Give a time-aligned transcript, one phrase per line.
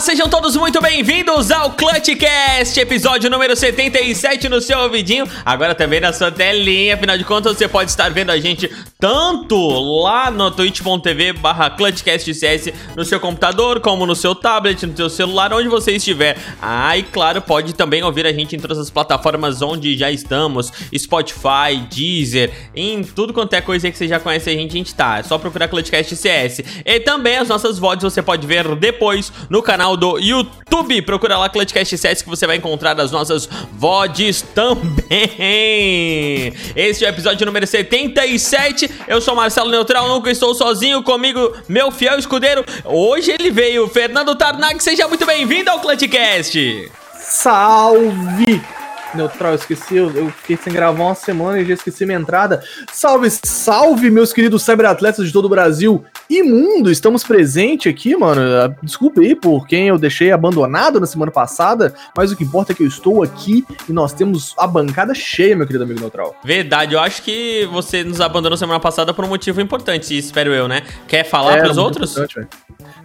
[0.00, 6.14] Sejam todos muito bem-vindos ao Clutchcast, episódio número 77 no seu ouvidinho, agora também na
[6.14, 9.56] sua telinha, afinal de contas você pode estar vendo a gente tanto
[10.02, 15.52] lá no twitch.tv barra clutchcastcs no seu computador, como no seu tablet, no seu celular,
[15.52, 16.38] onde você estiver.
[16.60, 20.72] Ah, e claro, pode também ouvir a gente em todas as plataformas onde já estamos,
[20.96, 24.94] Spotify, Deezer, em tudo quanto é coisa que você já conhece a gente, a gente
[24.94, 25.18] tá.
[25.18, 26.62] É só procurar Clutchcast CS.
[26.84, 31.02] E também as nossas VODs você pode ver depois no canal do YouTube.
[31.02, 36.52] Procura lá Clutchcast CS que você vai encontrar as nossas VODs também.
[36.74, 41.02] Este é o episódio número 77 eu sou Marcelo Neutral, nunca estou sozinho.
[41.02, 42.64] Comigo, meu fiel escudeiro.
[42.84, 44.82] Hoje ele veio, Fernando Tarnag.
[44.82, 46.90] Seja muito bem-vindo ao Clutchcast.
[47.20, 48.81] Salve!
[49.14, 52.62] Neutral, eu esqueci, eu, eu, fiquei sem gravar uma semana e já esqueci minha entrada.
[52.92, 56.90] Salve, salve, meus queridos cyberatletas de todo o Brasil e mundo!
[56.90, 58.40] Estamos presentes aqui, mano.
[58.82, 62.74] Desculpe aí por quem eu deixei abandonado na semana passada, mas o que importa é
[62.74, 66.34] que eu estou aqui e nós temos a bancada cheia, meu querido amigo Neutral.
[66.44, 70.66] Verdade, eu acho que você nos abandonou semana passada por um motivo importante, espero eu,
[70.66, 70.82] né?
[71.06, 72.16] Quer falar é, pros outros?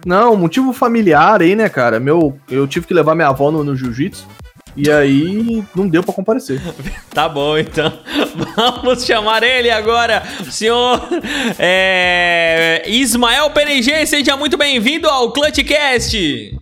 [0.06, 2.00] Não, motivo familiar aí, né, cara?
[2.00, 4.26] Meu, eu tive que levar minha avó no, no jiu-jitsu.
[4.80, 6.62] E aí não deu para comparecer.
[7.10, 7.92] tá bom, então.
[8.54, 11.00] Vamos chamar ele agora, senhor
[11.58, 14.06] é, Ismael PNG.
[14.06, 16.56] Seja muito bem-vindo ao Clutchcast.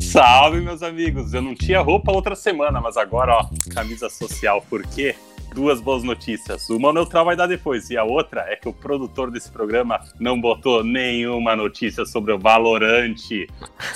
[0.00, 1.32] Salve, meus amigos.
[1.32, 5.14] Eu não tinha roupa outra semana, mas agora, ó, camisa social, por quê?
[5.56, 6.68] Duas boas notícias.
[6.68, 9.98] Uma o neutral vai dar depois, e a outra é que o produtor desse programa
[10.20, 13.48] não botou nenhuma notícia sobre o Valorante.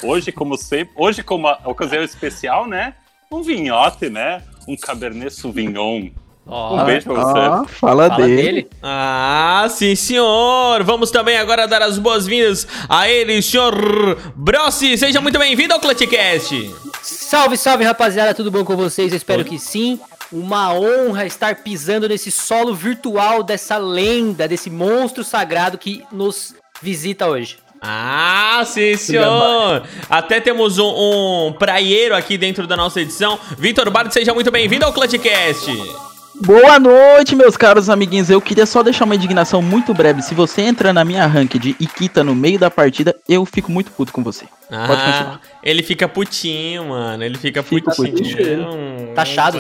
[0.03, 2.95] Hoje, como sempre, hoje, como a ocasião especial, né?
[3.31, 4.43] Um vinhote, né?
[4.67, 6.09] Um Cabernet Sauvignon.
[6.47, 7.39] Oh, um beijo pra você.
[7.39, 8.37] Oh, fala, fala dele.
[8.37, 8.71] dele.
[8.83, 10.83] Ah, sim, senhor.
[10.83, 14.97] Vamos também agora dar as boas-vindas a ele, senhor Brossi.
[14.97, 16.75] Seja muito bem-vindo ao Clutchcast.
[17.03, 18.35] Salve, salve, rapaziada.
[18.35, 19.13] Tudo bom com vocês?
[19.13, 19.49] Eu espero Oi.
[19.49, 20.01] que sim.
[20.33, 27.27] Uma honra estar pisando nesse solo virtual dessa lenda, desse monstro sagrado que nos visita
[27.27, 27.59] hoje.
[27.83, 29.83] Ah, sim, senhor!
[30.09, 33.39] Até temos um, um praieiro aqui dentro da nossa edição.
[33.59, 36.10] Vitor Bard, seja muito bem-vindo ao Clutchcast.
[36.43, 38.31] Boa noite, meus caros amiguinhos.
[38.31, 40.23] Eu queria só deixar uma indignação muito breve.
[40.23, 43.91] Se você entra na minha ranked e quita no meio da partida, eu fico muito
[43.91, 44.47] puto com você.
[44.71, 45.41] Ah, Pode continuar.
[45.63, 47.23] Ele fica putinho, mano.
[47.23, 48.17] Ele fica, fica putinho.
[48.17, 49.15] putinho.
[49.15, 49.59] Taxado.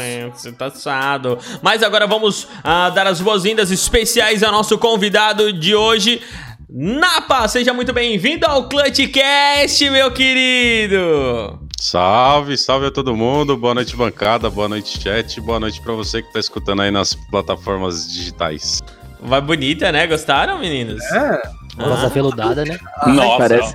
[0.56, 1.38] Taxado.
[1.60, 6.22] Mas agora vamos uh, dar as boas-vindas especiais ao nosso convidado de hoje.
[6.70, 11.69] Napa, seja muito bem-vindo ao Clutchcast, meu querido!
[11.80, 16.20] Salve, salve a todo mundo, boa noite bancada, boa noite chat, boa noite para você
[16.20, 18.82] que tá escutando aí nas plataformas digitais.
[19.18, 20.06] Vai bonita, né?
[20.06, 21.02] Gostaram, meninos?
[21.10, 21.40] É.
[21.78, 22.06] Voz ah.
[22.06, 22.78] aveludada, né?
[23.06, 23.38] Nossa.
[23.38, 23.74] Parece,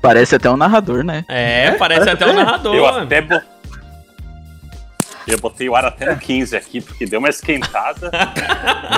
[0.00, 1.26] parece até um narrador, né?
[1.28, 2.74] É, parece até um narrador.
[2.74, 3.20] Eu até,
[5.26, 8.10] eu botei o ar até no 15 aqui, porque deu uma esquentada.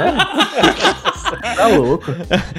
[0.00, 1.54] é.
[1.56, 2.04] Tá louco.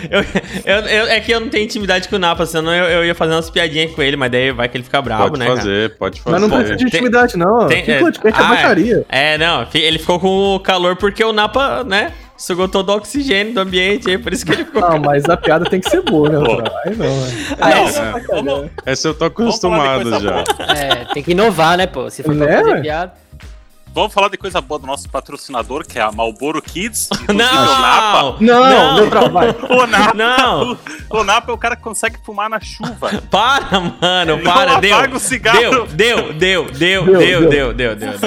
[0.09, 0.21] Eu,
[0.65, 3.15] eu, eu, é que eu não tenho intimidade com o Napa, senão eu, eu ia
[3.15, 5.45] fazer umas piadinhas com ele, mas daí vai que ele fica bravo, pode né?
[5.45, 5.99] Pode fazer, cara?
[5.99, 6.39] pode fazer.
[6.39, 7.67] Mas não precisa de intimidade, não.
[7.67, 9.05] Tem, é, podcast é, ah, baixaria.
[9.09, 12.11] É, não, ele ficou com o calor porque o Napa, né?
[12.37, 14.81] Sugou todo o oxigênio do ambiente, aí por isso que ele ficou.
[14.81, 16.37] Não, mas a piada tem que ser boa, né?
[16.83, 17.55] Aí não, né?
[17.61, 20.43] Ah, essa, é, essa eu tô acostumado já.
[20.75, 22.09] É, tem que inovar, né, pô?
[22.09, 22.57] Se for né?
[22.57, 23.13] fazer piada.
[23.95, 27.07] Vamos falar de coisa boa do nosso patrocinador, que é a Malboro Kids.
[27.33, 27.35] Não!
[27.35, 28.37] O Napa.
[28.41, 29.55] Não, não, trabalho.
[29.71, 30.73] O Napa, não.
[31.09, 33.23] O, o Napa é o cara que consegue fumar na chuva.
[33.31, 34.81] Para, mano, para.
[34.81, 38.19] Deu, deu, deu, deu, deu, deu, deu, deu, deu, deu, deu.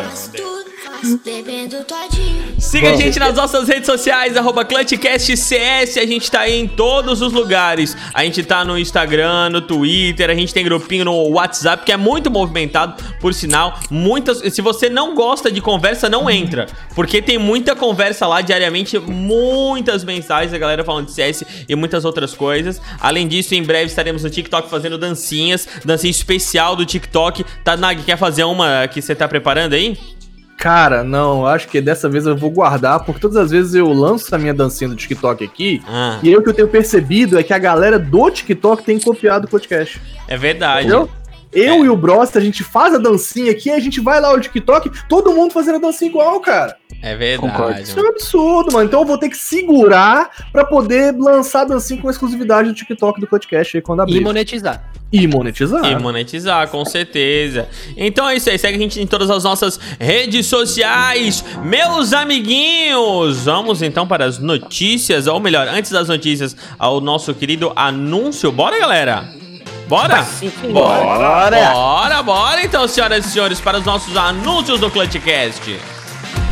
[2.58, 5.96] Siga a gente nas nossas redes sociais, arroba ClutchCastCS.
[5.96, 7.96] A gente tá aí em todos os lugares.
[8.12, 11.96] A gente tá no Instagram, no Twitter, a gente tem grupinho no WhatsApp, que é
[11.96, 13.78] muito movimentado, por sinal.
[13.90, 14.38] Muitas.
[14.52, 16.66] Se você não gosta de conversa, não entra.
[16.94, 22.04] Porque tem muita conversa lá diariamente, muitas mensagens, a galera falando de CS e muitas
[22.04, 22.80] outras coisas.
[23.00, 27.44] Além disso, em breve estaremos no TikTok fazendo dancinhas, dancinha especial do TikTok.
[27.62, 30.17] Tá, Nag, quer fazer uma que você tá preparando aí?
[30.58, 34.34] Cara, não, acho que dessa vez eu vou guardar, porque todas as vezes eu lanço
[34.34, 36.18] a minha dancinha do TikTok aqui, ah.
[36.20, 39.46] e aí o que eu tenho percebido é que a galera do TikTok tem copiado
[39.46, 40.02] o podcast.
[40.26, 40.88] É verdade.
[40.88, 41.08] Entendeu?
[41.52, 44.40] Eu e o Bros, a gente faz a dancinha aqui, a gente vai lá no
[44.40, 46.76] TikTok, todo mundo fazendo a dancinha igual, cara.
[47.02, 47.52] É verdade.
[47.52, 47.80] Concordo.
[47.80, 48.86] Isso é um absurdo, mano.
[48.86, 53.20] Então eu vou ter que segurar pra poder lançar a dancinha com exclusividade do TikTok
[53.20, 54.20] do podcast aí quando E abrir.
[54.20, 54.90] monetizar.
[55.10, 55.84] E monetizar.
[55.86, 57.68] E monetizar, com certeza.
[57.96, 63.44] Então é isso aí, segue a gente em todas as nossas redes sociais, meus amiguinhos.
[63.44, 68.52] Vamos então para as notícias, ou melhor, antes das notícias, ao nosso querido anúncio.
[68.52, 69.47] Bora, galera?
[69.88, 70.22] Bora?
[70.22, 71.72] Sim, sim, Bora!
[71.72, 75.80] Bora, bora então, senhoras e senhores, para os nossos anúncios do Clutchcast.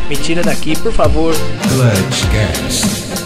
[0.08, 1.34] Me tira daqui, por favor.
[1.68, 3.25] Clutchcast.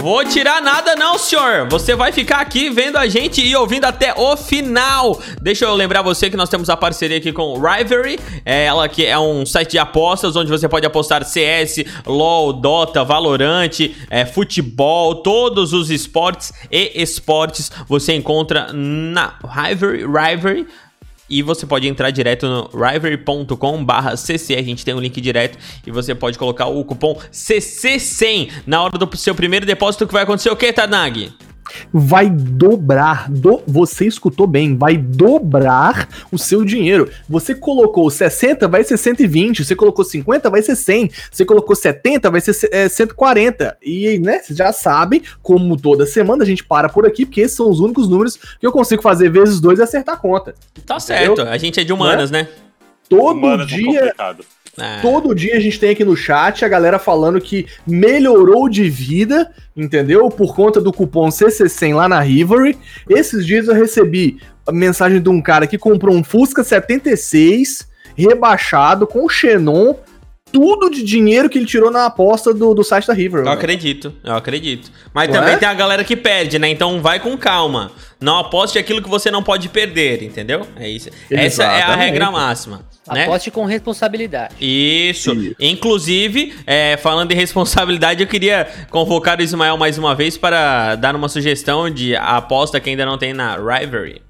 [0.00, 1.68] Vou tirar nada não, senhor.
[1.68, 5.20] Você vai ficar aqui vendo a gente e ouvindo até o final.
[5.42, 9.04] Deixa eu lembrar você que nós temos a parceria aqui com Rivalry, é, ela que
[9.04, 13.76] é um site de apostas onde você pode apostar CS, LoL, Dota, Valorant,
[14.08, 20.66] é, futebol, todos os esportes e esportes você encontra na Rivalry, Rivalry.
[21.28, 23.84] E você pode entrar direto no rivalry.com
[24.16, 28.82] cc, a gente tem um link direto e você pode colocar o cupom CC100 na
[28.82, 31.32] hora do seu primeiro depósito que vai acontecer o que, Tanag?
[31.92, 33.30] Vai dobrar.
[33.30, 37.10] Do, você escutou bem, vai dobrar o seu dinheiro.
[37.28, 39.64] Você colocou 60, vai ser 120.
[39.64, 41.10] Você colocou 50, vai ser 100.
[41.30, 43.76] Você colocou 70, vai ser é, 140.
[43.82, 47.56] E, né, vocês já sabem, como toda semana a gente para por aqui, porque esses
[47.56, 50.54] são os únicos números que eu consigo fazer vezes dois e acertar a conta.
[50.86, 52.48] Tá certo, a gente é de humanas, né?
[53.08, 54.44] Todo Humanas é dia, complicado.
[54.78, 55.00] É.
[55.00, 59.50] Todo dia a gente tem aqui no chat a galera falando que melhorou de vida,
[59.76, 60.28] entendeu?
[60.28, 62.78] Por conta do cupom CC100 lá na Rivalry.
[63.08, 69.06] Esses dias eu recebi a mensagem de um cara que comprou um Fusca 76 rebaixado
[69.06, 69.94] com Xenon,
[70.52, 73.42] tudo de dinheiro que ele tirou na aposta do, do site da Rivalry.
[73.42, 73.58] Eu mano.
[73.58, 74.90] acredito, eu acredito.
[75.12, 75.56] Mas Não também é?
[75.56, 76.68] tem a galera que perde, né?
[76.68, 77.92] Então vai com calma.
[78.20, 80.66] Não aposte aquilo que você não pode perder, entendeu?
[80.76, 81.08] É isso.
[81.30, 81.98] Essa é a Exatamente.
[82.10, 82.80] regra máxima,
[83.12, 83.24] né?
[83.24, 84.54] Aposte com responsabilidade.
[84.60, 85.32] Isso.
[85.32, 85.54] Isso.
[85.60, 91.14] Inclusive, é, falando em responsabilidade, eu queria convocar o Ismael mais uma vez para dar
[91.14, 94.20] uma sugestão de aposta que ainda não tem na Rivalry.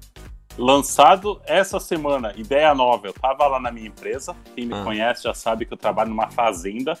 [0.59, 3.07] Lançado essa semana, ideia nova.
[3.07, 4.35] Eu tava lá na minha empresa.
[4.53, 4.83] Quem me Ah.
[4.83, 6.99] conhece já sabe que eu trabalho numa fazenda.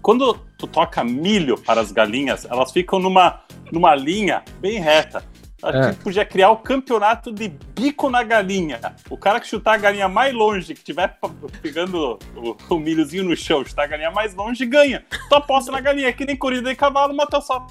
[0.00, 3.40] Quando tu toca milho para as galinhas, elas ficam numa,
[3.72, 5.24] numa linha bem reta.
[5.64, 5.82] A É.
[5.84, 8.78] gente podia criar o campeonato de bico na galinha.
[9.08, 11.16] O cara que chutar a galinha mais longe, que estiver
[11.62, 15.02] pegando o, o milhozinho no chão, chutar a galinha mais longe, ganha.
[15.28, 17.66] Tu aposta na galinha, é que nem corrida de cavalo, mas tu só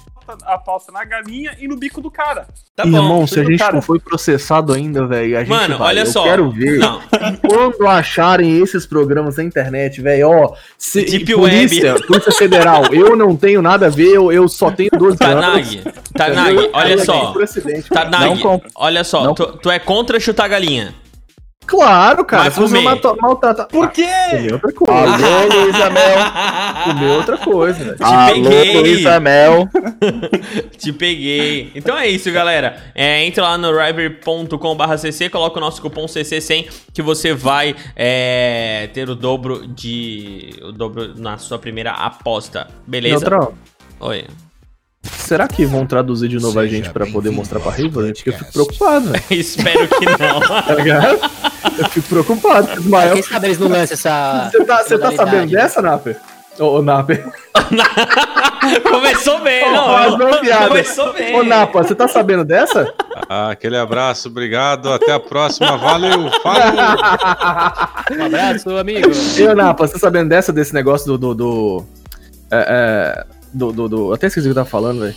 [0.46, 2.46] aposta na galinha e no bico do cara.
[2.74, 3.74] Tá Irmão, se a gente cara.
[3.74, 5.88] não foi processado ainda, velho, a gente Mano, vai.
[5.88, 6.24] olha Eu só.
[6.24, 6.78] quero ver.
[6.78, 7.00] Não,
[7.46, 10.56] Quando acharem esses programas na internet, velho, ó.
[10.78, 14.90] se- Deep polícia, Polícia Federal, eu não tenho nada a ver, eu, eu só tenho
[14.96, 15.44] 12 anos.
[15.44, 15.82] Tanag,
[16.14, 16.70] Tanag, Entendeu?
[16.72, 17.32] olha só.
[18.10, 20.94] Não com- olha só, não tu, tu é contra chutar galinha.
[21.66, 22.44] Claro, cara.
[22.44, 22.82] Mas comer.
[22.82, 23.64] malta- maltrata.
[23.64, 24.04] Por quê?
[24.30, 25.26] Comer outra coisa.
[25.26, 26.84] Alô, Luísa Mel.
[26.84, 27.94] Comer outra coisa.
[27.96, 28.70] Te peguei.
[28.70, 29.68] Alô, Luísa Mel.
[30.76, 31.72] Te peguei.
[31.74, 32.76] Então é isso, galera.
[32.94, 39.08] É, entra lá no river.com/cc, coloca o nosso cupom CC100 que você vai é, ter
[39.08, 42.68] o dobro de o dobro na sua primeira aposta.
[42.86, 43.20] Beleza?
[43.30, 43.54] Neutrão,
[44.00, 44.26] Oi.
[45.18, 47.72] Será que vão traduzir de novo a Seja gente pra poder mostrar pra?
[47.72, 49.24] Porque eu fico preocupado, velho.
[49.30, 50.40] Espero que não.
[50.64, 51.30] Tá ligado?
[51.78, 52.80] Eu fico preocupado.
[52.80, 54.50] Ismael, Quem sabe eles não lançam essa.
[54.50, 55.60] você tá, você tá sabendo né?
[55.60, 56.20] dessa, Naper?
[56.58, 57.24] Ô, ô, Naper.
[58.88, 60.14] Começou bem, não.
[60.14, 60.68] uma piada.
[60.68, 61.36] Começou bem.
[61.36, 62.92] Ô, Napa, você tá sabendo dessa?
[63.28, 64.92] Ah, aquele abraço, obrigado.
[64.92, 65.76] Até a próxima.
[65.76, 66.62] Valeu, falou.
[68.16, 69.10] Um abraço, amigo.
[69.36, 71.18] E, ô, Napa, você tá sabendo dessa, desse negócio do...
[71.18, 71.86] do, do
[72.50, 75.14] é, é, do, do, do- eu até esqueci o que eu tava falando, velho.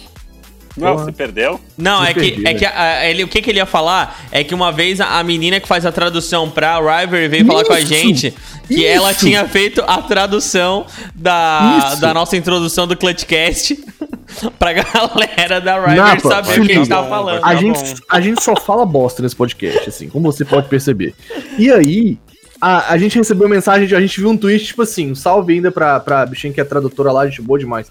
[0.78, 1.06] Não, Porra.
[1.06, 1.60] você perdeu?
[1.76, 3.66] Não, Me é que, perdi, é que a- a- ele, o que, que ele ia
[3.66, 7.46] falar é que uma vez a, a menina que faz a tradução pra River veio
[7.48, 8.32] falar com a Isso, gente
[8.68, 8.86] que isso.
[8.86, 12.02] ela tinha feito a tradução da, Isso.
[12.02, 13.76] da nossa introdução do Clutchcast
[14.60, 17.38] pra galera da River Napa, saber o que a gente tava falando.
[17.38, 17.96] A Tá gente, bom.
[18.12, 21.16] a gente só fala bosta nesse podcast, assim, como você pode perceber.
[21.58, 22.20] E aí,
[22.62, 25.54] a, a gente recebeu mensagem, de, a gente viu um tweet, tipo assim, um salve
[25.54, 27.88] ainda pra, pra bichinha que é tradutora lá, gente boa demais.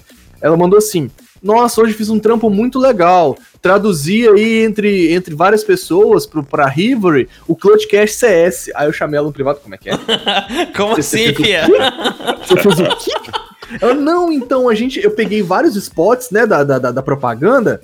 [0.46, 1.10] Ela mandou assim,
[1.42, 6.66] nossa, hoje fiz um trampo muito legal, traduzi aí entre, entre várias pessoas pro, pra
[6.66, 8.70] Rivery o Clutchcast CS.
[8.74, 9.96] Aí eu chamei ela no privado, como é que é?
[10.76, 11.00] Como Você
[11.30, 11.66] assim, fia?
[12.46, 13.10] Você fez o quê?
[13.80, 17.80] Ela, não, então, a gente, eu peguei vários spots, né, da, da, da- da propaganda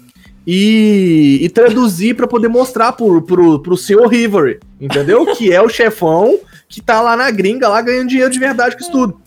[0.47, 5.27] e, e traduzi pra poder mostrar pro, pro, pro senhor Rivery, entendeu?
[5.35, 6.39] Que é o chefão
[6.69, 9.21] que tá lá na gringa, lá ganhando dinheiro de verdade com isso tudo.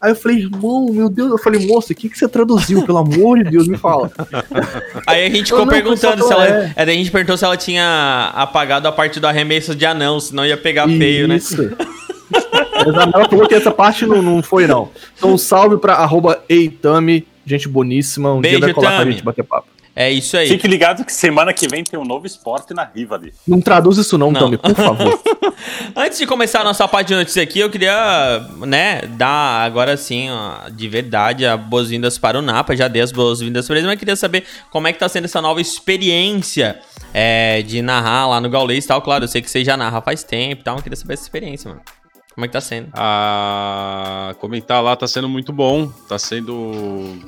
[0.00, 1.30] Aí eu falei, irmão, meu Deus.
[1.30, 2.84] Eu falei, moço, o que, que você traduziu?
[2.84, 4.10] Pelo amor de Deus, me fala.
[5.06, 6.46] Aí a gente ficou não, perguntando se ela.
[6.46, 6.72] é.
[6.76, 10.46] É, a gente perguntou se ela tinha apagado a parte do arremesso de anão, senão
[10.46, 11.36] ia pegar feio, né?
[11.36, 11.56] Isso.
[12.30, 14.90] Mas a Mela falou que essa parte não, não foi, não.
[15.16, 18.32] Então, salve pra arroba Eitami, gente boníssima.
[18.32, 19.12] Um Beijo, dia vai colar Tami.
[19.12, 19.77] gente bater papo.
[20.00, 20.46] É isso aí.
[20.46, 23.34] Fique ligado que semana que vem tem um novo esporte na Rivali.
[23.44, 24.42] Não traduz isso não, Não.
[24.42, 25.20] Tami, por favor.
[25.96, 30.30] Antes de começar a nossa parte de notícias aqui, eu queria, né, dar agora sim,
[30.30, 32.76] ó, de verdade, as boas-vindas para o Napa.
[32.76, 35.42] Já dei as boas-vindas para eles, mas queria saber como é que tá sendo essa
[35.42, 36.78] nova experiência
[37.12, 39.02] é, de narrar lá no Gaulês e tal.
[39.02, 41.24] Claro, eu sei que você já narra faz tempo e tal, mas queria saber essa
[41.24, 41.82] experiência, mano.
[42.38, 42.88] Como é que tá sendo?
[42.92, 47.18] A comentar lá tá sendo muito bom, tá sendo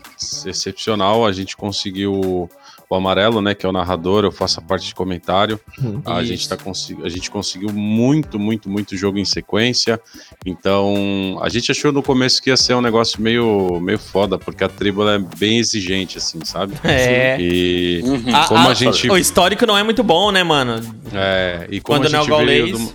[0.47, 1.27] excepcional.
[1.27, 2.49] A gente conseguiu
[2.91, 5.61] o amarelo, né, que é o narrador, eu faço a parte de comentário.
[6.05, 6.25] A Isso.
[6.33, 6.57] gente, tá
[7.05, 10.01] a gente conseguiu muito, muito, muito jogo em sequência.
[10.45, 14.65] Então, a gente achou no começo que ia ser um negócio meio, meio foda, porque
[14.65, 16.75] a tribo é bem exigente, assim, sabe?
[16.83, 17.37] É.
[17.41, 18.03] E
[18.35, 19.09] A- como a, a- gente.
[19.09, 20.81] O histórico não é muito bom, né, mano?
[21.15, 22.93] É, e como Quando a não é o gente veio do-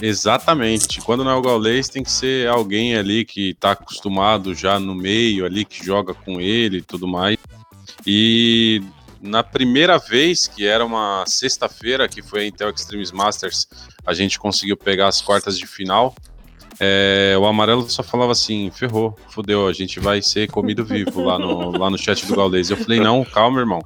[0.00, 0.98] Exatamente.
[1.02, 4.94] Quando não é o gaulês, tem que ser alguém ali que tá acostumado já no
[4.94, 7.36] meio ali, que joga com ele e tudo mais.
[8.06, 8.82] E
[9.20, 13.66] na primeira vez, que era uma sexta-feira, que foi a Intel Extremes Masters,
[14.06, 16.14] a gente conseguiu pegar as quartas de final.
[16.78, 21.38] É, o amarelo só falava assim: ferrou, fodeu, a gente vai ser comido vivo lá
[21.38, 22.70] no, lá no chat do Gaulês.
[22.70, 23.82] Eu falei: não, calma, irmão.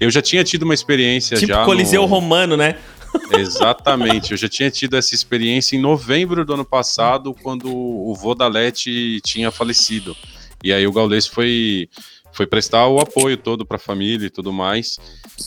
[0.00, 1.64] Eu já tinha tido uma experiência Tipo já.
[1.64, 2.08] Coliseu no...
[2.08, 2.76] Romano, né?
[3.38, 9.20] Exatamente, eu já tinha tido essa experiência em novembro do ano passado, quando o Vodalete
[9.24, 10.16] tinha falecido.
[10.62, 11.88] E aí o Gaules foi,
[12.32, 14.98] foi prestar o apoio todo para a família e tudo mais.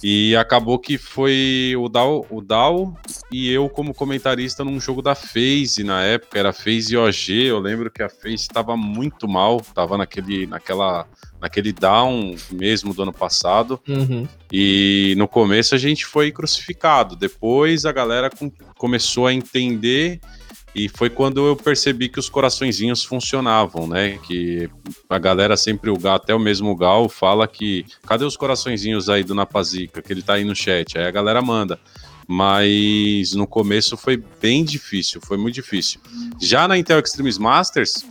[0.03, 2.95] E acabou que foi o Dal, o Dal
[3.31, 7.31] e eu como comentarista num jogo da FaZe na época, era FaZe e OG.
[7.45, 11.07] Eu lembro que a FaZe estava muito mal, estava naquele, naquela,
[11.39, 13.79] naquele down mesmo do ano passado.
[13.87, 14.27] Uhum.
[14.51, 17.15] E no começo a gente foi crucificado.
[17.15, 20.19] Depois a galera com- começou a entender
[20.75, 24.19] e foi quando eu percebi que os coraçõezinhos funcionavam, né?
[24.27, 24.69] Que
[25.09, 29.23] a galera sempre, o Gal, até o mesmo Gal, fala que cadê os coraçõezinhos aí
[29.23, 30.97] do Napazica, que ele tá aí no chat?
[30.97, 31.79] Aí a galera manda.
[32.27, 36.01] Mas no começo foi bem difícil, foi muito difícil.
[36.41, 38.05] Já na Intel Extremes Masters,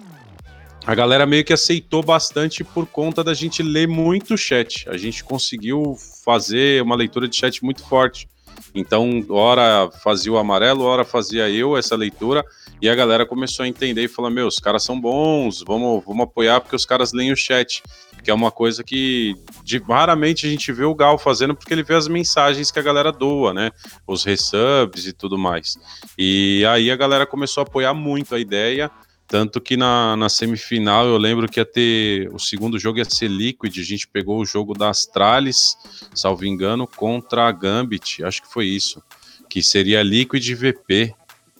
[0.87, 4.89] a galera meio que aceitou bastante por conta da gente ler muito chat.
[4.89, 8.27] A gente conseguiu fazer uma leitura de chat muito forte.
[8.75, 12.45] Então, hora fazia o amarelo, hora fazia eu essa leitura,
[12.83, 16.25] e a galera começou a entender e falar: Meu, os caras são bons, vamos, vamos
[16.25, 17.83] apoiar porque os caras leem o chat.
[18.23, 21.83] Que é uma coisa que de- raramente a gente vê o Gal fazendo, porque ele
[21.83, 23.71] vê as mensagens que a galera doa, né?
[24.07, 25.77] Os resubs e tudo mais.
[26.19, 28.91] E aí a galera começou a apoiar muito a ideia.
[29.35, 32.33] Tanto que na, na semifinal eu lembro que ia ter.
[32.33, 33.77] O segundo jogo ia ser Liquid.
[33.81, 35.77] A gente pegou o jogo da Astralis,
[36.15, 38.23] salvo engano, contra a Gambit.
[38.23, 39.03] Acho que foi isso.
[39.51, 41.15] Que seria Liquid e VP.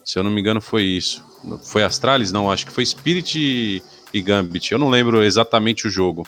[0.05, 1.21] Se eu não me engano, foi isso.
[1.65, 2.31] Foi Astralis?
[2.31, 4.71] Não, acho que foi Spirit e, e Gambit.
[4.71, 6.25] Eu não lembro exatamente o jogo.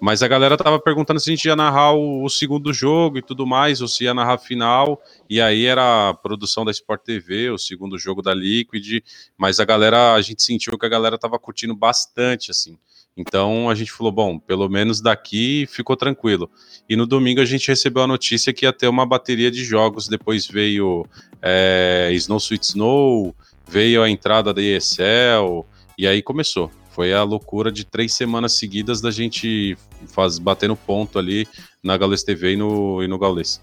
[0.00, 3.22] Mas a galera tava perguntando se a gente ia narrar o, o segundo jogo e
[3.22, 5.00] tudo mais, ou se ia narrar final.
[5.28, 9.02] E aí era a produção da Sport TV, o segundo jogo da Liquid.
[9.36, 12.78] Mas a galera, a gente sentiu que a galera tava curtindo bastante, assim.
[13.14, 16.50] Então a gente falou, bom, pelo menos daqui ficou tranquilo.
[16.88, 20.08] E no domingo a gente recebeu a notícia que ia ter uma bateria de jogos.
[20.08, 21.04] Depois veio
[21.42, 23.34] é, Snow Sweet Snow,
[23.68, 25.66] veio a entrada da ESL,
[25.98, 26.70] e aí começou.
[26.90, 29.76] Foi a loucura de três semanas seguidas da gente
[30.08, 31.46] faz, batendo ponto ali
[31.82, 33.62] na Gaules TV e no, e no Gaules.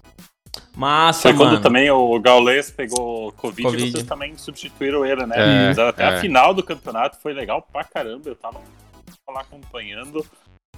[0.74, 1.50] Massa, Foi mano.
[1.50, 3.86] quando também o Gaules pegou Covid, Covid.
[3.86, 5.72] e vocês também substituíram ele, né?
[5.76, 6.06] É, Até é.
[6.06, 8.30] a final do campeonato foi legal pra caramba.
[8.30, 8.60] Eu tava
[9.28, 10.24] lá acompanhando.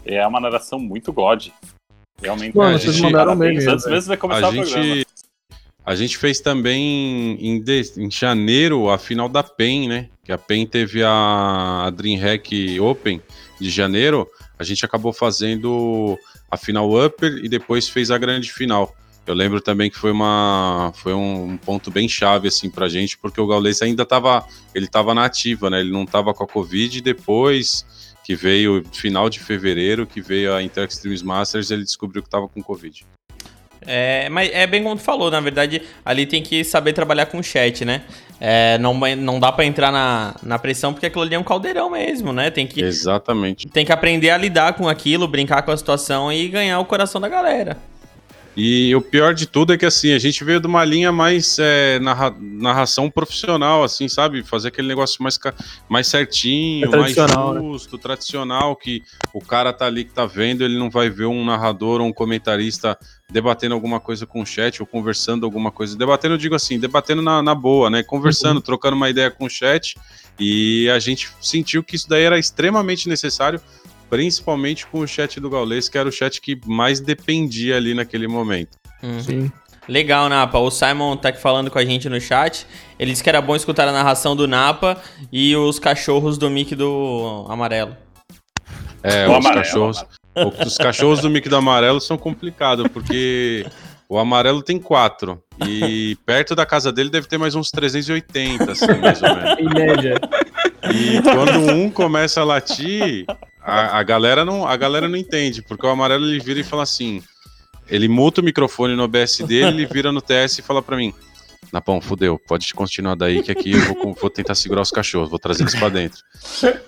[0.04, 1.48] É uma narração muito god.
[2.20, 2.56] Realmente.
[2.56, 5.04] Mano, vocês gente, mandaram bem mesmo, Antes mesmo de começar A o programa.
[5.84, 10.08] A gente fez também em, de- em janeiro a final da PEN, né?
[10.24, 13.20] Que a PEN teve a, a DreamHack Open
[13.60, 14.28] de janeiro.
[14.58, 16.18] A gente acabou fazendo
[16.50, 18.94] a final Upper e depois fez a grande final.
[19.26, 23.40] Eu lembro também que foi uma foi um ponto bem chave assim pra gente, porque
[23.40, 24.44] o Gaules ainda tava,
[24.74, 25.80] ele tava na ativa, né?
[25.80, 27.84] Ele não tava com a Covid e depois
[28.24, 32.48] que veio final de fevereiro, que veio a Inter Extremes Masters, ele descobriu que tava
[32.48, 33.04] com Covid.
[33.86, 37.38] É, mas é bem como tu falou, na verdade, ali tem que saber trabalhar com
[37.38, 38.02] o chat, né?
[38.40, 41.90] É, não, não dá pra entrar na, na pressão, porque aquilo ali é um caldeirão
[41.90, 42.50] mesmo, né?
[42.50, 43.68] Tem que, Exatamente.
[43.68, 47.20] tem que aprender a lidar com aquilo, brincar com a situação e ganhar o coração
[47.20, 47.76] da galera.
[48.62, 51.56] E o pior de tudo é que assim, a gente veio de uma linha mais
[51.58, 54.42] é, narra narração profissional, assim, sabe?
[54.42, 55.38] Fazer aquele negócio mais,
[55.88, 57.16] mais certinho, É mais
[57.62, 59.02] justo, tradicional, que
[59.32, 62.12] o cara tá ali que tá vendo, ele não vai ver um narrador ou um
[62.12, 62.98] comentarista
[63.32, 65.96] debatendo alguma coisa com o chat ou conversando alguma coisa.
[65.96, 68.02] Debatendo, eu digo assim, debatendo na, na boa, né?
[68.02, 68.62] Conversando, Uhum.
[68.62, 69.96] trocando uma ideia com o chat.
[70.38, 73.58] E a gente sentiu que isso daí era extremamente necessário,
[74.10, 78.26] principalmente com o chat do Gaules, que era o chat que mais dependia ali naquele
[78.26, 78.76] momento.
[79.02, 79.20] Uhum.
[79.20, 79.52] Sim.
[79.88, 80.58] Legal, Napa.
[80.58, 82.66] O Simon tá aqui falando com a gente no chat.
[82.98, 85.00] Ele disse que era bom escutar a narração do Napa
[85.32, 87.96] e os cachorros do Mickey do Amarelo.
[89.02, 90.04] É, O os amarelo, cachorros.
[90.66, 93.66] Os cachorros do Mickey do Amarelo são complicados, porque
[94.08, 95.42] o amarelo tem quatro.
[95.66, 99.58] E perto da casa dele deve ter mais uns 380, assim, mais ou menos.
[99.58, 100.20] Em média.
[100.92, 103.24] E quando um começa a latir,
[103.62, 106.82] a, a galera não, a galera não entende, porque o amarelo ele vira e fala
[106.82, 107.22] assim:
[107.88, 111.12] ele muta o microfone no OBS dele, ele vira no TS e fala pra mim.
[111.72, 115.38] Napão, fudeu, pode continuar daí que aqui eu vou, vou tentar segurar os cachorros, vou
[115.38, 116.22] trazer eles pra dentro.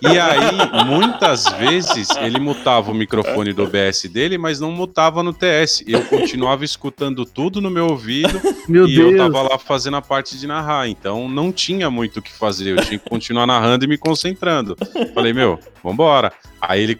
[0.01, 5.33] E aí, muitas vezes, ele mutava o microfone do OBS dele, mas não mutava no
[5.33, 5.83] TS.
[5.87, 9.11] Eu continuava escutando tudo no meu ouvido Meu e Deus.
[9.11, 12.77] eu tava lá fazendo a parte de narrar, então não tinha muito o que fazer,
[12.77, 14.75] eu tinha que continuar narrando e me concentrando.
[15.13, 16.31] Falei, meu, vambora.
[16.61, 16.97] Aí ele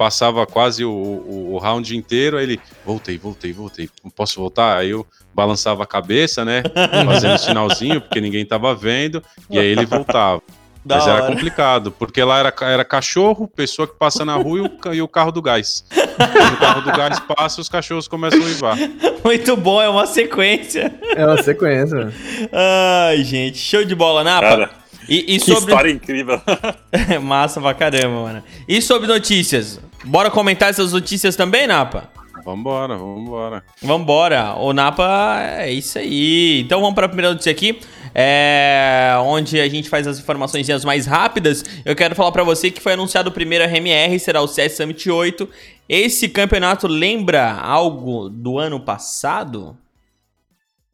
[0.00, 4.78] passava quase o, o- o round inteiro, aí ele, voltei, voltei, voltei, não posso voltar?
[4.78, 6.62] Aí eu balançava a cabeça, né,
[7.04, 10.40] fazendo sinalzinho, porque ninguém tava vendo, e aí ele voltava.
[10.82, 11.26] Da Mas era hora.
[11.26, 15.06] complicado, porque lá era, era cachorro, pessoa que passa na rua e o, e o
[15.06, 15.84] carro do gás.
[15.92, 18.78] Quando o carro do gás passa, os cachorros começam a uivar.
[19.22, 20.90] Muito bom, é uma sequência.
[21.14, 22.10] É uma sequência.
[22.50, 24.48] Ai, gente, show de bola, Napa.
[24.48, 24.70] Cara,
[25.10, 25.72] E, e que sobre.
[25.72, 26.40] história incrível.
[27.20, 28.42] Massa pra caramba, mano.
[28.68, 29.80] E sobre notícias?
[30.04, 32.08] Bora comentar essas notícias também, Napa?
[32.44, 33.64] Vambora, vambora.
[33.82, 36.60] Vambora, o Napa é isso aí.
[36.60, 37.80] Então vamos para a primeira notícia aqui,
[38.14, 41.64] é, onde a gente faz as informações mais rápidas.
[41.84, 45.10] Eu quero falar para você que foi anunciado o primeiro RMR, será o CS Summit
[45.10, 45.48] 8.
[45.88, 49.76] Esse campeonato lembra algo do ano passado?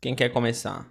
[0.00, 0.86] Quem quer começar?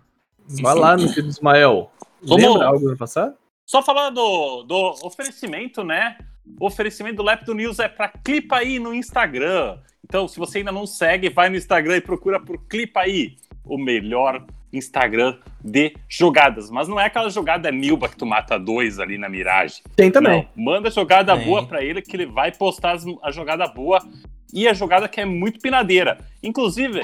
[0.62, 1.92] Vai lá, meu querido Ismael.
[2.26, 3.36] Vamos- Lembra algo do passado?
[3.66, 4.76] Só falando do, do
[5.08, 6.18] oferecimento, né?
[6.60, 9.80] O oferecimento do Lepto News é para Clipa aí no Instagram.
[10.04, 13.78] Então, se você ainda não segue, vai no Instagram e procura por Clipa aí, o
[13.78, 16.70] melhor Instagram de jogadas.
[16.70, 19.82] Mas não é aquela jogada Nilba que tu mata dois ali na miragem.
[19.96, 20.48] Tem também.
[20.56, 21.46] Não, manda jogada Tem.
[21.46, 24.00] boa pra ele que ele vai postar as- a jogada boa
[24.54, 26.20] e a jogada que é muito pinadeira.
[26.44, 27.02] Inclusive,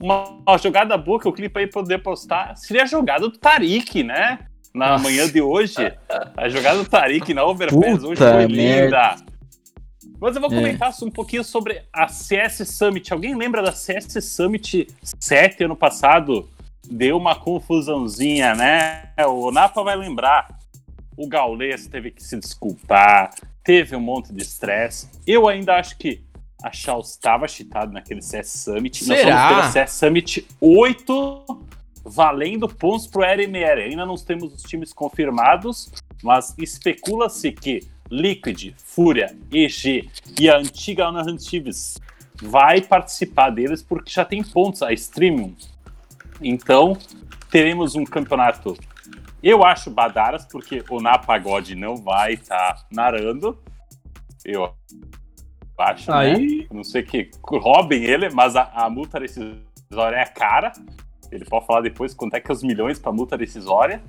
[0.00, 4.02] uma, uma jogada boa que o clipe aí poder postar seria a jogada do Tarik,
[4.02, 4.46] né?
[4.72, 5.04] Na Nossa.
[5.04, 5.74] manhã de hoje.
[6.36, 9.16] A jogada do Tarik na Overpass hoje foi linda.
[10.20, 10.54] Mas eu vou É.
[10.54, 13.12] comentar um pouquinho sobre a CS Summit.
[13.12, 14.86] Alguém lembra da CS Summit
[15.18, 16.48] 7 ano passado?
[16.90, 19.10] Deu uma confusãozinha, né?
[19.26, 20.58] O Napa vai lembrar.
[21.16, 23.30] O Gaules teve que se desculpar,
[23.64, 25.08] teve um monte de estresse.
[25.26, 26.22] Eu ainda acho que
[26.62, 29.06] a Shaw estava cheatado naquele CS Summit.
[29.08, 29.48] Nós Será?
[29.48, 31.44] vamos ter a CS Summit 8
[32.04, 33.82] valendo pontos pro RMR.
[33.82, 35.90] Ainda não temos os times confirmados,
[36.22, 42.00] mas especula-se que Liquid, Fúria, EG e a antiga Chiefs
[42.42, 45.54] vai participar deles porque já tem pontos a Streamium.
[46.42, 46.96] Então,
[47.50, 48.76] teremos um campeonato
[49.42, 53.58] eu acho badaras, porque o Napagode não vai estar narrando.
[54.44, 54.74] Eu
[55.78, 56.16] acho, né?
[56.16, 60.72] Aí, A não sei que roubem ele, mas a, a multa decisória é cara.
[61.30, 64.02] Ele pode falar depois quanto é que é os milhões para multa decisória.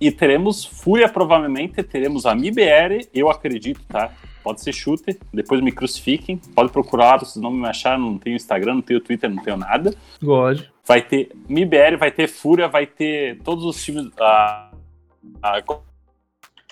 [0.00, 4.12] E teremos Fúria, provavelmente, teremos a MIBR, eu acredito, tá?
[4.42, 6.36] Pode ser chute, depois me crucifiquem.
[6.54, 9.94] Pode procurar, vocês não me acharam, não tenho Instagram, não tenho Twitter, não tenho nada.
[10.22, 10.60] God.
[10.84, 14.08] Vai ter MIBR, vai ter Fúria, vai ter todos os times.
[14.20, 14.70] A,
[15.42, 15.60] a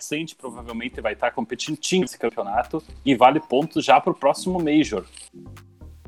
[0.01, 5.05] Sente provavelmente vai estar competindo nesse campeonato e vale pontos já pro próximo Major.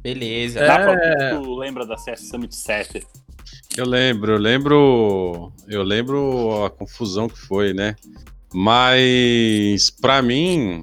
[0.02, 0.61] Beleza.
[0.61, 0.66] É.
[0.66, 3.06] Dá pra, tu lembra da CS Summit 7?
[3.76, 5.52] Eu lembro, eu lembro.
[5.68, 7.94] Eu lembro a confusão que foi, né?
[8.54, 10.82] Mas pra mim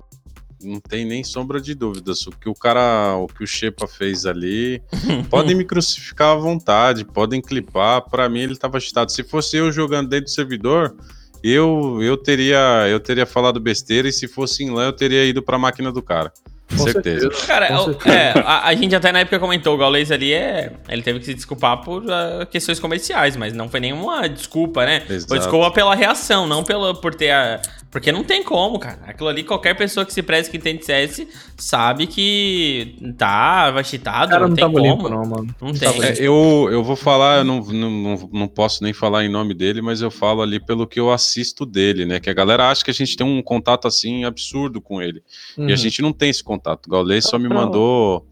[0.62, 2.27] não tem nem sombra de dúvidas.
[2.27, 4.82] O que o cara, o que o Shepa fez ali,
[5.29, 8.08] podem me crucificar à vontade, podem clipar.
[8.10, 9.12] Pra mim ele tava agitado.
[9.12, 10.95] Se fosse eu jogando dentro do servidor,
[11.43, 15.41] eu eu teria eu teria falado besteira e se fosse em LAN eu teria ido
[15.41, 16.32] pra máquina do cara.
[16.77, 17.29] Com certeza.
[17.47, 18.15] Cara, Com o- certeza.
[18.15, 20.71] é, a, a gente até na época comentou, o Gaules ali é.
[20.89, 25.01] Ele teve que se desculpar por ah, questões comerciais, mas não foi nenhuma desculpa, né?
[25.05, 25.38] Foi Exato.
[25.38, 27.62] desculpa pela reação, não pela, por ter ah,
[27.93, 28.99] Porque não tem como, cara.
[29.06, 34.32] Aquilo ali, qualquer pessoa que se preze que entende CS sabe que tá, vai cheatado,
[34.32, 34.79] Cara, não, não tem como.
[34.79, 35.56] limpo, não, mano.
[35.62, 36.03] Não Não tem.
[36.03, 39.79] É, eu, eu vou falar, eu não, não, não, posso nem falar em nome dele,
[39.79, 42.19] mas eu falo ali pelo que eu assisto dele, né?
[42.19, 45.21] Que a galera acha que a gente tem um contato assim absurdo com ele.
[45.56, 45.69] Uhum.
[45.69, 46.88] E a gente não tem esse contato.
[46.88, 47.58] O Gaules só me Não.
[47.58, 48.25] mandou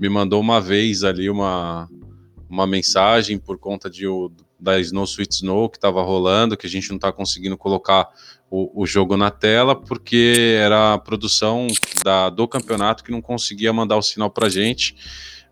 [0.00, 1.86] me mandou uma vez ali uma,
[2.48, 6.70] uma mensagem por conta de o, da Snow Sweet Snow que estava rolando, que a
[6.70, 8.08] gente não tá conseguindo colocar
[8.50, 11.66] o, o jogo na tela, porque era a produção
[12.04, 14.96] da, do campeonato que não conseguia mandar o sinal pra gente.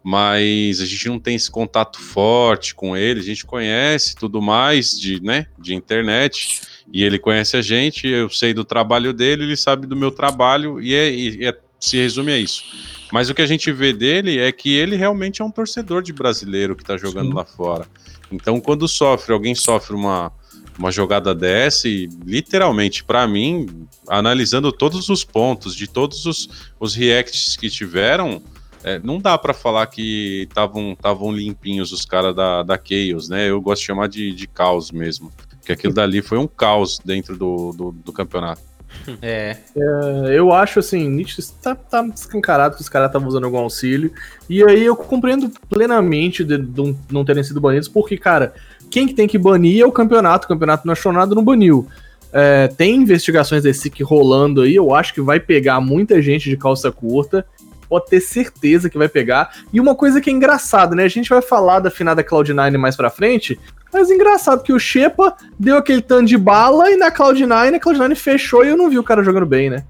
[0.07, 4.91] Mas a gente não tem esse contato forte com ele, a gente conhece tudo mais
[5.01, 6.61] de, né, de internet,
[6.93, 10.79] e ele conhece a gente, eu sei do trabalho dele, ele sabe do meu trabalho,
[10.79, 12.63] e, é, e é- se resume a isso.
[13.11, 16.13] Mas o que a gente vê dele é que ele realmente é um torcedor de
[16.13, 17.35] brasileiro que tá jogando Sim.
[17.35, 17.87] lá fora.
[18.31, 20.33] Então, quando sofre, alguém sofre uma,
[20.79, 26.95] uma jogada dessa, e literalmente, para mim, analisando todos os pontos de todos os, os
[26.95, 28.43] reacts que tiveram,
[28.83, 33.49] é, não dá pra falar que estavam limpinhos os caras da, da Chaos, né?
[33.49, 35.33] Eu gosto de chamar de, de caos mesmo.
[35.49, 38.61] Porque aquilo dali foi um caos dentro do, do, do campeonato.
[39.21, 39.57] É.
[39.77, 44.13] É, Eu acho assim, nítido, tá, tá escancarado que os caras estavam usando algum auxílio.
[44.49, 48.55] E aí eu compreendo plenamente de, de não terem sido banidos, porque, cara,
[48.91, 50.47] quem que tem que banir é o campeonato.
[50.47, 51.89] O campeonato nacional não baniu.
[52.33, 56.57] É, tem investigações desse SIC rolando aí, eu acho que vai pegar muita gente de
[56.57, 57.47] calça curta.
[57.95, 59.55] Pode ter certeza que vai pegar.
[59.73, 61.05] E uma coisa que é engraçada, né?
[61.05, 63.57] A gente vai falar da finada Cloud9 mais pra frente.
[63.93, 68.17] Mas engraçado que o Shepa deu aquele tanto de bala e na Cloud9 a Cloud9
[68.17, 69.85] fechou e eu não vi o cara jogando bem, né?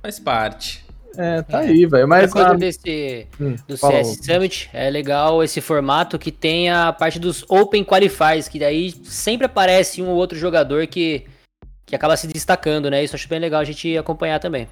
[0.00, 0.86] Faz parte.
[1.16, 1.66] É, tá É.
[1.66, 2.06] aí, velho.
[2.06, 6.70] Mas coisa ah, desse, hum, do fala, CS Summit é legal esse formato que tem
[6.70, 11.24] a parte dos Open Qualifiers, que daí sempre aparece um ou outro jogador que,
[11.84, 13.02] que acaba se destacando, né?
[13.02, 14.68] Isso eu acho bem legal a gente acompanhar também.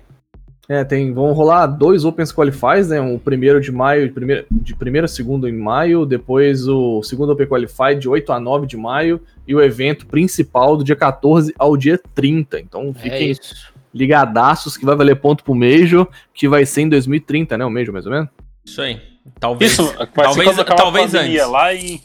[0.69, 3.01] É, tem, vão rolar dois Opens Qualifies, né?
[3.01, 7.47] O primeiro de maio, primeiro, de primeiro a segundo em maio, depois o segundo Open
[7.47, 11.77] Qualify de 8 a 9 de maio e o evento principal do dia 14 ao
[11.77, 12.61] dia 30.
[12.61, 13.73] Então É fiquem isso.
[13.93, 17.65] ligadaços que vai valer ponto pro Major, que vai ser em 2030, né?
[17.65, 18.29] O Major, mais ou menos.
[18.65, 19.01] Isso aí.
[19.39, 19.73] Talvez.
[19.73, 21.47] Isso, talvez talvez antes.
[21.49, 22.01] Lá em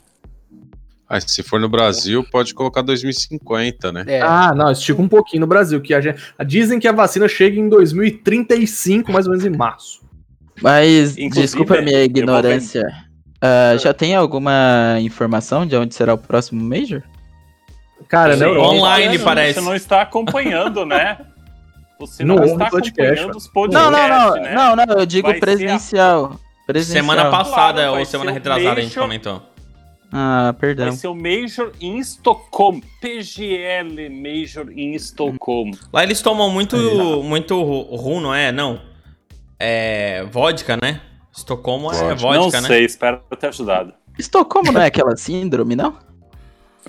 [1.10, 4.04] Ah, se for no Brasil, pode colocar 2050, né?
[4.06, 4.22] É.
[4.22, 7.60] Ah, não, estica um pouquinho no Brasil, que a gente, dizem que a vacina chega
[7.60, 10.02] em 2035, mais ou menos em março.
[10.62, 12.86] Mas, Inclusive, desculpa a minha ignorância.
[13.42, 17.02] Ah, já tem alguma informação de onde será o próximo Major?
[18.08, 19.60] Cara, Sim, Europa, online, você parece.
[19.60, 21.18] Você não está acompanhando, né?
[22.00, 24.54] Você Não não, está acompanhando os podcasts, Não, não, não, né?
[24.54, 26.40] não, não, eu digo Vai ser presencial.
[26.66, 27.04] Presencial.
[27.04, 29.42] Semana passada Claro, ou semana retrasada a gente comentou.
[30.12, 30.88] Ah, perdão.
[30.88, 32.82] Vai ser o Major em Estocolmo.
[33.02, 35.78] PGL Major em Estocolmo.
[35.94, 36.76] Lá eles tomam muito,
[37.24, 38.52] muito ru- rum, não é?
[38.52, 38.82] Não.
[39.60, 40.24] É.
[40.32, 41.02] Vodka, né?
[41.36, 42.16] Estocolmo é Vodka.
[42.16, 42.76] vodka, não né?
[42.76, 43.94] sei, espero ter ajudado.
[44.18, 45.96] Estocolmo não é aquela síndrome, não?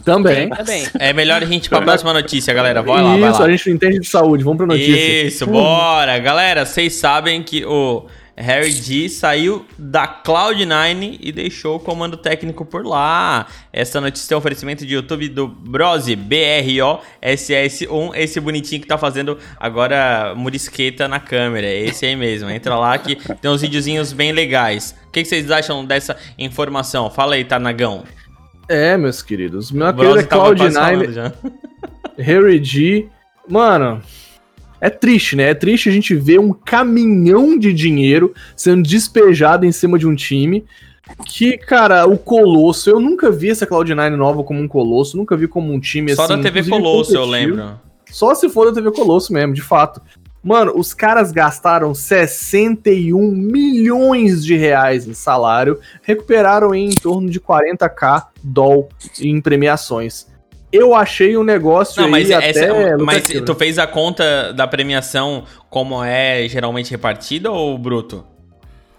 [0.04, 0.48] também.
[0.48, 0.86] Também.
[0.98, 2.80] É melhor a gente ir pra próxima notícia, galera.
[2.82, 3.46] Vai lá, vai Isso, lá.
[3.46, 5.26] a gente entende de saúde, vamos pra notícia.
[5.26, 6.18] Isso, bora!
[6.18, 8.06] Galera, vocês sabem que o
[8.40, 13.46] Harry G saiu da Cloud9 e deixou o comando técnico por lá.
[13.70, 19.38] Essa notícia é um oferecimento de YouTube do Brose, B-R-O-S-S-1, esse bonitinho que tá fazendo
[19.58, 21.66] agora murisqueta na câmera.
[21.66, 22.48] Esse aí mesmo.
[22.48, 24.96] Entra lá que tem uns videozinhos bem legais.
[25.08, 27.10] O que, que vocês acham dessa informação?
[27.10, 28.04] Fala aí, Tanagão.
[28.68, 29.70] É, meus queridos.
[29.70, 31.32] Minha O Brose querida tava quase Cloud9, falando já.
[32.18, 33.08] Harry G.
[33.48, 34.00] Mano,
[34.80, 35.50] é triste, né?
[35.50, 40.14] É triste a gente ver um caminhão de dinheiro sendo despejado em cima de um
[40.14, 40.64] time.
[41.26, 45.48] Que, cara, o Colosso, eu nunca vi essa Cloud9 nova como um Colosso, nunca vi
[45.48, 46.36] como um time Só assim.
[46.36, 47.78] da TV Colosso, eu lembro.
[48.10, 50.00] Só se for da TV Colosso mesmo, de fato.
[50.42, 58.26] Mano, os caras gastaram 61 milhões de reais em salário, recuperaram em, torno de 40k
[58.42, 58.88] doll
[59.20, 60.29] em premiações.
[60.72, 65.44] Eu achei um negócio Não, mas, aí essa, mas tu fez a conta da premiação
[65.68, 68.24] como é geralmente repartida ou bruto?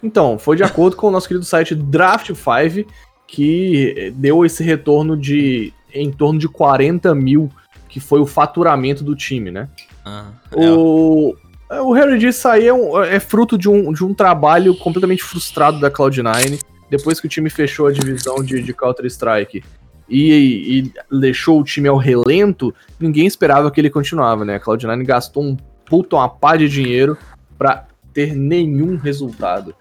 [0.03, 2.85] Então, foi de acordo com o nosso querido site Draft5,
[3.27, 7.49] que deu esse retorno de em torno de 40 mil,
[7.87, 9.67] que foi o faturamento do time, né?
[10.05, 10.69] Ah, é.
[10.69, 11.35] O,
[11.69, 15.79] o Harry G sair é, um- é fruto de um, de um trabalho completamente frustrado
[15.79, 19.63] da Cloud9, depois que o time fechou a divisão de, de Counter-Strike
[20.11, 24.55] e, e deixou o time ao relento, ninguém esperava que ele continuava, né?
[24.55, 27.17] A Cloud9 gastou um puta uma pá de dinheiro
[27.57, 29.73] pra ter nenhum resultado.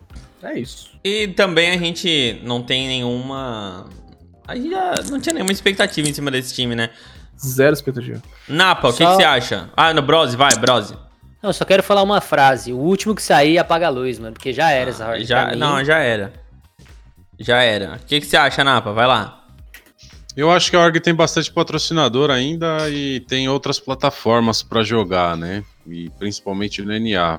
[0.42, 0.90] É isso.
[1.04, 3.86] E também a gente não tem nenhuma.
[4.46, 6.90] A gente já não tinha nenhuma expectativa em cima desse time, né?
[7.38, 8.22] Zero expectativa.
[8.48, 9.70] Napa, o que, Só- que você acha?
[9.76, 10.94] Ah, no Brose, vai, Brose.
[11.42, 12.72] Não, eu só quero falar uma frase.
[12.72, 14.34] O último que sair, apaga a luz, mano.
[14.34, 15.16] Porque já era essa hora.
[15.16, 16.32] Ah, Já, não, já era.
[17.38, 17.96] Já era.
[18.02, 18.92] O que, que você acha, Napa?
[18.92, 19.39] Vai lá.
[20.40, 25.36] Eu acho que a org tem bastante patrocinador ainda e tem outras plataformas para jogar,
[25.36, 25.62] né?
[25.86, 27.38] E principalmente no NA.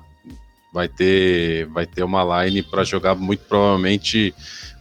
[0.72, 4.34] Vai ter, vai ter uma line para jogar muito provavelmente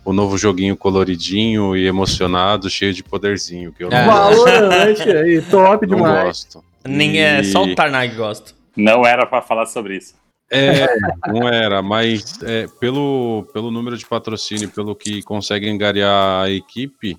[0.05, 4.07] o novo joguinho coloridinho e emocionado, cheio de poderzinho, que eu não, É.
[4.07, 6.25] Valorante aí, top não demais.
[6.25, 6.65] gosto.
[6.87, 8.53] Ninguém, é E- Só o Tarnag gosta.
[8.77, 10.15] Não era pra falar sobre isso.
[10.53, 10.87] É,
[11.29, 17.17] não era, mas é, pelo, pelo número de patrocínio, pelo que consegue angariar a equipe,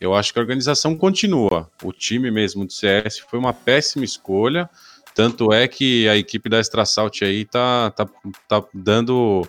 [0.00, 1.70] eu acho que a organização continua.
[1.82, 4.68] O time mesmo do CS foi uma péssima escolha,
[5.14, 8.08] tanto é que a equipe da Extra Salt aí tá, tá,
[8.46, 9.46] tá dando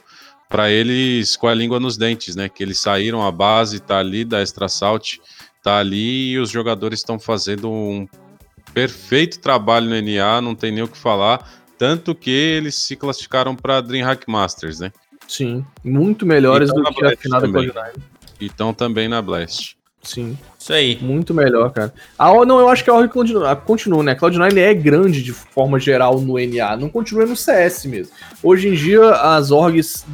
[0.49, 2.49] para eles com a língua nos dentes, né?
[2.49, 5.17] Que eles saíram, a base tá ali da Extra Salt,
[5.61, 8.07] tá ali e os jogadores estão fazendo um
[8.73, 11.47] perfeito trabalho no NA, não tem nem o que falar.
[11.77, 14.91] Tanto que eles se classificaram para DreamHack Masters, né?
[15.27, 17.69] Sim, muito melhores Então, do que a final da também.
[17.69, 18.01] Cloud9.
[18.41, 19.78] E estão também na Blast.
[20.01, 20.97] Sim, Isso aí.
[21.01, 21.93] muito melhor, cara.
[22.17, 24.15] Ah, não, eu acho que a org continua, continua né?
[24.15, 28.13] Cloud9 é grande de forma geral no NA, não continua no CS mesmo.
[28.41, 30.05] Hoje em dia, as orgs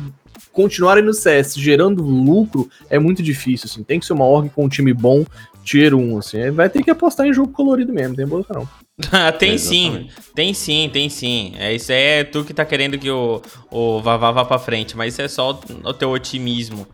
[0.52, 3.84] continuarem no CS gerando lucro é muito difícil, assim.
[3.84, 5.24] Tem que ser uma org com um time bom,
[5.64, 6.52] tier 1, assim.
[6.52, 8.68] Vai ter que apostar em jogo colorido mesmo, não tem boca não.
[9.38, 10.16] tem sim, Exatamente.
[10.34, 11.54] tem sim, tem sim.
[11.58, 14.96] É, isso aí é tu que tá querendo que o, o Vavá vá pra frente,
[14.96, 16.88] mas isso é só o, o teu otimismo.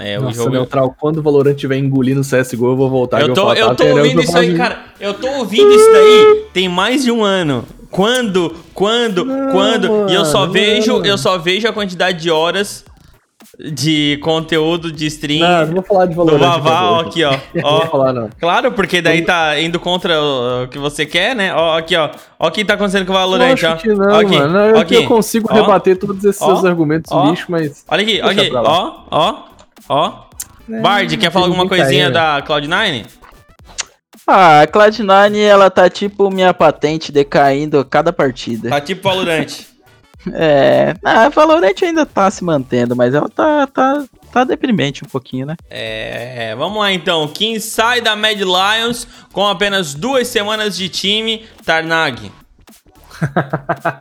[0.00, 0.50] É, o Nossa, jogo.
[0.50, 3.20] Neutral, quando o Valorant tiver engolindo o CSGO, eu vou voltar.
[3.20, 4.78] eu e tô, falar, eu tô tá, ouvindo eu isso aí, cara.
[4.98, 7.64] Eu tô ouvindo isso daí tem mais de um ano.
[7.90, 10.10] Quando, quando, Não, quando?
[10.10, 11.04] e eu só mano, vejo, não.
[11.06, 12.84] eu só vejo a quantidade de horas
[13.58, 16.60] de conteúdo de stream Não, não vou falar de do Valorant.
[16.62, 17.08] Ó, agora.
[17.08, 17.30] aqui, ó.
[17.54, 17.86] Não vou ó.
[17.86, 18.28] falar, não.
[18.38, 21.54] Claro, porque daí tá indo contra o, o que você quer, né?
[21.54, 22.10] Ó, aqui, ó.
[22.38, 23.76] Ó o que tá acontecendo com o Valorant, ó.
[23.76, 24.58] que não, Ó aqui, mano.
[24.58, 24.94] Eu, ó aqui.
[24.96, 27.30] eu consigo Ó, rebater todos esses ó, seus argumentos ó.
[27.30, 27.84] lixo, mas.
[27.88, 28.52] Olha aqui, olha aqui.
[28.54, 29.34] Ó, ó,
[29.88, 30.24] ó.
[30.68, 33.06] É, Bard, quer falar alguma coisinha aí, da Cloud9?
[34.26, 38.70] Ah, a Cloud9, ela tá tipo minha patente decaindo a cada partida.
[38.70, 39.46] Tá tipo Valorant.
[40.34, 40.92] É.
[41.04, 45.46] Ah, a Valorant ainda tá se mantendo, mas ela tá, tá, tá deprimente um pouquinho,
[45.46, 45.54] né?
[45.70, 47.28] É, vamos lá então.
[47.28, 52.32] Quem sai da Mad Lions com apenas duas semanas de time, Tarnag.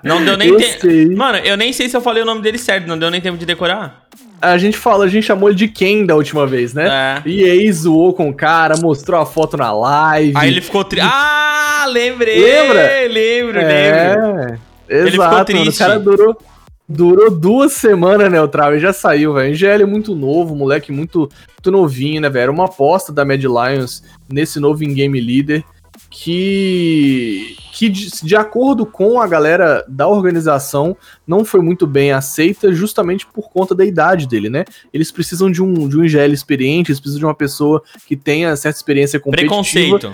[0.03, 0.81] Não deu nem Eu tempo.
[0.81, 1.15] sei.
[1.15, 3.37] Mano, eu nem sei se eu falei o nome dele certo, não deu nem tempo
[3.37, 4.05] de decorar.
[4.41, 7.21] A gente fala, a gente chamou ele de Ken da última vez, né?
[7.25, 7.29] É.
[7.29, 10.33] E aí zoou com o cara, mostrou a foto na live.
[10.35, 11.07] Aí ele ficou triste.
[11.11, 12.37] Ah, lembrei!
[12.39, 12.83] Lembra?
[13.07, 13.59] Lembro, lembro.
[13.61, 14.57] É,
[14.89, 15.61] Ele ficou exato, mano.
[15.61, 15.79] O triste.
[15.79, 16.37] cara durou,
[16.87, 19.53] durou duas semanas neutral e já saiu, velho.
[19.53, 21.19] IGL é muito novo, moleque muito,
[21.51, 22.43] muito novinho, né, velho?
[22.43, 25.63] Era uma aposta da Mad Lions nesse novo in-game leader
[26.09, 30.95] que, que de, de acordo com a galera da organização,
[31.27, 34.65] não foi muito bem aceita justamente por conta da idade dele, né?
[34.93, 38.55] Eles precisam de um, de um IGL experiente, eles precisam de uma pessoa que tenha
[38.55, 39.49] certa experiência competitiva.
[39.99, 40.11] Preconceito.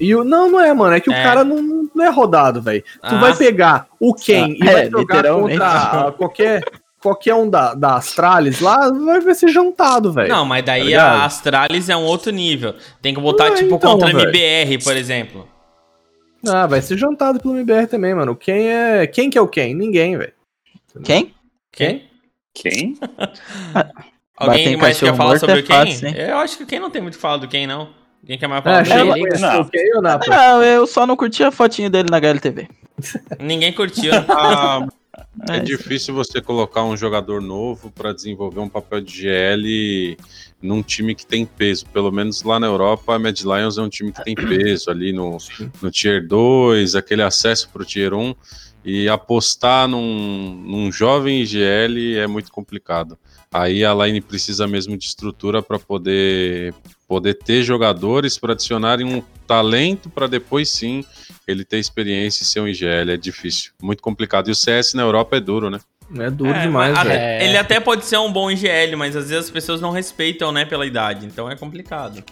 [0.00, 0.94] E o, não, não é, mano.
[0.94, 1.22] É que o É.
[1.22, 2.82] cara não, não é rodado, velho.
[2.82, 3.18] Tu Ah.
[3.20, 5.58] vai pegar o Ken e É, vai jogar literalmente.
[5.60, 6.64] contra qualquer,
[7.02, 10.28] qualquer um da, da Astralis lá, vai, vai ser jantado, velho.
[10.28, 12.74] Não, mas daí Tá a Astralis é um outro nível.
[13.02, 14.10] Tem que botar, Ah, tipo, então, contra a.
[14.10, 15.48] MBR, por exemplo.
[16.46, 18.34] Ah, vai ser jantado pelo MBR também, mano.
[18.36, 19.06] Quem é.
[19.06, 19.74] Quem que é o Ken?
[19.74, 20.32] Ninguém, velho.
[21.04, 21.34] Quem?
[21.72, 22.08] Quem?
[22.54, 22.96] Quem?
[24.36, 26.14] Alguém mais quer falar sobre é o fácil, hein?
[26.16, 27.90] Eu acho que o Ken não tem muito que falar do Ken, não.
[28.26, 30.18] Quem quer mais falar Ah, do pra conhecer Não.
[30.28, 32.68] Não, eu só não curti a fotinho dele na HLTV.
[33.40, 34.12] Ninguém curtiu.
[34.28, 34.86] Ah,
[35.48, 40.16] é É, difícil você colocar um jogador novo para desenvolver um papel de GL
[40.60, 41.86] num time que tem peso.
[41.86, 45.12] Pelo menos lá na Europa, a Mad Lions é um time que tem peso ali
[45.12, 45.36] no,
[45.80, 48.34] no Tier 2, aquele acesso para o Tier 1.
[48.84, 53.16] E apostar num, num jovem IGL é muito complicado.
[53.52, 56.72] Aí a line precisa mesmo de estrutura para poder,
[57.06, 61.04] poder ter jogadores para adicionarem um talento para depois sim
[61.46, 63.10] ele ter experiência e ser um IGL.
[63.12, 64.48] É difícil, muito complicado.
[64.48, 65.78] E o CS na Europa é duro, né?
[66.18, 67.10] É duro É, demais, velho.
[67.12, 67.44] É.
[67.46, 70.64] Ele até pode ser um bom IGL, mas às vezes as pessoas não respeitam, né,
[70.64, 71.24] pela idade.
[71.26, 72.22] Então é complicado.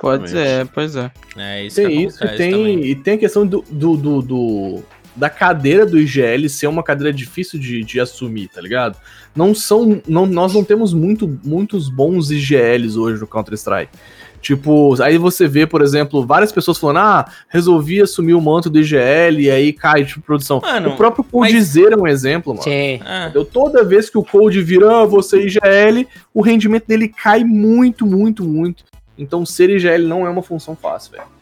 [0.00, 0.30] Pode Exatamente.
[0.30, 1.10] ser, pois é.
[1.36, 2.84] É isso Tem que isso e tem, também.
[2.84, 4.82] e tem a questão do, do, do- do-
[5.14, 8.96] da cadeira do IGL ser uma cadeira difícil de, de assumir, tá ligado?
[9.34, 10.00] Não são.
[10.06, 13.92] Não, nós não temos muito, muitos bons IGLs hoje no Counter-Strike.
[14.40, 18.78] Tipo, aí você vê, por exemplo, várias pessoas falando: ah, resolvi assumir o manto do
[18.80, 20.60] IGL e aí cai de produção.
[20.60, 22.64] Mano, o próprio mas- Coldzera é um exemplo, mano.
[22.64, 23.00] Sim.
[23.04, 23.30] É.
[23.34, 28.06] Eu, toda vez que o Cold vira, ah, você IGL, o rendimento dele cai muito,
[28.06, 28.84] muito, muito.
[29.18, 31.39] Então ser IGL não é uma função fácil, velho.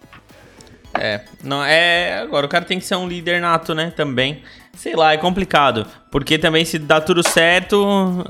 [0.99, 2.19] É, não é.
[2.19, 3.93] Agora o cara tem que ser um líder nato, né?
[3.95, 4.43] Também.
[4.75, 5.87] Sei lá, é complicado.
[6.11, 8.25] Porque também se dá tudo certo,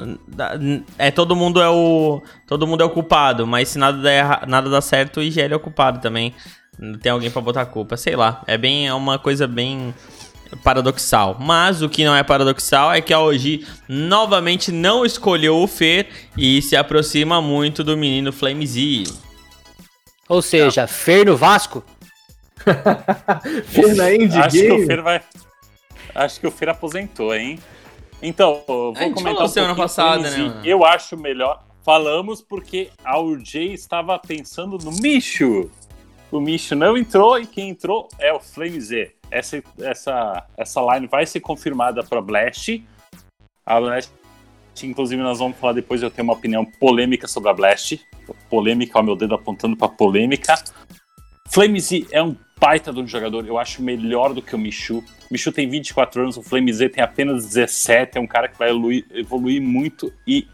[0.98, 4.70] é todo mundo é o todo mundo é o culpado, mas se nada dá, nada
[4.70, 6.35] dá certo, o IGL é o culpado também.
[6.78, 8.42] Não tem alguém pra botar a culpa, sei lá.
[8.46, 9.92] É bem é uma coisa bem
[10.62, 11.37] paradoxal.
[11.40, 16.09] Mas o que não é paradoxal é que a OG novamente não escolheu o Fer
[16.37, 18.76] e se aproxima muito do menino Flamez.
[20.28, 21.83] Ou seja, Fer no Vasco?
[23.66, 24.87] Fer na Indie Acho que o.
[24.87, 25.22] Fer vai.
[26.14, 27.59] Acho que o Fer aposentou, hein?
[28.22, 30.61] Então, vou A gente comentar falou um semana passada, né?
[30.64, 31.64] Eu acho melhor.
[31.85, 35.70] Falamos porque a UJ estava pensando no Micho.
[36.31, 39.12] O Micho não entrou e quem entrou é o Flame Z.
[39.31, 42.85] Essa, essa, essa line vai ser confirmada para Blast.
[43.64, 44.11] A Blast,
[44.83, 46.02] inclusive, nós vamos falar depois.
[46.02, 47.98] Eu tenho uma opinião polêmica sobre a Blast.
[48.50, 50.54] Polêmica, ó, meu dedo apontando para polêmica.
[51.48, 54.99] Flamez é um baita de um jogador, eu acho melhor do que o Michu.
[54.99, 58.71] O Michu tem 24 anos, o Flamez tem apenas 17, é um cara que vai
[58.71, 60.12] evoluir, evoluir muito.
[60.27, 60.47] E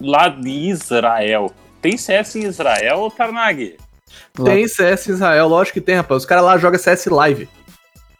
[0.00, 3.76] lá de Israel, tem CS em Israel, Tarnag?
[4.44, 6.22] Tem CS em Israel, lógico que tem, rapaz.
[6.22, 7.48] Os caras lá jogam CS Live.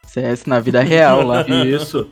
[0.07, 1.43] CS na vida real lá.
[1.65, 2.11] Isso.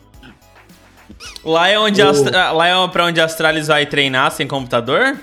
[1.45, 5.17] Lá é onde Astra- lá é pra onde a Astralis vai treinar sem computador?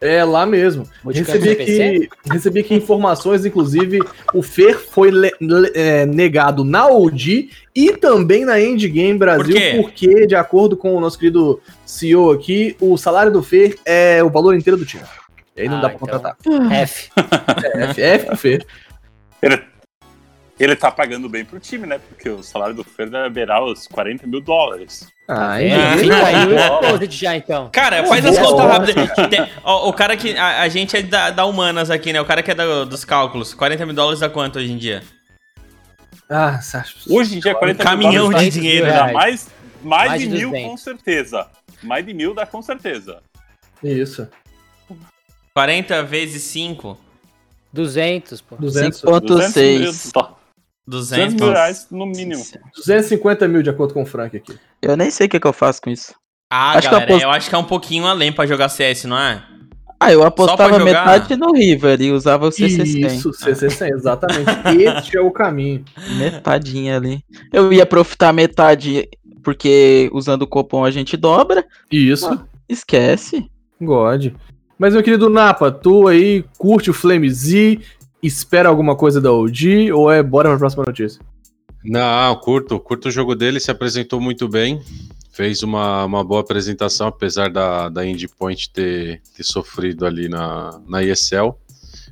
[0.00, 0.88] É lá mesmo.
[1.02, 3.98] Modificando Recebi aqui, recebi aqui informações, inclusive,
[4.32, 9.82] o Fer foi le- le- é, negado na OG e também na Endgame Brasil, Por
[9.82, 14.30] porque, de acordo com o nosso querido CEO aqui, o salário do Fer é o
[14.30, 15.02] valor inteiro do time.
[15.56, 16.20] E aí não Ah, dá pra então.
[16.20, 16.36] contratar.
[16.72, 17.10] F.
[17.74, 18.66] É, F, F pro Fer.
[20.58, 21.98] Ele, tá pagando bem pro time, né?
[21.98, 25.06] Porque o salário do Fer deve beirar os 40 mil dólares.
[25.28, 26.00] Ah, É, Endgame.
[26.02, 26.80] fica aí o ó.
[26.80, 27.70] exposit já então.
[27.72, 28.94] Cara, faz as É contas rápidas.
[29.64, 30.36] O cara que.
[30.36, 32.20] A, a gente é da, da Humanas aqui, né?
[32.20, 33.54] O cara que é da- dos cálculos.
[33.54, 35.02] 40 mil dólares dá quanto hoje em dia?
[36.30, 36.58] Ah.
[37.08, 39.12] Hoje em dia, 40 caminhão mil dólares de dinheiro, dá né?
[39.12, 39.48] mais,
[39.82, 40.70] mais, Mais de de mil, 200.
[40.70, 41.46] com certeza.
[41.82, 43.22] Mais de mil dá com certeza.
[43.82, 44.28] Isso.
[45.54, 46.98] 40 vezes 5.
[47.72, 48.56] 200, pô.
[48.56, 50.37] 200, 5.6.
[50.88, 51.52] 200 mil 200.
[51.54, 52.42] reais no mínimo.
[52.76, 54.56] 250 mil, de acordo com o Frank aqui.
[54.80, 56.14] Eu nem sei o que, que eu faço com isso.
[56.50, 59.04] Ah, Acho eu galera, aposto- eu acho que é um pouquinho além pra jogar CS,
[59.04, 59.42] não é?
[60.00, 63.06] Ah, eu apostava metade no River e usava o CC100.
[63.16, 64.48] Isso, CC100, exatamente.
[64.80, 65.84] Este é o caminho.
[66.18, 67.20] Metadinha ali.
[67.52, 69.08] Eu ia profitar metade
[69.42, 71.66] porque usando o cupom a gente dobra.
[71.90, 72.40] Isso.
[72.68, 73.50] Esquece.
[73.80, 74.28] God.
[74.78, 77.80] Mas, meu querido Napa, tu aí curte o Flame Z,
[78.22, 81.20] espera alguma coisa da OG ou é bora pra próxima notícia?
[81.84, 84.82] Não, curto, curto o jogo dele, se apresentou muito bem,
[85.30, 90.80] fez uma, uma boa apresentação, apesar da, da Indie Point ter, ter sofrido ali na,
[90.86, 91.54] na ESL.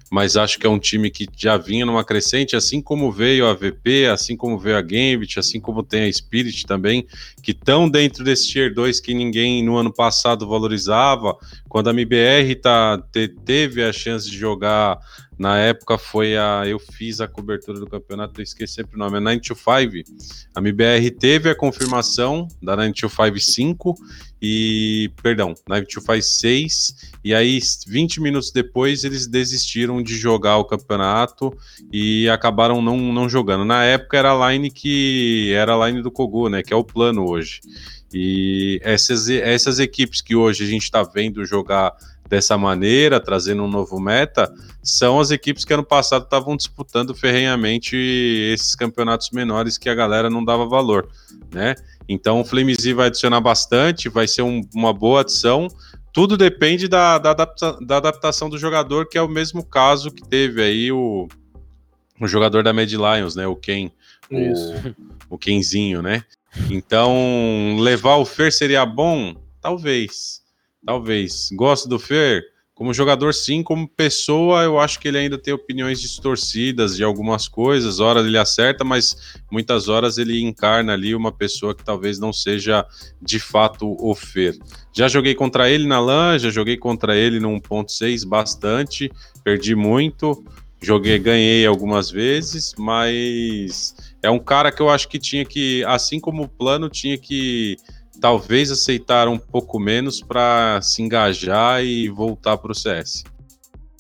[0.09, 3.55] Mas acho que é um time que já vinha numa crescente, assim como veio a
[3.55, 7.05] VP, assim como veio a Gambit, assim como tem a Spirit também,
[7.43, 11.37] que estão dentro desse Tier 2 que ninguém no ano passado valorizava.
[11.69, 14.97] Quando a MBR tá, te- teve a chance de jogar
[15.39, 16.63] na época foi a.
[16.67, 20.11] Eu fiz a cobertura do campeonato, eu esqueci sempre o nome, é 925.
[20.55, 23.95] A MBR teve a confirmação da 925 5
[24.41, 25.11] e.
[25.23, 26.97] Perdão, 925 6.
[27.23, 31.53] E aí, 20 minutos depois, eles desistiram de jogar o campeonato
[31.93, 33.65] e acabaram não, não jogando.
[33.65, 35.53] Na época era a line que.
[35.55, 36.63] Era a line do Kogu, né?
[36.63, 37.61] Que é o plano hoje.
[38.13, 41.93] E essas, essas equipes que hoje a gente está vendo jogar
[42.29, 47.97] dessa maneira, trazendo um novo meta, são as equipes que ano passado estavam disputando ferrenhamente
[47.97, 51.09] esses campeonatos menores que a galera não dava valor,
[51.53, 51.75] né?
[52.09, 55.69] Então o Flamez vai adicionar bastante, vai ser um- uma boa adição.
[56.13, 60.27] Tudo depende da, da, adapta- da adaptação do jogador, que é o mesmo caso que
[60.27, 61.29] teve aí o,
[62.21, 63.47] o jogador da Mad Lions, né?
[63.47, 63.91] O Ken,
[64.31, 64.73] Isso.
[65.31, 66.25] o, o Kenzinho, né?
[66.71, 69.35] Então, levar o Fer seria bom?
[69.61, 70.41] Talvez.
[70.87, 71.51] Talvez.
[71.53, 72.45] Gosto do Fer?
[72.77, 73.63] Como jogador, sim.
[73.63, 78.01] Como pessoa, eu acho que ele ainda tem opiniões distorcidas de algumas coisas.
[78.01, 82.87] Horas ele acerta, mas muitas horas ele encarna ali uma pessoa que talvez não seja
[83.21, 84.57] de fato o Fer.
[84.93, 89.11] Já joguei contra ele na LAN, já joguei contra ele no 1.6 bastante.
[89.43, 90.45] Perdi muito.
[90.83, 96.21] Joguei, ganhei algumas vezes, mas é um cara que eu acho que tinha que, assim
[96.21, 97.77] como o plano, tinha que
[98.21, 103.25] talvez aceitar um pouco menos para se engajar e voltar para o CS.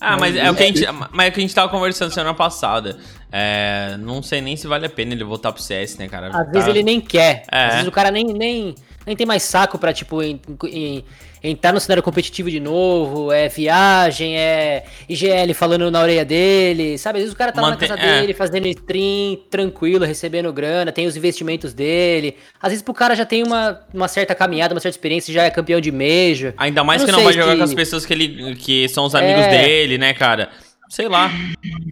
[0.00, 2.12] Ah, mas é o que a gente, mas é o que a gente tava conversando
[2.12, 2.98] semana passada.
[3.32, 6.28] é, não sei nem se vale a pena ele voltar pro CS, né, cara?
[6.28, 7.44] Às vezes ele nem quer.
[7.50, 7.64] É.
[7.66, 8.74] Às vezes o cara nem, nem,
[9.06, 11.04] nem tem mais saco pra, tipo, em- em-
[11.42, 13.30] entrar no cenário competitivo de novo.
[13.30, 17.18] É viagem, é IGL falando na orelha dele, sabe?
[17.18, 18.20] Às vezes o cara tá lá Mantém- na casa é.
[18.20, 22.36] dele, fazendo stream, tranquilo, recebendo grana, tem os investimentos dele.
[22.60, 25.50] Às vezes pro cara já tem uma, uma certa caminhada, uma certa experiência, já é
[25.50, 26.52] campeão de Major.
[26.56, 28.88] Ainda mais Eu que não não vai jogar se- com as pessoas que ele que
[28.88, 29.50] são os amigos É.
[29.50, 30.50] dele, né, cara?
[30.88, 31.30] Sei lá.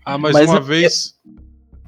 [0.05, 1.15] Ah, mas, Mas uma é- vez.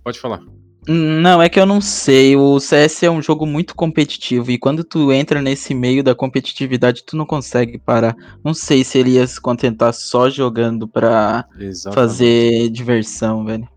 [0.04, 0.40] Pode falar.
[0.88, 2.36] Não, é que eu não sei.
[2.36, 7.02] O CS é um jogo muito competitivo e quando tu entra nesse meio da competitividade,
[7.04, 8.14] tu não consegue parar.
[8.44, 11.94] Não sei se ele ia se contentar só jogando pra Exatamente.
[11.94, 13.68] fazer diversão, velho.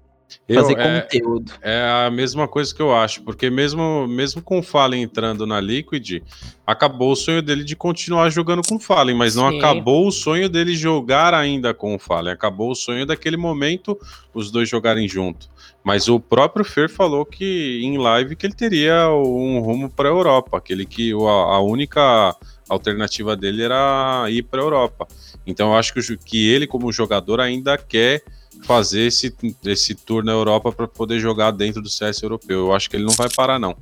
[0.48, 1.52] Eu- Fazer é, conteúdo.
[1.62, 5.60] é a mesma coisa que eu acho, porque mesmo, mesmo com o Fallen entrando na
[5.60, 6.22] Liquid,
[6.66, 9.58] acabou o sonho dele de continuar jogando com o Fallen, mas não Sim.
[9.58, 12.32] acabou o sonho dele jogar ainda com o Fallen.
[12.34, 13.98] Acabou o sonho daquele momento
[14.34, 15.48] os dois jogarem junto.
[15.84, 20.12] Mas o próprio Fer falou que em live que ele teria um rumo para a
[20.12, 22.36] Europa, aquele que a, única
[22.68, 25.08] alternativa dele era ir para a Europa.
[25.48, 28.22] Então eu acho que, que ele como jogador ainda quer
[28.64, 29.34] fazer esse,
[29.66, 32.68] esse tour na Europa para poder jogar dentro do CS europeu.
[32.68, 33.76] Eu acho que ele não vai parar não.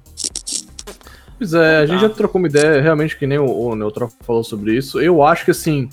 [1.37, 2.07] Pois é, a gente Tá.
[2.07, 4.99] já trocou uma ideia, realmente, que nem o, o falou sobre isso.
[4.99, 5.87] Eu acho que, assim,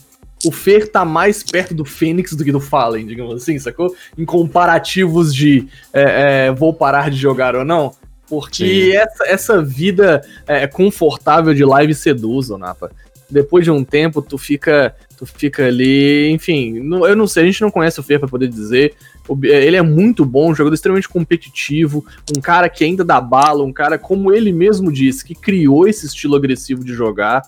[0.44, 3.94] o Fer tá mais perto do Fênix do que do Fallen, digamos assim, sacou?
[4.16, 7.92] Em comparativos de é, é, vou parar de jogar ou não.
[8.28, 8.92] Porque Sim.
[8.96, 12.90] essa, essa vida é, confortável de live seduz, ô Napa.
[13.30, 17.46] Depois de um tempo, tu fica, tu fica ali, enfim, não- eu não sei, a
[17.46, 18.94] gente não conhece o Fer pra poder dizer.
[19.26, 22.04] O Bi- Ele é muito bom, um jogador extremamente competitivo,
[22.36, 26.06] um cara que ainda dá bala, um cara, como ele mesmo disse, que criou esse
[26.06, 27.42] estilo agressivo de jogar.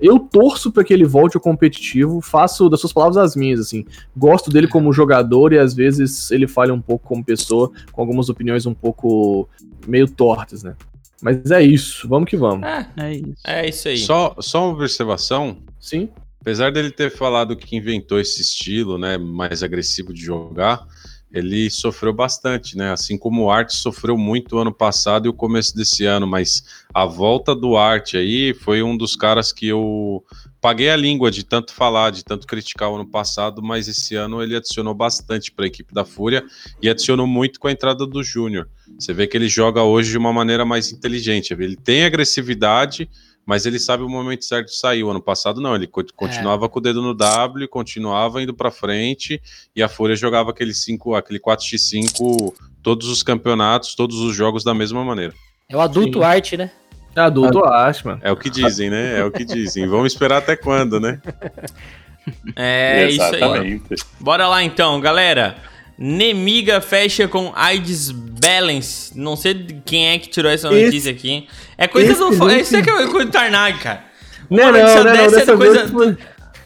[0.00, 3.84] Eu torço pra que ele volte ao competitivo, faço das suas palavras as minhas, assim.
[4.16, 8.28] Gosto dele como jogador e às vezes ele falha um pouco como pessoa, com algumas
[8.28, 9.48] opiniões um pouco
[9.86, 10.76] meio tortas, né?
[11.20, 12.66] Mas é isso, vamos que vamos.
[12.66, 13.34] É, É isso.
[13.44, 13.98] é isso aí.
[13.98, 16.08] Só, só uma observação, Sim?
[16.40, 20.86] apesar dele ter falado que inventou esse estilo, né, mais agressivo de jogar,
[21.32, 22.90] ele sofreu bastante, né?
[22.90, 27.04] Assim como o Art sofreu muito ano passado e o começo desse ano, mas a
[27.04, 30.24] volta do Art aí foi um dos caras que eu
[30.60, 34.42] paguei a língua de tanto falar, de tanto criticar o ano passado, mas esse ano
[34.42, 36.44] ele adicionou bastante para a equipe da Fúria
[36.82, 38.68] e adicionou muito com a entrada do Júnior.
[38.98, 41.52] Você vê que ele joga hoje de uma maneira mais inteligente.
[41.52, 43.08] Ele tem agressividade,
[43.48, 45.02] mas ele sabe o momento certo de sair.
[45.02, 48.70] O ano passado não, ele co- continuava com o dedo no W, continuava indo pra
[48.70, 49.40] frente
[49.74, 54.74] e a Fúria jogava aquele 5, aquele 4x5 todos os campeonatos, todos os jogos da
[54.74, 55.32] mesma maneira.
[55.66, 56.24] É o adulto Sim.
[56.24, 56.70] arte, né?
[57.16, 58.20] Adulto, eu acho, mano.
[58.22, 59.18] É o que dizem, né?
[59.18, 59.88] É o que dizem.
[59.88, 61.18] Vamos esperar até quando, né?
[62.54, 63.28] É isso aí.
[63.36, 64.04] Exatamente.
[64.20, 65.56] Bora lá então, galera.
[65.98, 69.18] Nemiga fecha com AIDS Balance.
[69.18, 71.48] Não sei quem é que tirou essa Esse- notícia aqui.
[71.76, 72.32] É coisa do.
[72.32, 72.60] excelente.
[72.62, 74.04] Isso é que é coisa do Tarnag, cara.
[74.48, 76.16] Não, Uma não, notícia não, não, dessa é coisa- foi-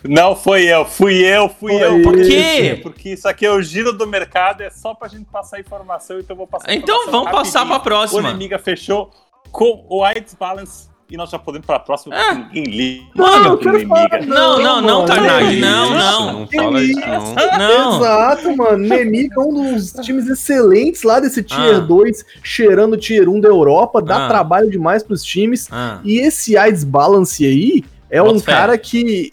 [0.05, 2.03] Não, foi eu, fui eu, fui Foi eu.
[2.03, 2.79] Por quê?
[2.83, 6.35] Porque isso aqui é o giro do mercado, é só pra gente passar informação, então
[6.35, 8.29] eu vou passar Então vamos passar pra próxima.
[8.29, 9.11] O Nemiga fechou
[9.51, 12.35] com o AIDS Balance e nós já podemos pra próxima, É.
[12.35, 14.23] porque ninguém liga Mano, quero falar-.
[14.27, 16.33] Não, não, não, mano, Tarnag, não, não.
[16.41, 17.35] Não fala isso, não.
[17.59, 17.97] Não.
[17.99, 18.79] Exato, mano.
[18.79, 21.81] Nemiga é um dos times excelentes lá desse Tier Ah.
[21.81, 24.29] 2, cheirando Tier 1 da Europa, dá Ah.
[24.29, 25.69] trabalho demais pros times.
[25.71, 28.53] Ah, E esse AIDS Balance aí é Bota um fé.
[28.53, 29.33] cara que.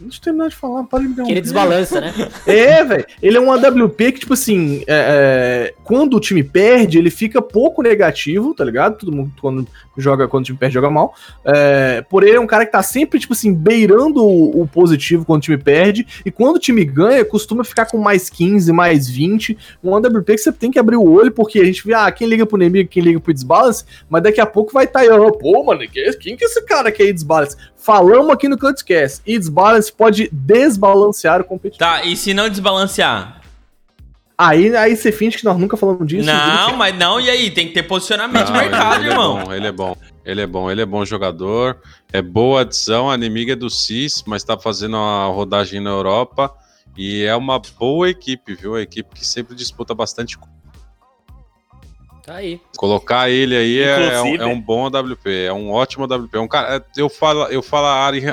[0.00, 2.12] Deixa eu terminar de falar, para de me Que ele desbalança, né?
[2.46, 3.06] É, velho.
[3.22, 7.40] Ele é um AWP que, tipo assim, é, é, quando o time perde, ele fica
[7.40, 8.98] pouco negativo, tá ligado?
[8.98, 9.66] Todo mundo quando
[9.96, 11.14] joga, quando o time perde, joga mal.
[11.44, 15.24] É, porém, ele é um cara que tá sempre, tipo assim, beirando o, o positivo
[15.24, 16.06] quando o time perde.
[16.24, 19.56] E quando o time ganha, costuma ficar com mais 15, mais 20.
[19.82, 22.28] Um AWP que você tem que abrir o olho, porque a gente vê, ah, quem
[22.28, 25.32] liga pro inimigo, quem liga pro desbalance, mas daqui a pouco vai estar tá aí,
[25.38, 27.56] pô, mano, que- quem que é esse cara que é desbalance?
[27.76, 29.20] Falamos aqui no Cutcast.
[29.26, 31.78] E desbalance pode desbalancear o competitivo.
[31.90, 33.43] Tá, e se não desbalancear?
[34.36, 36.26] Aí, aí você finge que nós nunca falamos disso.
[36.26, 37.50] Não, mas não, e aí?
[37.50, 39.38] Tem que ter posicionamento de Não, mercado, ele, irmão.
[39.38, 39.96] É bom, ele é bom.
[40.24, 41.78] Ele é bom, ele é bom jogador.
[42.12, 43.10] É boa adição.
[43.10, 46.52] A inimiga é do CIS, mas tá fazendo a rodagem na Europa.
[46.96, 48.74] E é uma boa equipe, viu?
[48.74, 50.36] A equipe que sempre disputa bastante.
[52.24, 52.60] Tá aí.
[52.76, 56.36] Colocar ele aí é, é um, é um bom AWP, é um ótimo AWP.
[56.36, 57.86] É um cara, é, eu falo, eu falo,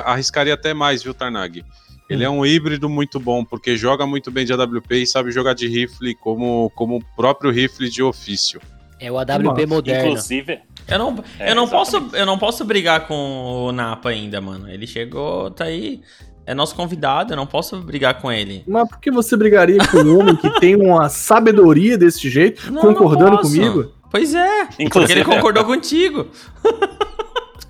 [0.05, 1.65] arriscaria até mais, viu, Tarnag?
[2.11, 5.53] Ele é um híbrido muito bom, porque joga muito bem de AWP e sabe jogar
[5.53, 8.61] de rifle como, como o próprio rifle de ofício.
[8.99, 10.09] É o AWP Nossa, moderno.
[10.09, 14.39] Inclusive, Eu não, É, eu, não posso, eu não posso brigar com o Napa ainda,
[14.39, 14.69] mano.
[14.69, 16.01] Ele chegou, tá aí.
[16.45, 18.63] É nosso convidado, eu não posso brigar com ele.
[18.67, 22.81] Mas por que você brigaria com um homem que tem uma sabedoria desse jeito, Não,
[22.81, 23.93] concordando não comigo?
[24.09, 26.27] Pois é, porque Inclusive, ele concordou contigo.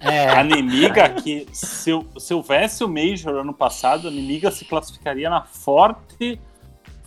[0.02, 5.30] É, A Nemiga, que se, se houvesse o Major ano passado, a Nemiga se classificaria
[5.30, 6.40] na forte,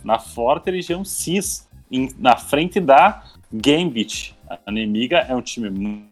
[0.03, 4.33] na forte região CIS, em- na frente da Gambit.
[4.65, 6.05] A Nemiga é um time mu-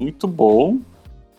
[0.00, 0.78] muito bom,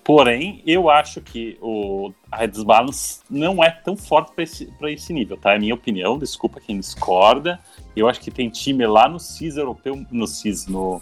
[0.03, 5.11] porém, eu acho que o a Red Balance não é tão forte para esse, esse
[5.13, 5.55] nível, tá?
[5.55, 7.59] É minha opinião, desculpa quem discorda.
[7.95, 11.01] Eu acho que tem time lá no CIS europeu, no CIS, no,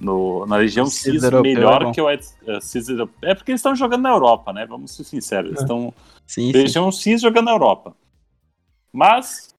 [0.00, 3.14] no- na região CIS, melhor é que o Ed- eh, CIS europeu.
[3.22, 4.66] É porque eles estão jogando na Europa, né?
[4.66, 5.50] Vamos ser sinceros.
[5.50, 5.92] Eles estão
[6.26, 6.58] Sim, sim.
[6.58, 7.94] região CIS jogando na Europa.
[8.92, 9.54] Mas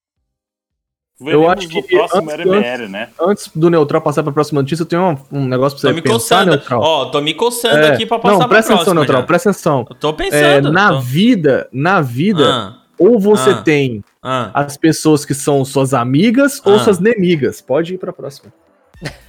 [1.20, 3.10] Eu acho que próximo antes- RBR, né?
[3.20, 5.96] Antes do Neutral passar pra próxima notícia, eu tenho um, um negócio pra Tô você
[5.96, 6.16] me pensar,
[6.46, 6.52] coçando.
[6.52, 6.82] Neutral.
[6.82, 8.94] Ó, tô me coçando É, aqui pra passar não, presta atenção.
[8.94, 9.28] Neutral, já.
[9.28, 9.86] presta atenção.
[9.90, 10.72] Eu tô É, pensando.
[10.72, 13.62] na tô- vida, na vida, Ah, ou você Ah.
[13.64, 14.52] tem ah.
[14.54, 16.80] as pessoas que são suas amigas ou Ah.
[16.80, 17.62] suas nemigas.
[17.62, 18.54] Pode ir pra próxima.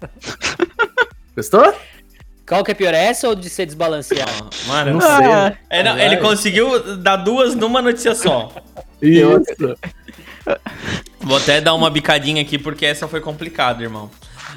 [1.36, 1.74] Gostou?
[2.46, 4.50] qual que é pior, essa ou de ser desbalanceado?
[4.66, 5.26] Mano, Não sei.
[5.26, 8.52] Ah, É, não, ele conseguiu dar duas numa notícia só.
[9.02, 9.76] Isso.
[11.20, 14.08] Vou até dar uma bicadinha aqui porque essa foi complicada, irmão.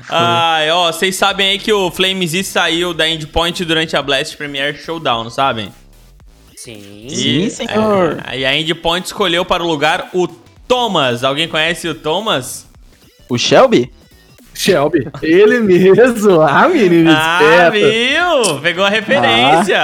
[0.07, 4.37] Ai, ó, vocês sabem aí que o Flames Z saiu da Endpoint durante a Blast
[4.37, 5.73] Premier Showdown, não sabem?
[6.55, 7.07] Sim.
[7.09, 8.23] Sim, senhor.
[8.27, 10.27] É, e a Endpoint escolheu para o lugar o
[10.67, 11.23] Thomas.
[11.23, 12.67] Alguém conhece o Thomas?
[13.27, 13.91] O Shelby?
[14.59, 15.07] Shelby.
[15.21, 16.41] Ele mesmo.
[16.41, 17.39] Ah, menino Ah,
[17.71, 17.77] esperto.
[18.51, 18.59] viu?
[18.61, 19.77] Pegou a referência.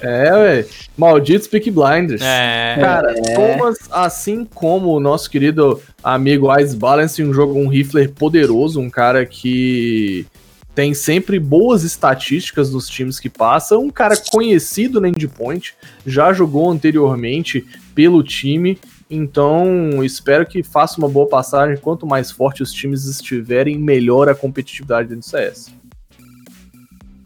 [0.00, 0.66] É, velho.
[0.96, 2.22] Maldito Speak Blinders.
[2.22, 2.76] é.
[2.80, 8.80] Cara, Thomas, assim como o nosso querido amigo Ice Balance, um jogo, um rifler poderoso,
[8.80, 10.26] um cara que
[10.74, 15.74] tem sempre boas estatísticas dos times que passa, um cara conhecido na Endpoint,
[16.06, 17.62] já jogou anteriormente
[17.94, 18.78] pelo time,
[19.14, 21.76] então espero que faça uma boa passagem.
[21.76, 25.70] Quanto mais forte os times estiverem, melhor a competitividade dentro do CS.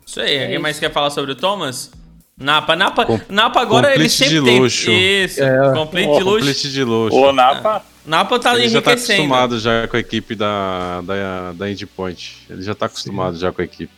[0.07, 0.39] Isso aí.
[0.39, 0.63] Alguém isso.
[0.63, 1.91] mais quer falar sobre o Thomas?
[2.39, 4.61] Napa, Napa, Com- Napa agora ele complete sempre de tem.
[4.61, 4.91] luxo.
[4.91, 5.73] Isso, É.
[5.75, 6.39] complete Ó, de luxo.
[6.39, 7.17] Complete de luxo.
[7.17, 11.71] O Napa, Napa tá ele já tá acostumado já com a equipe da, da, da
[11.71, 12.47] Endpoint.
[12.51, 13.91] Ele já tá acostumado já com a equipe.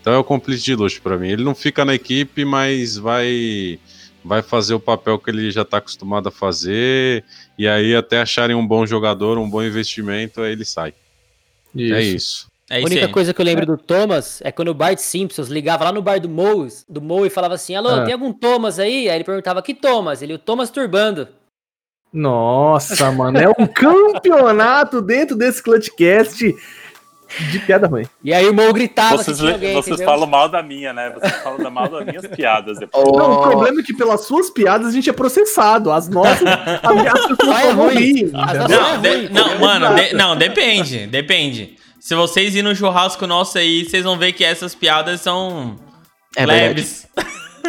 [0.00, 1.28] Então é o complete de luxo pra mim.
[1.28, 3.78] Ele não fica na equipe, mas vai
[4.26, 7.24] vai fazer o papel que ele já tá acostumado a fazer.
[7.56, 10.92] E aí, até acharem um bom jogador, um bom investimento, aí ele sai.
[11.76, 12.48] É isso.
[12.68, 13.12] É A isso única aí.
[13.12, 16.18] coisa que eu lembro do Thomas é quando o Bart Simpsons ligava lá no bar
[16.18, 18.04] do Moe, do Moe e falava assim: Alô, Ah.
[18.04, 19.08] tem algum Thomas aí?
[19.08, 20.20] Aí ele perguntava: Que Thomas?
[20.20, 21.28] Ele, o Thomas Turbando.
[22.12, 26.54] Nossa, mano, é um campeonato dentro desse Clutchcast
[27.50, 28.04] de piada ruim.
[28.22, 30.06] E aí o Moe gritava vocês, que tinha le- alguém, vocês entendeu?
[30.12, 31.10] falam mal da minha, né?
[31.10, 33.04] Vocês falam da mal das minhas piadas depois.
[33.04, 35.90] Não, o problema é que pelas suas piadas a gente é processado.
[35.90, 38.30] As nossas, as pessoas Vai vão ruim.
[38.32, 41.76] Não, de- não é mano, de- não, depende, depende.
[42.00, 45.76] Se vocês irem no churrasco nosso aí, vocês vão ver que essas piadas são
[46.36, 46.86] É verdade.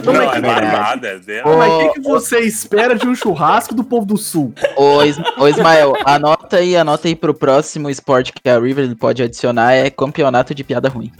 [0.03, 1.57] Não, Não, mas é que- nada, é dela.
[1.57, 4.53] Mas o que, que você espera de um churrasco do povo do sul?
[4.75, 9.21] Ô, Is- ô, Ismael, anota aí, anota aí pro próximo esporte que a River pode
[9.23, 11.11] adicionar, é campeonato de piada ruim.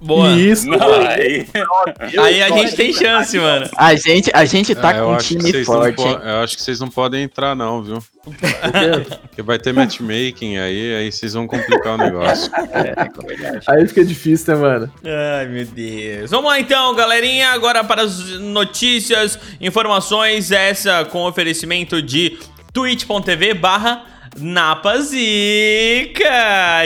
[0.00, 0.30] Boa.
[0.30, 0.66] Isso.
[0.66, 1.46] Não, aí,
[2.18, 3.68] Aí a gente tem chance, mano.
[3.76, 6.18] A gente, a gente tá eu com um acho que time vocês não forte, hein?
[6.24, 8.02] Eu acho que vocês não podem entrar, não, viu?
[9.22, 12.50] Porque vai ter matchmaking aí, aí vocês vão complicar o negócio.
[13.66, 14.92] Aí fica difícil, né, mano?
[15.04, 16.30] Ai, meu Deus.
[16.30, 17.50] Vamos lá então, galerinha.
[17.50, 20.50] Agora para as notícias, informações.
[20.50, 22.38] Essa com oferecimento de
[22.72, 26.22] twitch.tv barra Napazica.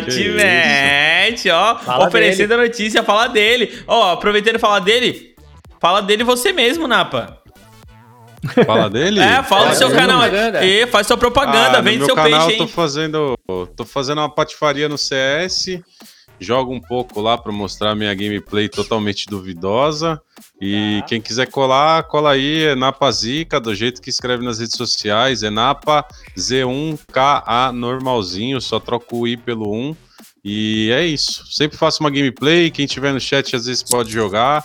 [0.05, 0.37] Que Te isso.
[0.37, 1.77] mete, ó.
[1.79, 3.83] Fala oferecendo a notícia, fala dele.
[3.87, 5.35] Ó, aproveitando e falar dele.
[5.81, 7.39] Fala dele você mesmo, Napa.
[8.67, 9.21] Fala dele?
[9.25, 10.21] É, fala do Faz seu canal.
[10.21, 10.65] propaganda.
[10.65, 12.59] E faz sua propaganda, Ah, vende no seu canal peixe, eu hein?
[12.59, 13.39] tô fazendo,
[13.77, 15.81] tô fazendo uma patifaria no CS,
[16.45, 20.21] jogo um pouco lá pra mostrar minha gameplay totalmente duvidosa.
[20.61, 21.07] E Tá.
[21.07, 25.43] quem quiser colar, cola aí, é Napa Zica, do jeito que escreve nas redes sociais,
[25.43, 29.97] é Napa Z1KA normalzinho, só troco o I pelo 1.
[30.45, 31.47] E é isso.
[31.51, 34.65] Sempre faço uma gameplay, quem tiver no chat às vezes pode jogar,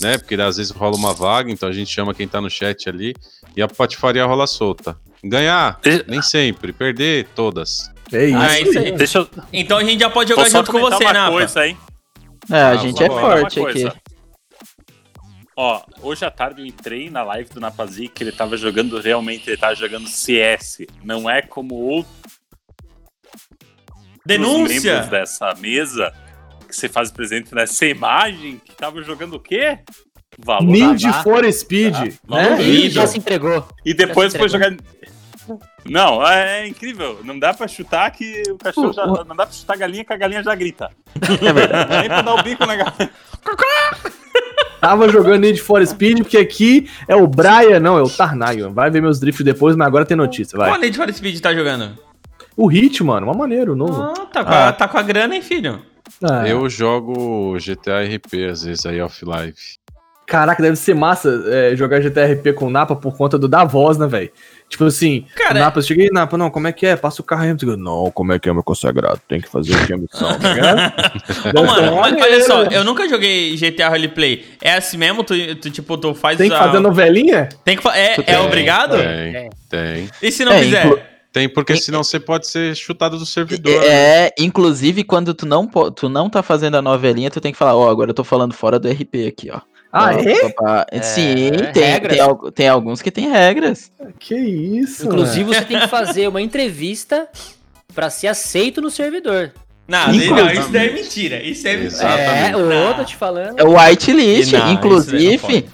[0.00, 0.18] né?
[0.18, 3.14] Porque às vezes rola uma vaga, então a gente chama quem tá no chat ali
[3.56, 4.96] e a patifaria rola solta.
[5.24, 6.72] Ganhar, nem sempre.
[6.72, 7.91] Perder, todas.
[8.12, 8.36] É isso.
[8.38, 8.92] Ah, é isso aí.
[8.92, 11.32] deixa eu Então a gente já pode jogar vou junto com você, uma Napa.
[11.32, 11.76] coisa, hein?
[12.50, 13.88] É, a Ah, gente é forte aqui.
[15.56, 19.48] Ó, hoje à tarde eu entrei na live do Napazi que ele tava jogando realmente,
[19.48, 20.78] ele tava jogando CS.
[21.04, 22.12] Não é como outros
[24.24, 24.92] Denúncia!
[24.94, 26.12] membros dessa mesa
[26.68, 29.78] que você faz presente nessa imagem que tava jogando o quê?
[30.38, 30.64] Valor.
[30.66, 31.94] Need for Speed,
[32.26, 32.88] Tá, né?
[32.88, 33.66] já se entregou.
[33.84, 34.74] E depois foi jogar.
[35.84, 37.18] Não, é incrível.
[37.24, 39.04] Não dá pra chutar que o cachorro já.
[39.06, 40.90] Não dá pra chutar a galinha que a galinha já grita.
[41.20, 41.90] É verdade.
[41.90, 43.10] Não é nem pra dar o bico na galinha.
[44.80, 48.72] Tava jogando Need for Speed, porque aqui é o Brian, não, é o Tarnaio.
[48.72, 50.78] Vai ver meus drifts depois, mas agora tem notícia, Qual vai.
[50.80, 51.96] Need for Speed tá jogando?
[52.56, 54.02] O Hit, mano, uma maneiro, novo.
[54.02, 54.72] Ah, tá, com a, Ah.
[54.72, 55.80] tá com a grana, hein, filho?
[56.22, 59.54] Ah, Eu jogo GTA RP às vezes aí off-live.
[60.26, 63.98] Caraca, deve ser massa é, jogar GTRP com o Napa por conta do da voz,
[63.98, 64.30] né, velho?
[64.72, 66.96] Tipo assim, Cara, Napa, eu cheguei, Napa, não, como é que é?
[66.96, 67.50] Passa o carro aí.
[67.50, 69.20] eu digo, Não, como é que é, meu consagrado?
[69.28, 70.92] Tem que fazer aqui a missão, tá ligado?
[71.58, 72.70] Ô, mano, olha só, né?
[72.72, 74.46] eu nunca joguei GTA Roleplay.
[74.62, 75.22] É assim mesmo?
[75.22, 77.50] Tu, tu, tipo, tu faz Tem que a- fazer novelinha?
[77.66, 78.96] Tem que fa- É, é Tem, obrigado?
[78.96, 79.48] Tem, É.
[79.68, 80.08] tem.
[80.22, 80.86] E se não É, fizer?
[80.86, 81.00] inclu-
[81.30, 83.78] Tem, porque senão você pode ser chutado do servidor.
[83.78, 83.86] né?
[84.26, 87.76] É, inclusive quando tu não, tu não tá fazendo a novelinha, tu tem que falar,
[87.76, 89.60] ó, agora eu tô falando fora do RP aqui, ó.
[89.92, 90.48] Ah, é?
[90.50, 93.92] pra- Sim, tem, tem, tem alguns que tem regras.
[94.18, 95.54] Que isso, Inclusive, mano.
[95.54, 97.28] você tem que fazer uma entrevista
[97.94, 99.52] pra ser aceito no servidor.
[99.86, 101.42] Não, não, isso daí é mentira.
[101.42, 102.08] Isso é mentira.
[102.08, 102.94] É, Não.
[102.94, 103.58] tô te falando.
[103.58, 105.66] É o whitelist, Não, não inclusive.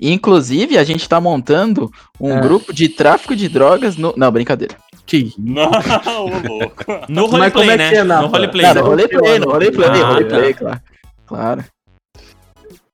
[0.00, 1.88] Inclusive, a gente tá montando
[2.20, 2.40] um É.
[2.40, 4.12] grupo de tráfico de drogas no.
[4.16, 4.74] Não, brincadeira.
[5.06, 6.84] Que Não, ô louco.
[7.08, 7.94] No roleplay, é né?
[7.94, 8.22] é, Napa?
[8.22, 8.66] no roleplay.
[8.66, 10.58] Não, Não, no roleplay, no roleplay, Ah, roleplay, tá.
[10.58, 10.80] claro.
[11.26, 11.64] Claro.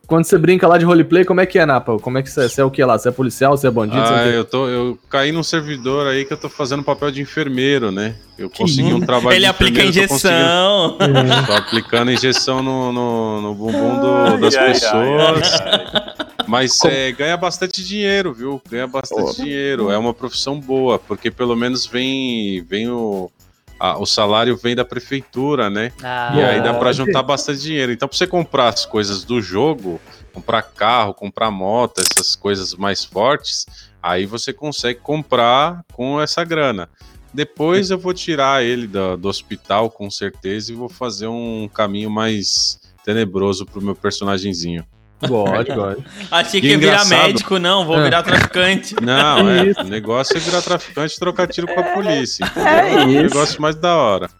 [0.08, 1.98] Quando você brinca lá de roleplay, como é que é, Napa?
[1.98, 2.98] Como é que você, você é o que lá?
[2.98, 4.00] Você é policial, você é bandido?
[4.00, 7.10] você é Ah, eu, tô, eu caí num servidor aí que eu tô fazendo papel
[7.10, 8.14] de enfermeiro, né?
[8.38, 10.96] Eu consegui um trabalho Ele de aplica tô injeção.
[10.98, 11.44] É.
[11.46, 15.60] Tô aplicando injeção no, no, no bumbum do- das ai, pessoas.
[15.60, 16.14] ai, ai.
[16.46, 18.62] Mas é, ganha bastante dinheiro, viu?
[18.70, 19.90] Ganha bastante dinheiro.
[19.90, 23.30] É uma profissão boa, porque pelo menos vem, vem o,
[23.78, 25.92] a- o salário vem da prefeitura, né?
[26.02, 26.96] Ah, E aí dá pra Pode.
[26.98, 27.92] juntar bastante dinheiro.
[27.92, 30.00] Então, pra você comprar as coisas do jogo,
[30.32, 33.66] comprar carro, comprar moto, essas coisas mais fortes,
[34.02, 36.88] aí você consegue comprar com essa grana.
[37.32, 42.10] Depois eu vou tirar ele do, do hospital, com certeza, e vou fazer um caminho
[42.10, 44.84] mais tenebroso pro meu personagemzinho.
[45.26, 46.04] God, God.
[46.30, 48.04] Achei Que ia virar médico, não, vou É.
[48.04, 48.94] virar traficante.
[49.02, 49.80] Não, é, Isso.
[49.80, 52.44] o negócio é virar traficante e trocar tiro com a polícia.
[52.44, 52.68] entendeu?
[52.68, 53.22] É o isso.
[53.22, 54.30] negócio mais da hora.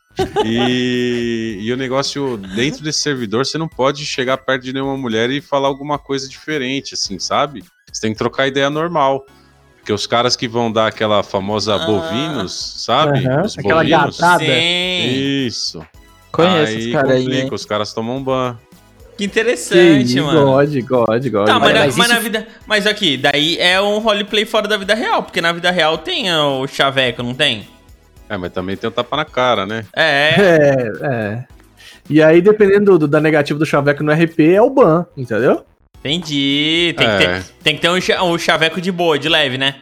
[0.45, 5.31] E, e o negócio dentro desse servidor, você não pode chegar perto de nenhuma mulher
[5.31, 7.65] e falar alguma coisa diferente, assim, sabe?
[7.93, 9.25] Você tem que trocar ideia normal.
[9.79, 11.87] Porque os caras que vão dar aquela famosa Ah.
[11.87, 12.53] bovinos,
[12.85, 13.21] sabe?
[13.45, 14.19] Os aquela bovinos.
[14.19, 14.45] gatada.
[14.45, 15.47] Sim.
[15.47, 15.87] Isso.
[16.31, 18.57] Conheço aí esse cara aí, os caras tomam ban.
[19.19, 20.45] Que interessante, mano.
[20.47, 21.47] God, God, God.
[21.47, 22.47] Tá, mas, mas mas isso- na vida.
[22.67, 26.33] Mas aqui, daí é um roleplay fora da vida real, porque na vida real tem
[26.33, 27.69] o chaveco, não tem?
[28.31, 29.85] É, mas também tem o tapa na cara, né?
[29.95, 30.35] É.
[30.39, 31.45] É, é.
[32.09, 35.63] E aí, dependendo do- da negativa do Chaveco no RP, é o ban, entendeu?
[35.99, 36.95] Entendi.
[36.97, 37.19] Tem, É.
[37.19, 39.75] que ter, tem que ter um, um chaveco de boa, de leve, né?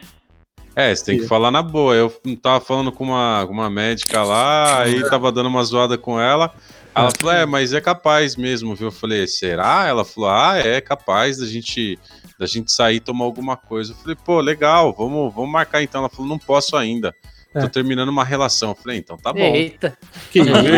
[0.75, 1.95] É, você tem que falar na boa.
[1.95, 2.11] Eu
[2.41, 6.51] tava falando com uma, com uma médica lá, aí tava dando uma zoada com ela.
[6.99, 8.87] Ela falou, é, mas é capaz mesmo, viu?
[8.87, 9.85] Eu falei, será?
[9.87, 11.99] Ela falou, ah, é capaz da gente,
[12.39, 13.93] da gente sair e tomar alguma coisa.
[13.93, 16.01] Eu falei, pô, legal, vamos, vamos marcar então.
[16.01, 17.15] Ela falou, não posso ainda.
[17.53, 17.69] Tô É.
[17.69, 18.69] terminando uma relação.
[18.69, 19.39] Eu falei, então tá bom.
[19.39, 19.97] Eita.
[20.31, 20.69] Que Então tá bom.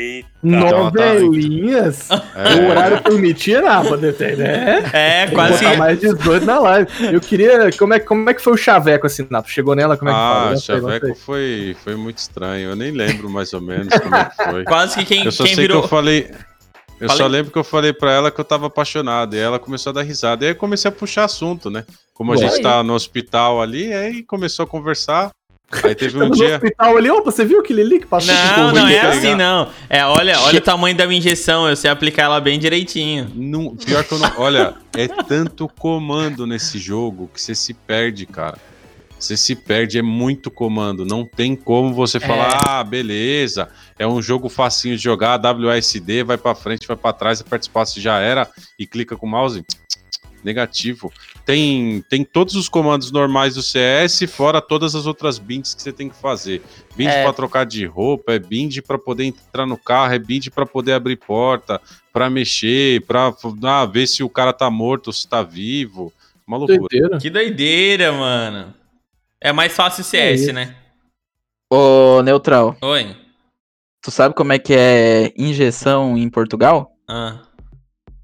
[0.00, 0.28] Eita.
[0.42, 2.08] Novelinhas.
[2.10, 2.54] É.
[2.56, 3.60] O horário permitia,
[4.12, 4.90] ter, né?
[4.92, 5.62] É, quase.
[5.64, 6.90] botar mais 18 na live.
[7.12, 7.70] Eu queria.
[7.78, 9.50] Como é, como é que foi o Chaveco assim, Napo?
[9.50, 9.96] Chegou nela?
[9.96, 10.56] Como é que Ah, fala?
[10.56, 12.70] Chaveco foi, foi muito estranho.
[12.70, 14.64] Eu nem lembro mais ou menos como é que foi.
[14.70, 15.80] Quase que quem, Eu só quem sei virou.
[15.80, 16.30] que eu falei.
[17.00, 19.34] Eu Falei- só lembro que eu falei pra ela que eu tava apaixonado.
[19.34, 20.44] E ela começou a dar risada.
[20.44, 21.84] E aí eu comecei a puxar assunto, né?
[22.12, 25.30] Como a gente tá no hospital ali, aí começou a conversar.
[25.84, 26.54] Aí teve Tá um no dia.
[26.56, 29.08] hospital ali, opa, você viu aquele ali que passou Não, não é pegar.
[29.10, 29.68] assim, não.
[29.88, 33.30] É, olha, olha o tamanho da minha injeção, eu sei aplicar ela bem direitinho.
[33.34, 34.32] Não, pior que eu não.
[34.36, 38.58] Olha, é tanto comando nesse jogo que você se perde, cara.
[39.16, 41.04] Você se perde, é muito comando.
[41.04, 43.68] Não tem como você falar, ah, beleza,
[43.98, 48.00] é um jogo facinho de jogar, WASD, vai pra frente, vai pra trás, aperta espaço
[48.00, 48.48] já era
[48.78, 49.62] e clica com o mouse.
[50.44, 51.12] Negativo.
[51.44, 55.92] Tem, tem todos os comandos normais do CS, fora todas as outras binds que você
[55.92, 56.62] tem que fazer.
[56.96, 57.22] Bind É.
[57.22, 60.92] pra trocar de roupa, é bind pra poder entrar no carro, é bind pra poder
[60.92, 61.80] abrir porta,
[62.12, 63.34] pra mexer, pra
[63.64, 66.12] ah, ver se o cara tá morto ou se tá vivo.
[66.46, 66.78] Uma loucura.
[66.80, 67.18] Doideira.
[67.18, 68.74] Que doideira, mano.
[69.40, 70.52] É mais fácil o CS, isso.
[70.52, 70.74] né?
[71.72, 73.16] Ô, Neutral, Oi.
[74.02, 76.92] tu sabe como é que é injeção em Portugal?
[77.08, 77.42] Ah.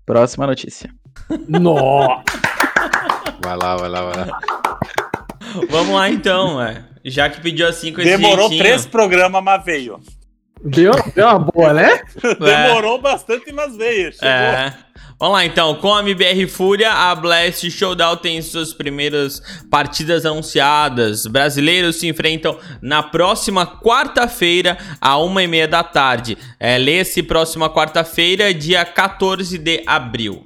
[0.04, 0.92] Próxima notícia.
[1.48, 2.22] Nossa.
[3.42, 4.40] Vai lá, vai lá, vai lá.
[5.70, 6.84] Vamos lá então, ué.
[7.04, 8.62] Já que pediu assim com esse Demorou jeitinho.
[8.62, 10.00] três programas, mas veio.
[10.64, 12.00] Deu, deu uma boa, né?
[12.40, 14.12] Demorou bastante, mas veio.
[14.12, 14.28] Chegou.
[14.28, 14.74] É.
[15.18, 19.40] Vamos lá então, com a MBR Fúria, a Blast Showdown tem suas primeiras
[19.70, 21.26] partidas anunciadas.
[21.26, 26.36] Brasileiros se enfrentam na próxima quarta-feira, a uma e meia da tarde.
[26.60, 30.45] É, Lê-se próxima quarta-feira, dia 14 de abril.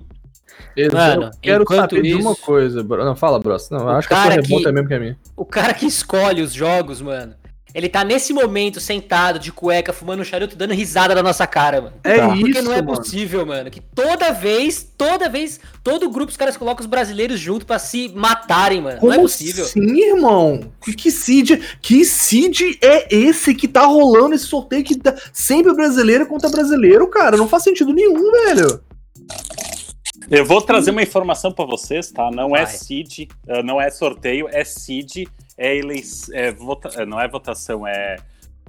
[0.88, 2.82] Mano, eu quero saber de uma isso- coisa.
[2.82, 3.04] bro.
[3.04, 3.68] Não, fala, Bros.
[3.70, 5.18] Não, acho que a sua que- é mesmo que a minha.
[5.36, 7.34] O cara que escolhe os jogos, mano,
[7.72, 11.80] ele tá nesse momento sentado de cueca, fumando um charuto, dando risada na nossa cara,
[11.80, 11.94] mano.
[12.02, 12.96] É Porque isso, não é mano.
[12.98, 17.64] possível, mano, que toda vez, toda vez, todo grupo os caras colocam os brasileiros junto
[17.64, 18.98] pra se matarem, mano.
[18.98, 19.64] Como não é possível.
[19.64, 20.60] assim, irmão?
[20.82, 25.72] Que, que seed, que seed é esse que tá rolando esse sorteio que tá sempre
[25.72, 27.36] brasileiro contra brasileiro, cara?
[27.36, 28.80] Não faz sentido nenhum, velho.
[30.30, 32.30] Eu vou trazer uma informação pra vocês, tá?
[32.30, 32.66] Não é Vai.
[32.72, 35.26] seed, eh, não é sorteio, é seed,
[35.58, 38.16] é eleição, é vota- eh, não é votação, é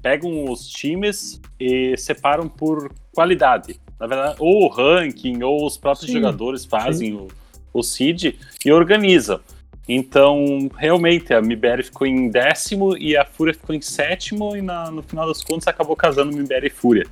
[0.01, 3.79] pegam os times e separam por qualidade.
[3.99, 7.27] Na verdade, ou o ranking, ou os próprios Sim, jogadores fazem o,
[7.71, 8.33] o seed
[8.65, 9.39] e organizam.
[9.87, 14.89] Então, realmente, a MBR ficou em décimo e a Fúria ficou em sétimo, e na-
[14.89, 17.05] no final das contas acabou casando MBR e Fúria.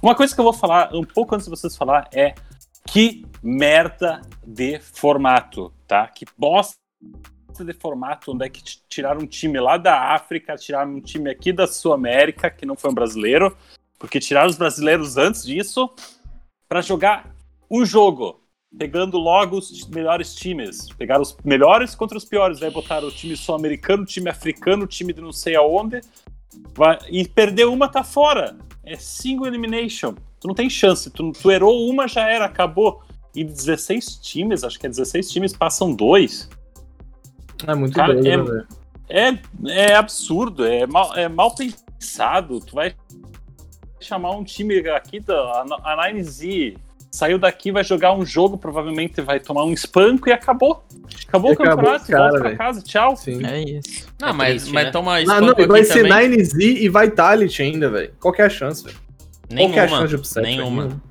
[0.00, 2.34] Uma coisa que eu vou falar um pouco antes de vocês falar é
[2.90, 6.06] que merda de formato, tá?
[6.06, 6.76] Que bosta
[7.64, 11.52] de formato, onde é que tiraram um time lá da África, tiraram um time aqui
[11.52, 13.56] da Sul América, que não foi um brasileiro,
[13.98, 15.90] porque tiraram os brasileiros antes disso
[16.68, 17.34] para jogar
[17.70, 18.40] um jogo,
[18.76, 20.88] pegando logo os melhores times.
[20.96, 24.86] Pegaram os melhores contra os piores, aí botaram o time sul-americano, o time africano, o
[24.86, 26.00] time de não sei aonde,
[26.74, 28.56] vai- e perdeu uma, tá fora.
[28.82, 30.14] É single elimination.
[30.40, 31.10] Tu não tem chance.
[31.10, 33.02] Tu, tu errou uma, já era, acabou.
[33.34, 36.48] E de 16 times, acho que é 16 times, passam dois.
[37.66, 39.38] É muito Cara, doido, é- né?
[39.66, 42.60] É, é absurdo, é mal, é mal pensado.
[42.60, 42.94] Tu vai
[44.00, 46.76] chamar um time aqui da a 9Z,
[47.10, 50.84] saiu daqui, vai jogar um jogo, provavelmente vai tomar um espanco e acabou.
[51.28, 53.16] Acabou E o acabou, campeonato, cara, volta pra casa, tchau.
[53.16, 53.44] Sim.
[53.44, 54.06] É isso.
[54.20, 54.90] Não, É mas, triste, mas né?
[54.92, 56.30] toma Ah, espanco não, aqui vai ser também.
[56.30, 58.14] 9Z e Vitality ainda, velho.
[58.20, 58.96] Qual que é a chance, velho?
[58.96, 60.42] Qual que é a Nenhuma, chance de upset?
[60.42, 60.82] nenhuma.
[60.88, 61.02] velho?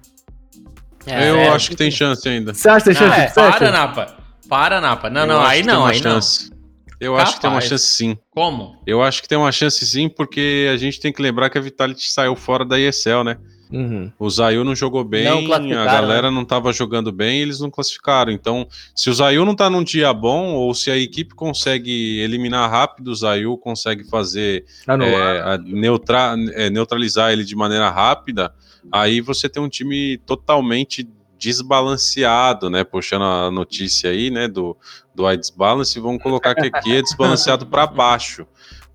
[1.06, 2.54] É, eu é, acho que tem chance ainda.
[2.54, 4.18] Você acha que tem Não, chance é, para, Napa.
[4.48, 5.10] Para, Napa.
[5.10, 6.52] Não, Eu não, aí não, uma aí chance.
[7.00, 7.70] Eu acho que tem uma Capaz.
[7.70, 8.10] chance sim.
[8.10, 8.18] não.
[8.30, 8.76] Como?
[8.86, 11.62] Eu acho que tem uma chance sim, porque a gente tem que lembrar que a
[11.62, 13.38] Vitality saiu fora da ESL, né?
[13.72, 14.12] Uhum.
[14.18, 17.70] O Zayu não jogou Não bem, a classificaram, galera não tava jogando bem, eles não
[17.70, 18.32] classificaram.
[18.32, 22.70] Então, se o Zayu não tá num dia bom, ou se a equipe consegue eliminar
[22.70, 25.36] rápido o Zayu, consegue fazer Anular.
[25.36, 28.52] é, a neutra- é, neutralizar ele de maneira rápida,
[28.92, 31.08] aí você tem um time totalmente
[31.38, 32.84] desbalanceado, né?
[32.84, 34.76] Puxando a notícia aí, né, do,
[35.16, 38.46] do iDesbalance, vamos colocar que aqui é desbalanceado para baixo,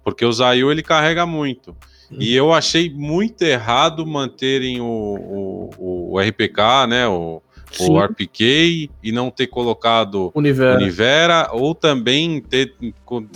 [0.04, 1.74] porque o Zayu ele carrega muito.
[2.10, 7.42] E eu achei muito errado manterem o, o, o RPK, né, o,
[7.72, 7.90] Sim.
[7.90, 10.82] o RPK, e não ter colocado Universo.
[10.82, 12.74] Univera, ou também ter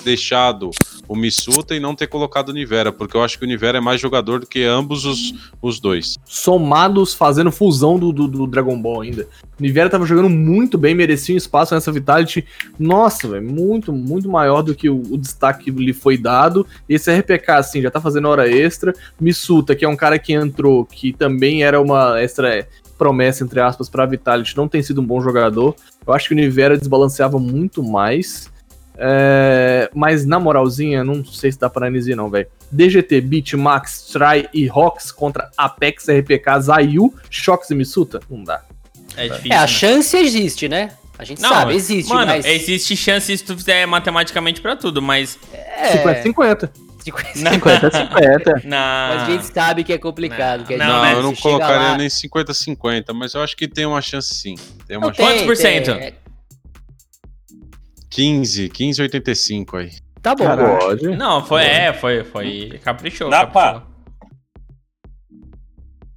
[0.05, 0.71] deixado
[1.07, 3.81] o Missuta e não ter colocado o Univera, porque eu acho que o Univera é
[3.81, 6.17] mais jogador do que ambos os, os dois.
[6.25, 9.27] somados fazendo fusão do, do, do Dragon Ball ainda.
[9.59, 12.47] O Nivera tava jogando muito bem, merecia um espaço nessa Vitality.
[12.79, 16.67] Nossa, velho, muito, muito maior do que o, o destaque que lhe foi dado.
[16.89, 18.95] Esse RPK, assim, já tá fazendo hora extra.
[19.21, 22.69] Missuta, que é um cara que entrou, que também era uma extra
[22.99, 25.75] promessa, entre aspas, pra Vitality, não tem sido um bom jogador.
[26.07, 28.51] Eu acho que o Nivera desbalanceava muito mais.
[29.01, 32.49] É, mas na moralzinha, não sei se dá pra analisar não, velho.
[32.71, 38.21] DGT, Beat, Max, Try e Rox contra Apex, RPK, Zayu, Shox e Missuta?
[38.29, 38.63] Não dá.
[39.17, 39.53] É difícil.
[39.53, 39.67] É, a né?
[39.67, 40.91] chance existe, né?
[41.19, 42.47] A gente Não, sabe, existe, Mano, mas...
[42.47, 45.37] existe chance se tu fizer matematicamente pra tudo, mas.
[45.53, 46.71] É, 50-50.
[47.13, 48.65] 50-50.
[48.65, 49.09] Na...
[49.15, 50.61] Mas a gente sabe que é complicado.
[50.61, 53.43] Não, que a não, gente- Não, mas eu não colocaria lá- nem 50-50, mas eu
[53.43, 54.55] acho que tem uma chance sim.
[54.87, 55.21] Tem uma chance.
[55.21, 55.91] Quantos por cento?
[55.93, 56.15] é,
[58.11, 59.91] 15, 15, 85 aí.
[60.23, 60.45] Tá bom.
[60.79, 61.17] Pode.
[61.17, 62.81] Não, foi, é, foi, foi.
[62.83, 63.31] Caprichou.
[63.31, 63.83] Dá caprichou.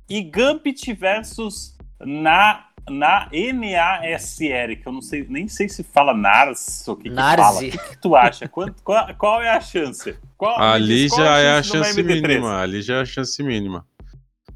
[0.09, 6.85] E Gambit versus na, na NASR, que eu não sei, nem sei se fala NARS
[6.87, 7.57] ou o que, que fala.
[7.57, 8.47] O que, que tu acha?
[8.49, 10.17] Quanto, qual, qual é a chance?
[10.41, 12.21] Qual, Ali diz qual já é a chance MD3?
[12.27, 12.57] mínima.
[12.59, 13.85] Ali já é a chance mínima.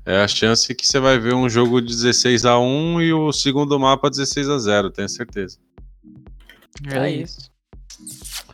[0.04, 3.32] É a chance que você vai ver um jogo de 16 a 1 e o
[3.32, 5.60] segundo mapa 16 a 0, tenho certeza.
[6.92, 7.52] É isso.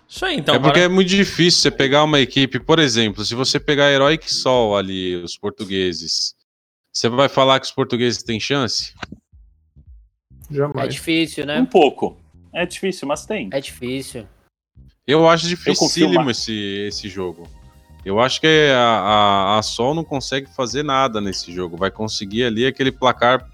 [0.09, 0.55] Isso aí, então.
[0.55, 3.89] é porque bora- é muito difícil você pegar uma equipe, por exemplo, se você pegar
[3.89, 6.35] Heroic Sol ali, os portugueses,
[6.91, 8.93] você vai falar que os portugueses têm chance?
[10.51, 10.93] É Jamais.
[10.93, 11.67] difícil, Um né?
[11.71, 12.17] pouco.
[12.53, 13.49] É difícil, mas tem.
[13.53, 14.27] É difícil.
[15.07, 16.39] Eu acho dificílimo mais.
[16.39, 16.53] esse,
[16.87, 17.47] esse jogo.
[18.03, 21.77] Eu acho que a, a, a Sol não consegue fazer nada nesse jogo.
[21.77, 23.47] Vai conseguir ali aquele placar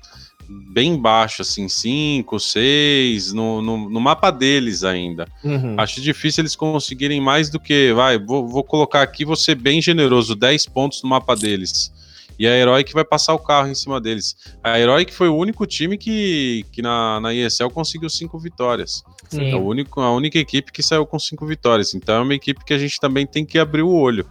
[0.50, 5.28] bem baixo, assim, 5, 6, no, no, no mapa deles ainda.
[5.44, 5.76] Uhum.
[5.78, 9.82] Acho difícil eles conseguirem mais do que, vai, vou, vou colocar aqui, vou ser bem
[9.82, 11.92] generoso, 10 pontos no mapa deles.
[12.40, 14.36] E a Heroic vai passar o carro em cima deles.
[14.64, 19.04] A Heroic foi o único time que, que na, na ESL conseguiu cinco vitórias.
[19.30, 19.52] Sim.
[19.52, 21.94] É o único, a única equipe que saiu com cinco vitórias.
[21.96, 24.28] Então é uma equipe que a gente também tem que abrir o olho.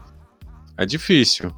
[0.79, 1.53] É difícil.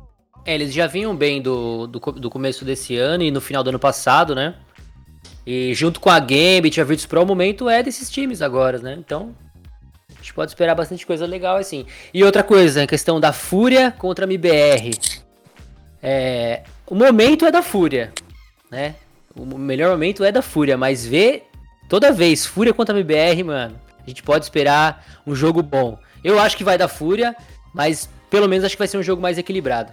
[0.45, 3.69] É, eles já vinham bem do, do, do começo desse ano e no final do
[3.69, 4.55] ano passado, né?
[5.47, 8.97] E junto com a Gambit, a Virtus Pro, o momento é desses times agora, né?
[8.99, 9.35] Então,
[10.11, 11.85] a gente pode esperar bastante coisa legal assim.
[12.13, 14.91] E outra coisa, a questão da Fúria contra a MBR.
[16.03, 18.13] É, o momento é da Fúria,
[18.71, 18.95] né?
[19.35, 21.45] O melhor momento é da Fúria, mas ver
[21.89, 25.99] toda vez Fúria contra a MBR, mano, a gente pode esperar um jogo bom.
[26.25, 27.37] Eu acho que vai da Fúria,
[27.73, 29.93] mas pelo menos acho que vai ser um jogo mais equilibrado.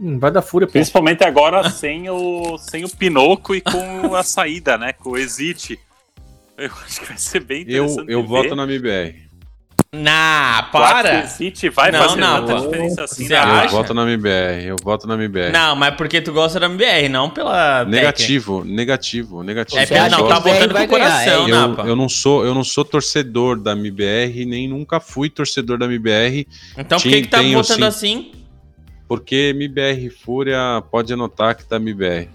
[0.00, 0.72] Hum, vai dar fúria, pô.
[0.72, 4.92] Principalmente agora sem o, sem o Pinoco e com a saída, né?
[4.92, 5.78] Com o Exit.
[6.56, 8.12] Eu acho que vai ser bem Eu, interessante.
[8.12, 8.28] eu ver.
[8.28, 9.27] voto na MBR.
[9.90, 11.20] Na, Eu acho que o para!
[11.20, 12.66] Exit vai Não, fazer não, tanta pô.
[12.66, 13.26] diferença assim.
[13.26, 13.64] Você acha?
[13.64, 14.66] Eu voto na MBR.
[14.66, 15.50] Eu voto na MBR.
[15.50, 17.96] Não, mas porque tu gosta da MBR, não pela técnica.
[17.96, 19.78] Negativo, negativo, negativo.
[19.80, 21.82] É, acha não, tá votando com o coração, ganhar, eu, Napa.
[21.84, 26.46] eu não sou eu não sou torcedor da MBR nem nunca fui torcedor da MBR
[26.76, 27.82] Então por que que tá votando sim.
[27.84, 28.32] assim?
[29.08, 32.28] porque MBR Fúria pode anotar que tá MBR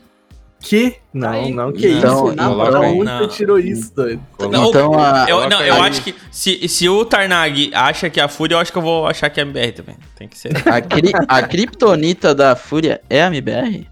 [0.66, 0.96] Que?
[1.14, 1.54] Não, Aí.
[1.54, 2.38] não, que Então, isso?
[2.42, 2.92] Moral, aí.
[3.02, 4.22] onde você tirou isso, doido?
[4.50, 5.82] Não, Então, a- eu, não, eu aí.
[5.90, 8.82] acho que se, se o Tarnag acha que é a Fúria, eu acho que eu
[8.82, 9.96] vou achar que é a MBR também.
[10.18, 10.52] Tem que ser.
[10.66, 13.88] A, cri a Kryptonita da Fúria é a MBR?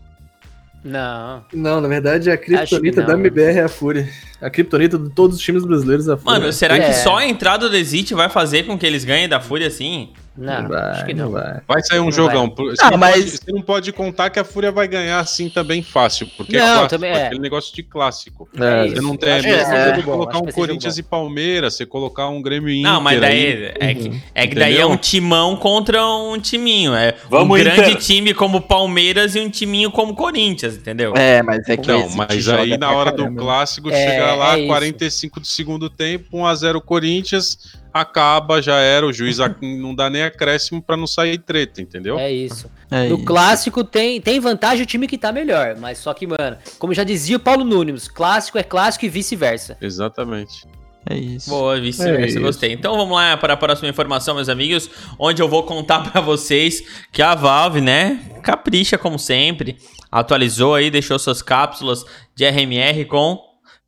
[0.84, 1.44] Não.
[1.54, 3.14] Não, na verdade, a criptonita da?
[3.14, 4.10] MBR é a Fúria.
[4.42, 6.40] A criptonita de todos os times brasileiros é a Fúria.
[6.40, 6.80] Mano, será É.
[6.88, 10.10] que só a entrada do Exit vai fazer com que eles ganhem da Fúria assim?
[10.38, 11.32] Não, não vai, acho que não não.
[11.34, 11.60] vai.
[11.68, 14.40] vai sair um Não jogão Você, Ah, não mas- pode, você não pode contar que
[14.40, 17.26] a Fúria vai ganhar assim também fácil porque Não, é clássico, também é.
[17.26, 18.96] aquele negócio de clássico É, isso.
[18.96, 22.70] você não tem é, você bom, colocar um Corinthians e Palmeiras você colocar um Grêmio
[22.70, 26.40] Inter Não, mas daí aí, é que, é que daí é um timão contra um
[26.40, 26.96] timinho.
[26.96, 27.98] É Vamos, um grande Inter.
[27.98, 31.14] time como Palmeiras e um timinho como Corinthians, entendeu?
[31.16, 34.56] É, mas é que Então, esse mas aí na hora do clássico É, chega lá,
[34.56, 34.68] é isso.
[34.68, 37.58] 45 do segundo tempo, 1x0 Corinthians,
[37.94, 42.18] acaba, já era, o juiz não dá nem acréscimo pra não sair treta, entendeu?
[42.20, 42.70] É isso.
[42.90, 43.26] É No isso.
[43.26, 47.04] clássico tem, tem vantagem o time que tá melhor, mas só que, mano, como já
[47.04, 49.78] dizia o Paulo Nunes, clássico é clássico e vice-versa.
[49.82, 50.66] Exatamente.
[51.10, 51.50] É isso.
[51.50, 52.42] Boa, É vice-versa, isso.
[52.42, 52.74] gostei.
[52.74, 54.88] Então vamos lá para a próxima informação, meus amigos,
[55.18, 59.78] onde eu vou contar pra vocês que a Valve, né, capricha como sempre,
[60.12, 62.04] atualizou aí, deixou suas cápsulas
[62.36, 63.40] de RMR com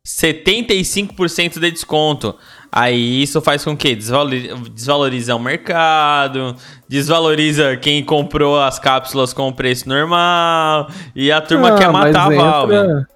[0.06, 2.36] 75% de desconto.
[2.76, 6.56] Aí isso faz com que desvalori- desvaloriza o mercado,
[6.88, 12.26] desvaloriza quem comprou as cápsulas com o preço normal, e a turma Ah, quer matar
[12.26, 12.74] a Valve.
[12.74, 13.06] entra-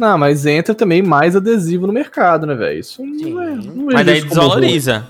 [0.00, 2.80] Não, mas entra também mais adesivo no mercado, né, velho?
[2.80, 3.32] Isso Sim.
[3.32, 3.46] não é.
[3.54, 5.06] Não Mas daí desvaloriza.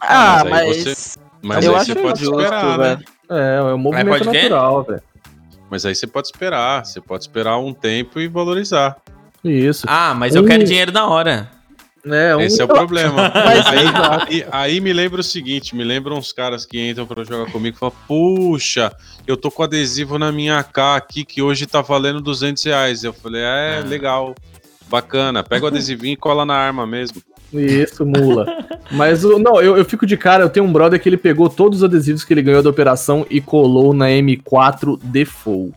[0.00, 0.76] Ah, mas aí mas.
[0.98, 2.98] você- Mas eu aí acho você pode justo, esperar, né?
[3.30, 5.02] É, é um movimento natural, velho.
[5.70, 8.96] Mas aí você pode esperar, você pode esperar um tempo e valorizar.
[9.44, 9.84] Isso.
[9.86, 11.50] Ah, mas eu quero dinheiro na hora.
[12.06, 13.32] É, um- Esse é o problema.
[13.34, 13.60] Aí,
[14.42, 17.76] aí- aí me lembra o seguinte, me lembra uns caras que entram pra jogar comigo
[17.76, 18.92] e falam, puxa,
[19.26, 23.04] eu tô com adesivo na minha AK aqui que hoje tá valendo 200 reais.
[23.04, 23.88] Eu falei, é, Ah.
[23.88, 24.34] legal,
[24.88, 27.22] bacana, pega o adesivinho e cola na arma mesmo.
[27.52, 28.46] Isso, mula.
[28.90, 31.78] Mas não, eu, eu fico de cara, eu tenho um brother que ele pegou todos
[31.78, 35.72] os adesivos que ele ganhou da operação e colou na M4 Default.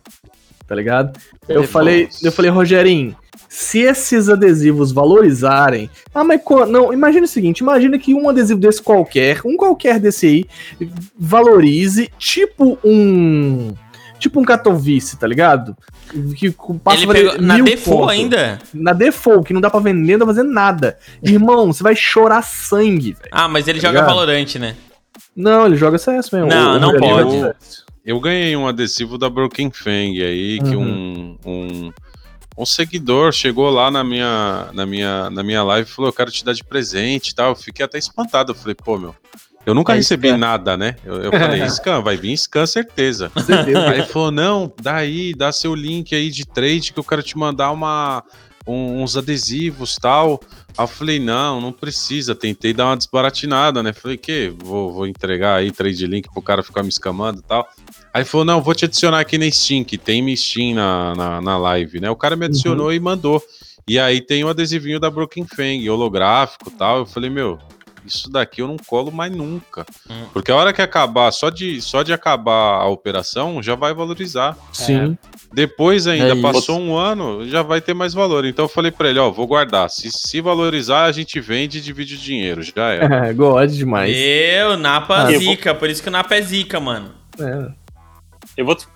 [0.66, 1.18] Tá ligado?
[1.48, 1.68] Eu Default.
[1.68, 3.16] falei, eu falei, Rogerinho,
[3.60, 5.90] se esses adesivos valorizarem.
[6.14, 10.26] Ah, mas não, imagina o seguinte: imagina que um adesivo desse qualquer, um qualquer desse
[10.26, 10.44] aí,
[11.18, 13.74] valorize tipo um.
[14.20, 15.76] Tipo um Katowice, tá ligado?
[16.36, 16.50] Que
[16.82, 18.10] passa Ele pegou na default conto.
[18.10, 18.58] ainda?
[18.74, 20.98] Na default, que não dá pra vender, não dá pra fazer nada.
[21.22, 23.28] Irmão, você vai chorar sangue, velho.
[23.30, 24.14] Ah, mas ele Tá joga ligado?
[24.14, 24.74] Valorant, né?
[25.36, 26.48] Não, ele joga CS mesmo.
[26.48, 27.30] Não, O não Rogerinho pode.
[27.40, 27.84] CS.
[28.04, 31.92] Eu ganhei um adesivo da Broken Fang aí, que um, um,
[32.58, 36.30] um seguidor chegou lá na minha, na, minha, na minha live e falou: Eu quero
[36.30, 37.50] te dar de presente e tal.
[37.50, 38.50] Eu fiquei até espantado.
[38.52, 39.14] Eu falei: Pô, meu,
[39.64, 40.38] eu nunca É recebi scan.
[40.38, 40.96] nada, né?
[41.04, 43.30] Eu, eu falei: Scan, vai vir scan, certeza.
[43.88, 47.22] Aí ele falou: Não, dá aí, dá seu link aí de trade que eu quero
[47.22, 48.22] te mandar uma,
[48.66, 50.40] um- uns adesivos tal.
[50.76, 52.34] Aí eu falei: Não, não precisa.
[52.34, 53.92] Tentei dar uma desbaratinada, né?
[53.92, 54.52] Falei: Que?
[54.64, 57.68] Vou, vou entregar aí trade link pro cara ficar me escamando e tal.
[58.18, 61.14] Aí ele falou: Não, vou te adicionar aqui na Steam, que tem minha Steam na,
[61.14, 62.10] na, na live, né?
[62.10, 63.40] O cara me adicionou e mandou.
[63.86, 66.98] E aí tem o adesivinho da Broken Fang, holográfico e tal.
[66.98, 67.58] Eu falei: Meu.
[68.04, 69.86] isso daqui eu não colo mais nunca.
[70.10, 70.26] Hum.
[70.32, 74.56] Porque a hora que acabar, só de, só de acabar a operação, já vai valorizar.
[74.72, 75.16] Sim.
[75.52, 78.44] Depois ainda, É passou um ano, já vai ter mais valor.
[78.44, 79.88] Então eu falei pra ele, ó, vou guardar.
[79.90, 82.62] Se, se valorizar, a gente vende e divide o dinheiro.
[82.62, 83.28] Já é.
[83.28, 84.14] É, God demais.
[84.14, 87.10] Eu, Napa Ah, eu zica, por isso que o Napa é zica, mano.
[87.38, 87.77] É.
[88.58, 88.88] Eu vou te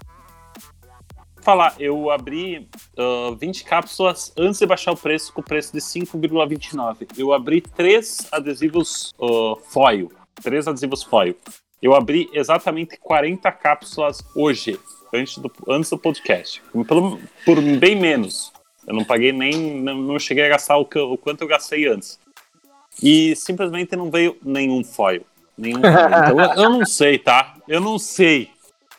[1.40, 5.78] falar, eu abri ah, 20 cápsulas antes de baixar o preço, com o preço de
[5.78, 7.06] 5,29.
[7.16, 10.10] Eu abri três adesivos ah, foil.
[10.42, 11.36] Três adesivos foil.
[11.80, 14.80] Eu abri exatamente 40 cápsulas hoje,
[15.14, 16.60] antes do, antes do podcast.
[16.88, 18.52] Pelo- por bem menos.
[18.84, 19.80] Eu não paguei nem.
[19.80, 22.18] Não, não cheguei a gastar o, que o quanto eu gastei antes.
[23.00, 25.24] E simplesmente não veio nenhum foil.
[25.56, 25.94] Nenhum foil.
[25.94, 27.54] Então eu, eu não sei, tá?
[27.68, 28.50] Eu não sei.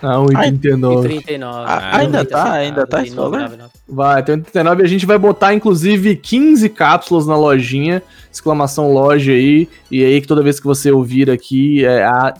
[0.00, 1.02] Ah, 1,39.
[1.02, 1.64] 39.
[1.68, 3.38] Ah, ainda tá, ainda tá esse valor?
[3.40, 3.70] 39.
[3.88, 8.00] Vai, tem 89 e a gente vai botar inclusive 15 cápsulas na lojinha,
[8.32, 12.32] exclamação loja aí, e aí que toda vez que você ouvir aqui é, a,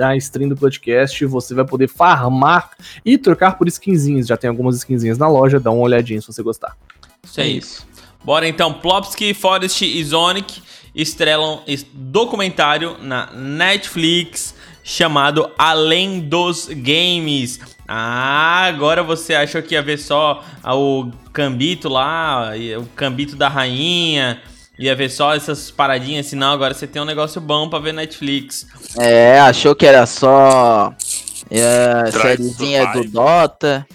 [0.00, 2.70] a stream do podcast, você vai poder farmar
[3.04, 4.26] e trocar por skinzinhas.
[4.26, 6.76] Já tem algumas skinzinhas na loja, dá uma olhadinha se você gostar.
[7.24, 7.62] Isso aí.
[8.24, 10.60] Bora então, Plopsky, Forest e Sonic
[10.94, 17.60] estrelam es- documentário na Netflix chamado Além dos Games.
[17.86, 24.40] Ah, agora você achou que ia ver só o Cambito lá, o Cambito da Rainha,
[24.78, 27.92] ia ver só essas paradinhas, assim, não, agora você tem um negócio bom pra ver
[27.92, 28.66] Netflix.
[28.98, 30.92] É, achou que era só.
[31.50, 33.08] É, sériezinha do Survive.
[33.12, 33.86] Dota.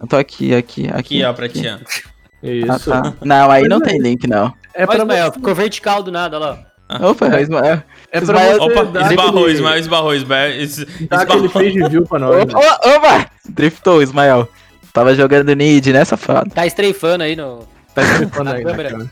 [0.01, 0.99] Eu tô aqui, aqui, aqui.
[0.99, 1.75] Aqui, ó, pra ti, ó.
[1.75, 2.91] Ah, Isso.
[2.91, 3.13] tá.
[3.23, 3.81] Não, aí não é.
[3.81, 4.53] tem link, não.
[4.75, 6.59] É pra o Ismael, você- ficou vertical do nada, olha lá.
[7.11, 7.83] Opa, Ismael.
[8.11, 10.51] É pra Ismael- você Opa, dar esbarrou, aquele- Ismael, esbarrou, Ismael.
[10.63, 11.49] es- Dá aquele Esbarrou.
[11.51, 12.37] page view pra nós.
[12.37, 12.43] né?
[12.55, 13.27] Opa, opa!
[13.49, 14.49] Driftou, Ismael.
[14.93, 16.51] Tava jogando Nid, né, safado?
[16.51, 17.61] Tá estreifando aí no.
[17.95, 19.11] Tá escrevendo aí, né, cara?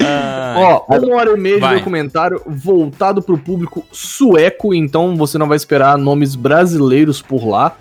[0.00, 0.54] Ah,
[0.88, 1.70] Ó, uma hora e meia Vai.
[1.74, 7.76] de documentário voltado pro público sueco, então você não vai esperar nomes brasileiros por lá.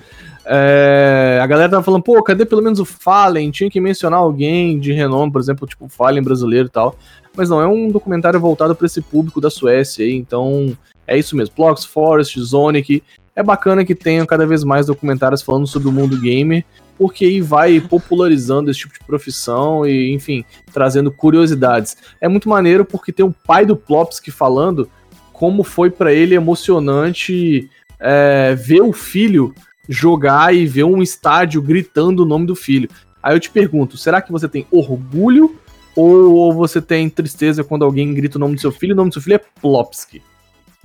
[0.46, 3.50] É, a galera tava falando, pô, cadê pelo menos o Fallen?
[3.52, 6.96] Tinha que mencionar alguém de renome, por exemplo, tipo Fallen brasileiro e tal.
[7.36, 10.78] Mas não, é um documentário voltado pra esse público da Suécia então
[11.08, 11.56] é isso mesmo.
[11.56, 13.04] Plox, Forest, Zonic.
[13.36, 16.64] É bacana que tenham cada vez mais documentários falando sobre o mundo gamer,
[16.98, 21.98] porque aí vai popularizando esse tipo de profissão e, enfim, trazendo curiosidades.
[22.22, 24.88] É muito maneiro porque tem o pai do Plopsky falando
[25.32, 27.70] como foi pra ele emocionante
[28.00, 29.54] é, ver o filho
[29.90, 32.90] jogar e ver um estádio gritando o nome do filho.
[33.22, 35.58] Aí eu te pergunto, será que você tem orgulho
[35.96, 38.94] ou você tem tristeza quando alguém grita o nome do seu filho?
[38.94, 40.22] O nome do seu filho é Plopsky.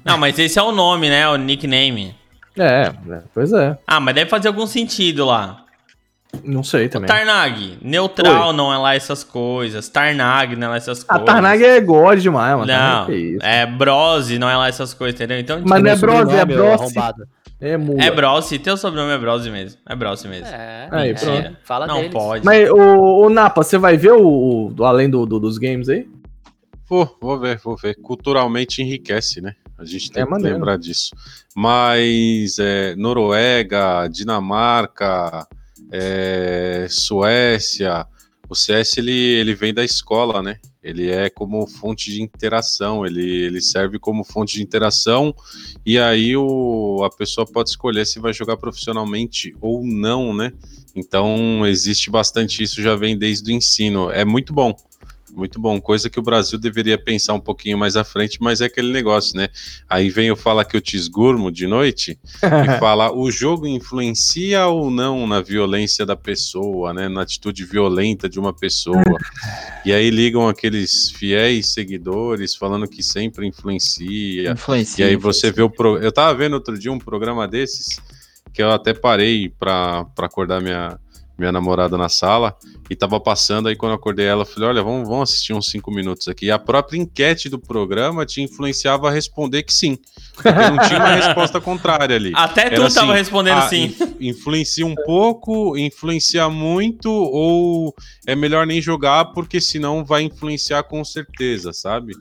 [0.04, 1.28] Não, mas esse é o nome, né?
[1.28, 2.14] O nickname.
[2.56, 3.78] É, né, pois é.
[3.86, 5.64] Ah, mas deve fazer algum sentido lá.
[6.44, 7.08] Não sei também.
[7.08, 9.88] Tarnag, neutral não é lá essas coisas.
[9.88, 11.26] Tarnag não é lá essas A coisas.
[11.26, 12.66] Tarnag é God demais, mano.
[12.66, 13.44] Não, Que isso.
[13.44, 15.38] é Brose, não é lá essas coisas, entendeu?
[15.38, 16.94] Então, Mas não é Brose, é Brose.
[17.60, 18.02] É mula.
[18.04, 19.80] é Brose, teu sobrenome é Brose mesmo.
[19.86, 20.46] É Brose mesmo.
[20.46, 21.56] É, Aí, é, pronto.
[21.64, 22.12] Fala não deles.
[22.12, 22.44] pode.
[22.44, 26.08] Mas, ô, ô, Napa, você vai ver o, o- além do, do- dos games aí?
[26.88, 27.96] Vou, vou ver, vou ver.
[27.96, 29.54] Culturalmente enriquece, né?
[29.76, 30.54] A gente tem É que maneiro.
[30.56, 31.10] lembrar disso.
[31.54, 35.46] Mas é, Noruega, Dinamarca,
[35.92, 38.06] é, Suécia,
[38.48, 40.56] o CS ele, ele vem da escola, né?
[40.88, 45.34] Ele é como fonte de interação, ele, ele serve como fonte de interação
[45.84, 50.52] e aí o, a pessoa pode escolher se vai jogar profissionalmente ou não, né?
[50.96, 54.10] Então existe bastante isso, já vem desde o ensino.
[54.10, 54.74] É muito bom.
[55.38, 58.64] Muito bom, coisa que o Brasil deveria pensar um pouquinho mais à frente, mas é
[58.64, 59.46] aquele negócio, né?
[59.88, 64.66] Aí vem eu falar que eu te esgurmo de noite e fala o jogo influencia
[64.66, 67.08] ou não na violência da pessoa, né?
[67.08, 69.00] Na atitude violenta de uma pessoa.
[69.84, 74.50] E aí ligam aqueles fiéis seguidores falando que sempre influencia.
[74.50, 75.04] Influencia.
[75.04, 75.98] E aí você vê o pro...
[75.98, 78.00] Eu tava vendo outro dia um programa desses
[78.52, 80.98] que eu até parei pra acordar minha,
[81.38, 82.56] minha namorada na sala
[82.90, 85.66] e tava passando, aí quando eu acordei ela, eu falei, olha, vamos, vamos assistir uns
[85.70, 86.46] cinco minutos aqui.
[86.46, 89.96] E a própria enquete do programa te influenciava a responder que sim.
[90.34, 92.32] Porque não tinha uma resposta contrária ali.
[92.34, 93.94] Até tu Era tava assim, respondendo ah, sim.
[94.20, 97.94] in- influencia um pouco, influencia muito, ou
[98.26, 102.14] é melhor nem jogar, porque senão vai influenciar com certeza, sabe?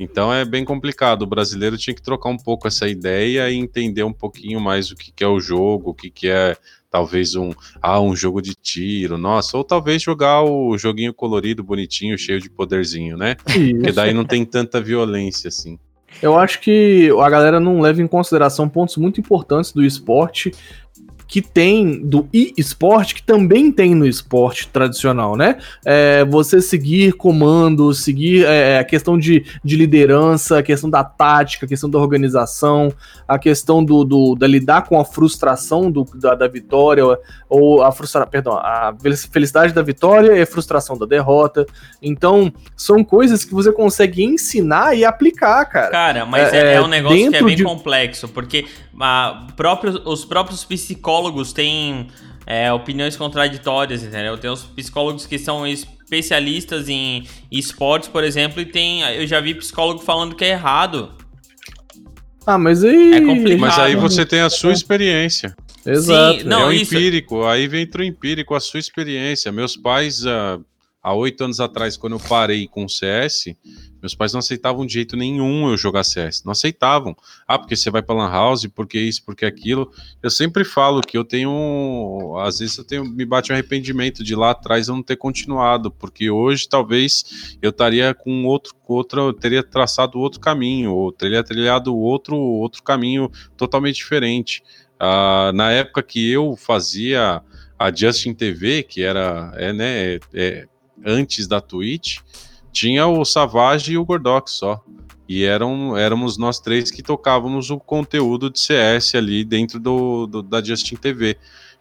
[0.00, 1.22] Então é bem complicado.
[1.22, 4.96] O brasileiro tinha que trocar um pouco essa ideia e entender um pouquinho mais o
[4.96, 6.56] que, que é o jogo, o que, que é
[6.92, 12.18] talvez um, ah, um jogo de tiro, nossa, ou talvez jogar o joguinho colorido, bonitinho,
[12.18, 13.34] cheio de poderzinho, né?
[13.36, 13.94] Porque Isso.
[13.94, 15.78] daí não tem tanta violência assim.
[16.20, 20.52] Eu acho que a galera não leva em consideração pontos muito importantes do esporte
[21.32, 25.56] que tem do e-esporte, que também tem no esporte tradicional, né?
[25.82, 31.64] É, você seguir comandos, seguir é, a questão de, de liderança, a questão da tática,
[31.64, 32.92] a questão da organização,
[33.26, 37.02] a questão do, do- da lidar com a frustração do- da, da vitória,
[37.48, 38.94] ou a frustração, perdão, a
[39.32, 41.64] felicidade da vitória e a frustração da derrota.
[42.02, 45.88] Então, são coisas que você consegue ensinar e aplicar, cara.
[45.90, 48.66] Cara, mas É, é, é é, um negócio que é bem de- complexo, porque
[49.00, 51.21] ah, próprios, os próprios psicólogos
[51.52, 52.08] têm
[52.46, 54.36] é, opiniões contraditórias, entendeu?
[54.38, 59.00] Tem os psicólogos que são especialistas em esportes, por exemplo, e tem.
[59.02, 61.12] Eu já vi psicólogo falando que é errado.
[62.46, 63.14] Ah, mas aí.
[63.14, 63.60] É complicado.
[63.60, 64.08] Mas aí Claro.
[64.08, 65.54] você tem a sua experiência.
[65.86, 66.40] Exato.
[66.40, 69.50] Sim, não, é o isso- empírico, aí vem o empírico, a sua experiência.
[69.52, 70.58] Meus pais, ah,
[71.02, 73.54] há oito anos atrás, quando eu parei com o CS,
[74.02, 76.42] meus pais não aceitavam de jeito nenhum eu jogar CS.
[76.44, 77.16] Não aceitavam.
[77.46, 79.92] Ah, porque você vai pra Lan House, porque isso, porque aquilo.
[80.20, 82.34] Eu sempre falo que eu tenho.
[82.44, 85.88] Às vezes eu tenho, me bate um arrependimento de lá atrás eu não ter continuado,
[85.90, 91.44] porque hoje talvez eu estaria com outro, outro eu teria traçado outro caminho, ou teria
[91.44, 94.64] trilhado outro, outro caminho totalmente diferente.
[94.98, 97.40] Ah, na época que eu fazia
[97.78, 100.66] a Justin TV, que era é, né, é,
[101.04, 102.18] antes da Twitch,
[102.72, 104.82] tinha o Savage e o Gordox só.
[105.28, 110.42] E eram, éramos nós três que tocávamos o conteúdo de CS ali dentro do, do-
[110.42, 111.36] da Justin TV.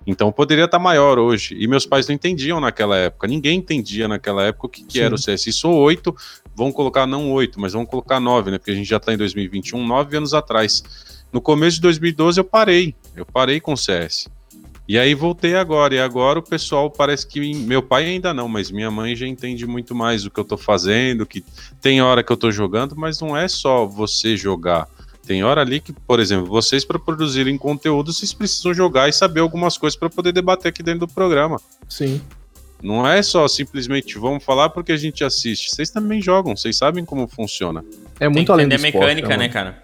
[0.06, 1.56] Então poderia estar maior hoje.
[1.60, 3.28] E meus pais não entendiam naquela época.
[3.28, 5.48] Ninguém entendia naquela época o que, que era o CS.
[5.48, 6.16] Isso oito,
[6.56, 8.58] vão colocar não oito, mas vão colocar nove, né?
[8.58, 10.84] Porque a gente já está em 2021, nove anos atrás.
[11.32, 12.96] No começo de 2012 eu parei.
[13.16, 14.28] Eu parei com o CS.
[14.92, 15.96] E aí voltei agora.
[15.96, 17.54] E agora o pessoal parece que.
[17.56, 20.58] Meu pai ainda não, mas minha mãe já entende muito mais o que eu tô
[20.58, 21.26] fazendo.
[21.26, 21.46] que
[21.80, 24.90] Tem hora que eu tô jogando, mas não é só você jogar.
[25.26, 29.40] Tem hora ali que, por exemplo, vocês para produzirem conteúdo, vocês precisam jogar e saber
[29.40, 31.62] algumas coisas para poder debater aqui dentro do programa.
[31.88, 32.22] Sim.
[32.84, 35.74] Não é só simplesmente vamos falar porque a gente assiste.
[35.74, 37.82] Vocês também jogam, vocês sabem como funciona.
[38.20, 39.82] É muito além esporte, mecânica, né, cara?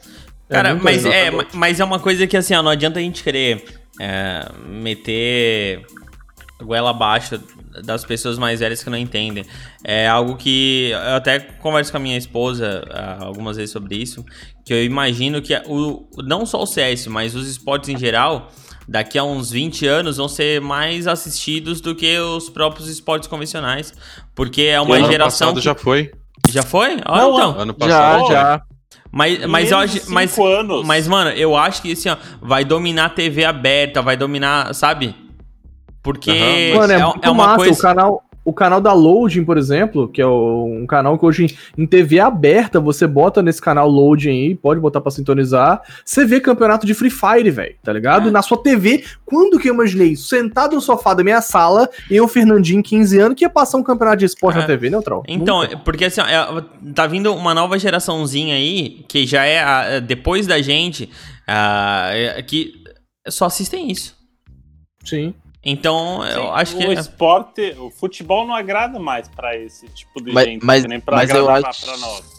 [0.49, 3.01] É Cara, muito mas, é, mas é uma coisa que assim, ó, não adianta a
[3.01, 3.63] gente querer
[3.99, 5.85] é, meter
[6.61, 7.39] goela abaixo
[7.83, 9.45] das pessoas mais velhas que não entendem.
[9.83, 14.25] É algo que eu até converso com a minha esposa ah, algumas vezes sobre isso,
[14.65, 18.51] que eu imagino que o, não só o CS, mas os esportes em geral,
[18.87, 23.93] daqui a uns 20 anos vão ser mais assistidos do que os próprios esportes convencionais,
[24.33, 26.11] porque é uma ano geração passado que- já foi.
[26.49, 26.97] já foi?
[27.05, 27.59] Olha Não, então.
[27.59, 28.61] Ano Já, passado já.
[29.17, 30.85] Mas, mas eu acho, mas, cinco anos.
[30.85, 35.15] mas, mano, eu acho que assim, ó, vai dominar a TV aberta, vai dominar, sabe?
[36.03, 36.29] Porque
[36.75, 37.57] Mano, é, é, muito é uma massa.
[37.57, 37.79] coisa.
[37.79, 41.57] O canal, o canal da Loading, por exemplo, que é o- um canal que hoje
[41.77, 45.81] em TV aberta, você bota nesse canal Loading aí, pode botar pra sintonizar.
[46.05, 48.29] Você vê campeonato de Free Fire, velho, tá ligado?
[48.29, 48.31] É.
[48.31, 50.15] Na sua TV, quando que eu imaginei?
[50.15, 53.83] Sentado no sofá da minha sala, e o Fernandinho, 15 anos, que ia passar um
[53.83, 54.61] campeonato de esporte É.
[54.61, 55.23] na TV, neutral.
[55.27, 55.77] Então, Nunca.
[55.79, 56.63] porque assim, ó, é,
[56.95, 61.09] tá vindo uma nova geraçãozinha aí, que já é a- é depois da gente,
[61.45, 62.75] ah, é, que
[63.27, 64.15] só assistem isso.
[65.03, 65.33] Sim.
[65.69, 66.87] Então, eu Sim, acho que.
[66.87, 70.87] o esporte, o futebol não agrada mais pra esse tipo de Mas- gente, mas- que
[70.87, 72.37] nem pra mas eu agradar acho- pra nós.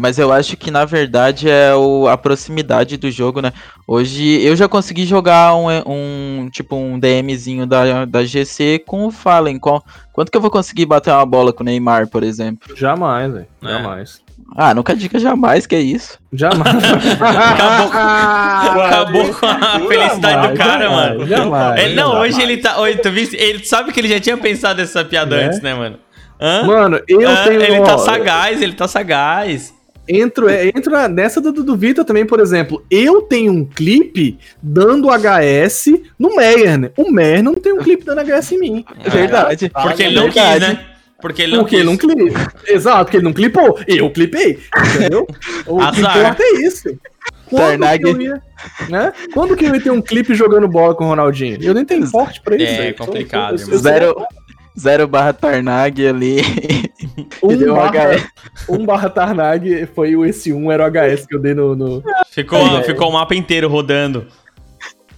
[0.00, 3.52] Mas eu acho que na verdade é o, a proximidade do jogo, né?
[3.84, 9.10] Hoje eu já consegui jogar um, um tipo um DMzinho da, da GC com o
[9.10, 9.58] Fallen.
[9.58, 9.82] Com,
[10.12, 12.76] quanto que eu vou conseguir bater uma bola com o Neymar, por exemplo?
[12.76, 13.46] Jamais, velho.
[13.64, 14.04] É.
[14.38, 14.70] Jamais.
[14.70, 16.18] Ah, nunca diga jamais, que é isso.
[16.32, 16.74] Jamais.
[17.20, 21.26] Acabou, acabou com a felicidade do cara, jamais, mano.
[21.26, 21.84] jamais.
[21.84, 22.34] Ele, não, jamais.
[22.34, 22.80] hoje ele tá.
[22.80, 23.28] Oi, tu viu?
[23.32, 25.44] Ele sabe que ele já tinha pensado nessa piada É?
[25.44, 25.98] antes, né, mano?
[26.40, 26.62] Hã?
[26.64, 27.44] Mano, eu Hã?
[27.44, 27.62] tenho.
[27.62, 29.74] ele tá sagaz, ele tá sagaz.
[30.10, 32.82] Entro, é, entro na- nessa do, do Vitor também, por exemplo.
[32.90, 36.90] Eu tenho um clipe dando HS no Meyer, né?
[36.96, 38.84] O Meyer não tem um clipe dando HS em mim.
[39.04, 39.68] É verdade.
[39.68, 40.78] Porque ele não quis, né?
[41.20, 42.52] Porque ele não Porque ele não clipa.
[42.66, 43.78] Exato, porque ele não clipou.
[43.86, 44.58] Eu clipei.
[44.96, 45.26] Entendeu?
[45.66, 46.96] O que importa é isso.
[47.50, 48.02] Quando Tarnag.
[48.04, 48.42] que, eu ia,
[48.88, 49.12] né?
[49.34, 51.58] Quando que eu ia ter um clipe jogando bola com o Ronaldinho?
[51.62, 52.64] Eu nem tenho forte pra isso.
[52.72, 52.94] É, velho.
[52.96, 54.26] complicado, Eu sou- eu sou- Zero,
[54.78, 56.36] zero barra Tarnag ali.
[57.42, 58.26] Um deu barra, HS.
[58.68, 61.74] um barra Tarnag foi o esse 1 era o HS que eu dei no.
[61.74, 62.82] no- Ficou, É.
[62.82, 64.26] ficou o mapa inteiro rodando.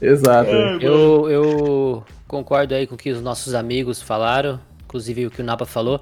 [0.01, 0.51] Exato.
[0.81, 4.61] Eu, eu concordo aí com o que os nossos amigos falaram,
[4.91, 6.01] inclusive o que o Napa falou.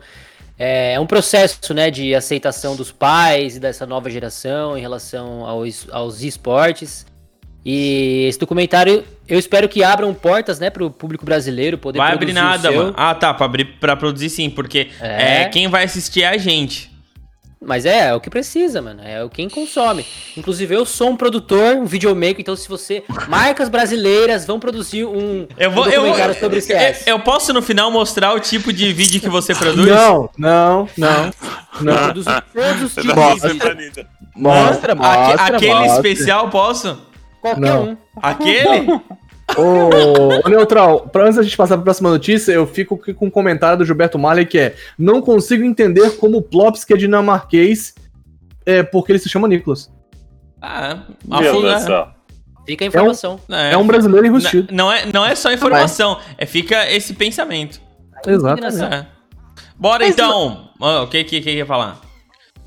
[0.59, 5.47] É, é um processo, né, de aceitação dos pais e dessa nova geração em relação
[5.47, 7.07] aos, aos esportes.
[7.65, 12.13] E esse documentário, eu espero que abram portas, né, para o público brasileiro poder Vai
[12.13, 12.95] abrir nada, mano.
[12.97, 15.43] Ah, tá, pra, abrir, pra produzir sim, porque É.
[15.43, 16.88] é, quem vai assistir é a gente.
[17.61, 19.03] Mas é, é o que precisa, mano.
[19.03, 20.07] É o quem consome.
[20.37, 23.03] Inclusive, eu sou um produtor, um videomaker, então se você.
[23.29, 27.07] Marcas brasileiras vão produzir um, Eu vou, um eu, vou- sobre o CS.
[27.07, 29.89] eu, eu posso no final mostrar o tipo de vídeo que você produz?
[29.89, 31.25] Não, não, não.
[31.27, 31.33] Eu
[31.85, 31.95] Não.
[32.05, 33.15] produzo todos os tipos.
[33.15, 33.77] Mostra.
[34.37, 35.03] Mostra, Aque-
[35.37, 35.57] mostra.
[35.57, 35.95] aquele mostra.
[35.97, 36.99] especial, posso?
[37.41, 37.85] Qualquer Não.
[37.91, 37.97] um.
[38.23, 39.01] Aquele?
[39.57, 43.27] Ô, ô, Neutral, pra antes da gente passar pra próxima notícia, eu fico aqui com
[43.27, 46.97] um comentário do Gilberto Marley que é: Não consigo entender como o Plops, que é
[46.97, 47.95] dinamarquês,
[48.67, 49.91] é porque ele se chama Nicolas.
[50.61, 50.99] Ah,
[51.31, 52.09] a Meu Deus do céu.
[52.67, 53.41] Fica a informação.
[53.49, 54.69] é, É um brasileiro enrustido.
[54.75, 57.81] não, é, não é só informação, é fica esse pensamento.
[58.27, 58.83] Exatamente.
[58.83, 59.07] É.
[59.79, 60.69] Bora então.
[60.79, 61.99] Ó, O que que que ia falar?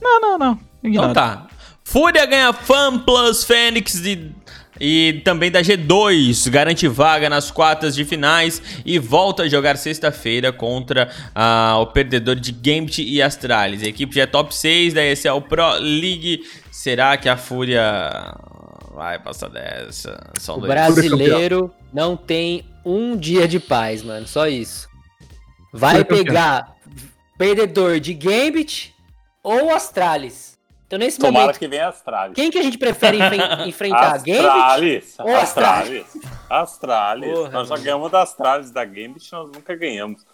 [0.01, 0.51] Não, não, não.
[0.79, 1.13] Então Ignora.
[1.13, 1.47] tá.
[1.83, 4.31] Fúria ganha Fan Plus Fênix e,
[4.79, 6.49] e também da G2.
[6.49, 12.35] Garante vaga nas quartas de finais e volta a jogar sexta-feira contra ah, o perdedor
[12.35, 13.83] de Gambit e Astralis.
[13.83, 16.43] A equipe já é top 6 da ESL Pro League.
[16.71, 18.33] Será que a Fúria
[18.93, 20.19] vai passar dessa?
[20.39, 20.71] São O dois.
[20.71, 24.27] brasileiro não tem um dia de paz, mano.
[24.27, 24.87] Só isso.
[25.73, 26.17] Vai campeão.
[26.23, 26.75] pegar
[27.37, 28.93] perdedor de Gambit
[29.43, 30.50] ou Astralis.
[30.91, 32.35] Então, nesse Tomara momento, que venha Astralis.
[32.35, 33.39] quem que a gente prefere enfren-
[33.69, 34.17] enfrentar?
[34.17, 34.37] Gambit?
[34.45, 35.15] Astralis.
[35.19, 36.17] ou Astralis.
[36.49, 37.31] Astralis.
[37.31, 37.85] Porra, nós já mano.
[37.85, 40.25] ganhamos da Astralis da Gambit, nós nunca ganhamos.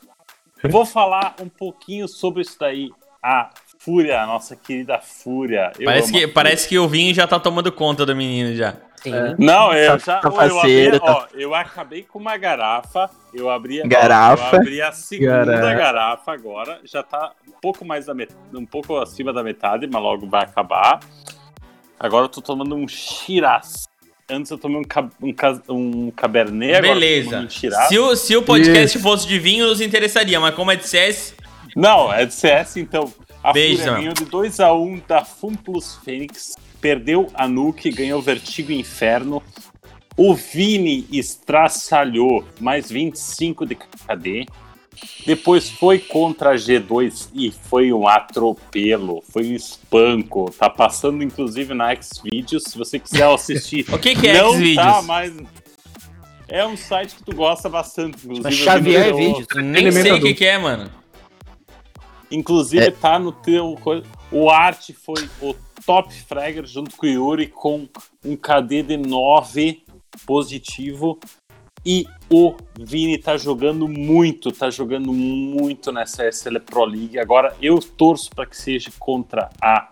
[0.63, 2.89] Eu vou falar um pouquinho sobre isso daí.
[3.21, 5.71] A Fúria, a nossa querida Fúria.
[5.77, 6.33] Eu Parece que, a Fúria.
[6.33, 8.75] parece que o vinho já tá tomando conta do menino já.
[9.11, 9.35] Sim.
[9.37, 10.19] Não, eu já.
[10.19, 13.09] Tá ó, eu, abri, tá- ó, eu acabei com uma garrafa.
[13.33, 14.55] Eu abri, ó, Garrafa.
[14.55, 15.73] eu abri a segunda Garrafa.
[15.75, 16.79] garrafa agora.
[16.83, 18.33] Já tá um pouco mais da met...
[18.53, 20.99] um pouco acima da metade, mas logo vai acabar.
[21.99, 23.87] Agora eu tô tomando um Shiraz.
[24.29, 25.07] Antes eu tomei um, ca...
[25.21, 25.33] um,
[26.07, 26.75] um Cabernet.
[26.75, 27.39] agora eu tô Beleza.
[27.39, 27.87] Um Shiraz.
[27.87, 31.33] Se o, se o podcast fosse de vinho, nos interessaria, mas como é de CS,
[31.75, 33.11] Não, é de CS, então.
[33.43, 39.41] A Beijo, ganhou de 2x1 da Fun Plus Fênix, perdeu a Nuke, ganhou Vertigo Inferno.
[40.15, 44.45] O Vini estraçalhou mais 25 de KD.
[45.27, 50.51] Depois foi contra a G2 e foi um atropelo, foi um espanco.
[50.57, 53.85] Tá passando inclusive na Xvideos, se você quiser assistir.
[53.93, 54.75] O que que é não Xvideos?
[54.75, 55.33] Tá mais...
[56.49, 58.43] É um site que tu gosta bastante, inclusive.
[58.43, 59.47] Mas Xavier no- Vídeos.
[59.63, 60.89] nem sei o que, que é, mano.
[62.31, 62.91] Inclusive, É.
[62.91, 63.77] tá no teu.
[64.31, 65.55] O Art foi o
[65.85, 67.87] top fragger junto com o Yuri com
[68.23, 69.83] um KD de 9
[70.25, 71.19] positivo.
[71.85, 77.17] E o Vini tá jogando muito, tá jogando muito nessa SL Pro League.
[77.17, 79.89] Agora eu torço para que seja contra a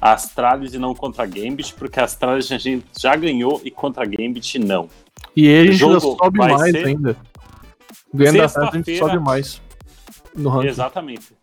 [0.00, 4.02] Astralis e não contra a Gambit, porque a Astralis a gente já ganhou e contra
[4.02, 4.88] a Gambit não.
[5.36, 7.16] E ainda Jogo sobe mais ser ainda.
[8.12, 9.62] Ganhando a taça, a gente sobe mais.
[10.34, 10.68] No ranking.
[10.68, 11.35] Exatamente.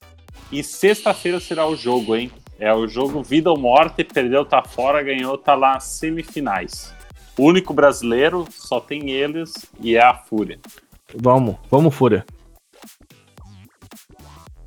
[0.54, 2.32] E sexta-feira será o jogo, hein?
[2.60, 6.94] É o jogo vida ou morte, perdeu, tá fora, ganhou, tá lá semifinais.
[7.36, 10.60] O único brasileiro, só tem eles e é a Fúria.
[11.16, 12.24] Vamos, vamos, Fúria.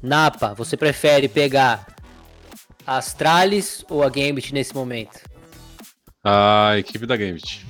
[0.02, 1.86] Napa, você prefere pegar
[2.84, 5.20] a Astralis ou a Gambit nesse momento?
[6.24, 7.64] A equipe da Gambit.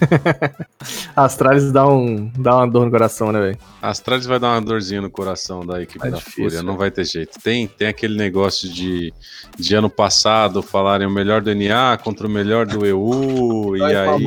[1.24, 3.58] Astralis dá, um, dá uma dor no coração, né, velho?
[3.82, 6.78] Astralis vai dar uma dorzinha no coração da equipe É da difícil, Fúria, não né?
[6.78, 7.38] vai ter jeito.
[7.42, 9.12] Tem, tem aquele negócio de,
[9.58, 14.24] de ano passado falarem o melhor do NA contra o melhor do EU, e aí,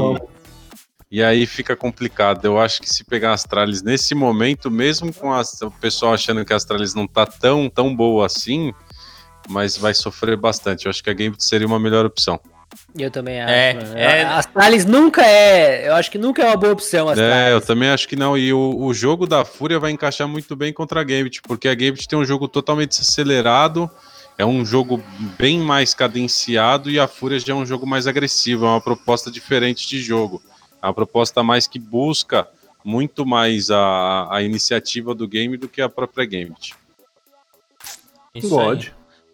[1.12, 2.44] e aí fica complicado.
[2.46, 6.44] Eu acho que se pegar a Astralis nesse momento, mesmo com as- o pessoal achando
[6.44, 8.74] que a Astralis não tá tão, tão boa assim,
[9.50, 10.86] mas vai sofrer bastante.
[10.86, 12.40] Eu acho que a Gambit seria uma melhor opção.
[12.98, 13.52] Eu também acho.
[13.52, 15.88] É, é- A Astralis nunca é.
[15.88, 17.10] Eu acho que nunca é uma boa opção.
[17.10, 17.34] Astralis.
[17.34, 18.38] É, eu também acho que não.
[18.38, 21.74] E o, o jogo da Fúria vai encaixar muito bem contra a Gambit, porque a
[21.76, 23.90] Gambit tem um jogo totalmente acelerado,
[24.38, 25.02] é um jogo
[25.38, 29.32] bem mais cadenciado e a Fúria já é um jogo mais agressivo, é uma proposta
[29.32, 30.42] diferente de jogo.
[30.82, 32.48] É uma proposta mais que busca
[32.84, 36.76] muito mais a, a iniciativa do game do que a própria Gambit.
[38.36, 38.84] Isso God.
[38.84, 38.92] aí.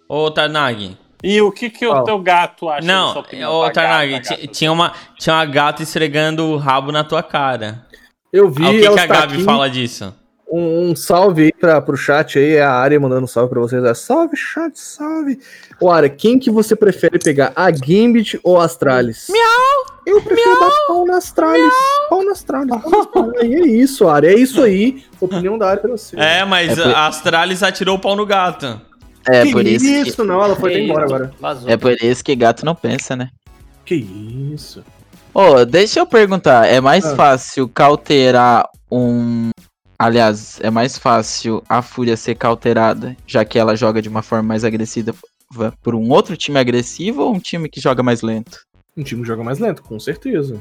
[0.07, 0.97] Ô, Tarnag.
[1.23, 3.13] E o que, que o teu gato acha Não,
[3.51, 4.21] ô, Tarnag,
[4.51, 7.85] tinha uma, tinha uma gata esfregando o rabo na tua cara.
[8.31, 9.43] Eu vi Ah, o que, que a está Gabi aqui.
[9.43, 10.15] fala disso?
[10.51, 13.59] Um, um salve aí pra, pro chat aí, é a área mandando um salve pra
[13.59, 13.83] vocês.
[13.83, 15.39] É, salve, chat, salve.
[15.79, 19.27] Ô, Área, quem que você prefere pegar, a Gambit ou a Astralis?
[19.29, 19.99] Miau!
[20.07, 21.73] Eu prefiro dar pau na Astralis.
[22.09, 22.69] Pau na Astralis.
[22.81, 23.41] pau na Astralis.
[23.43, 25.03] E é isso, Área, é isso aí.
[25.21, 26.19] Opinião da área pra você.
[26.19, 28.81] É, mas É a Astralis atirou o pau no gato.
[29.33, 31.33] É que por isso, isso, não, ela foi até embora agora.
[31.39, 31.65] Vazou.
[31.67, 33.29] que, é por isso que gato não pensa, né?
[33.85, 34.83] Que isso.
[35.33, 37.15] Ô, deixa eu perguntar, é mais Ah.
[37.15, 39.49] fácil cauterar um.
[39.97, 44.47] Aliás, é mais fácil a Fúria ser cauterada, já que ela joga de uma forma
[44.47, 45.13] mais agressiva
[45.81, 48.59] por um outro time agressivo ou um time que joga mais lento?
[48.95, 50.59] Um time que joga mais lento, com certeza.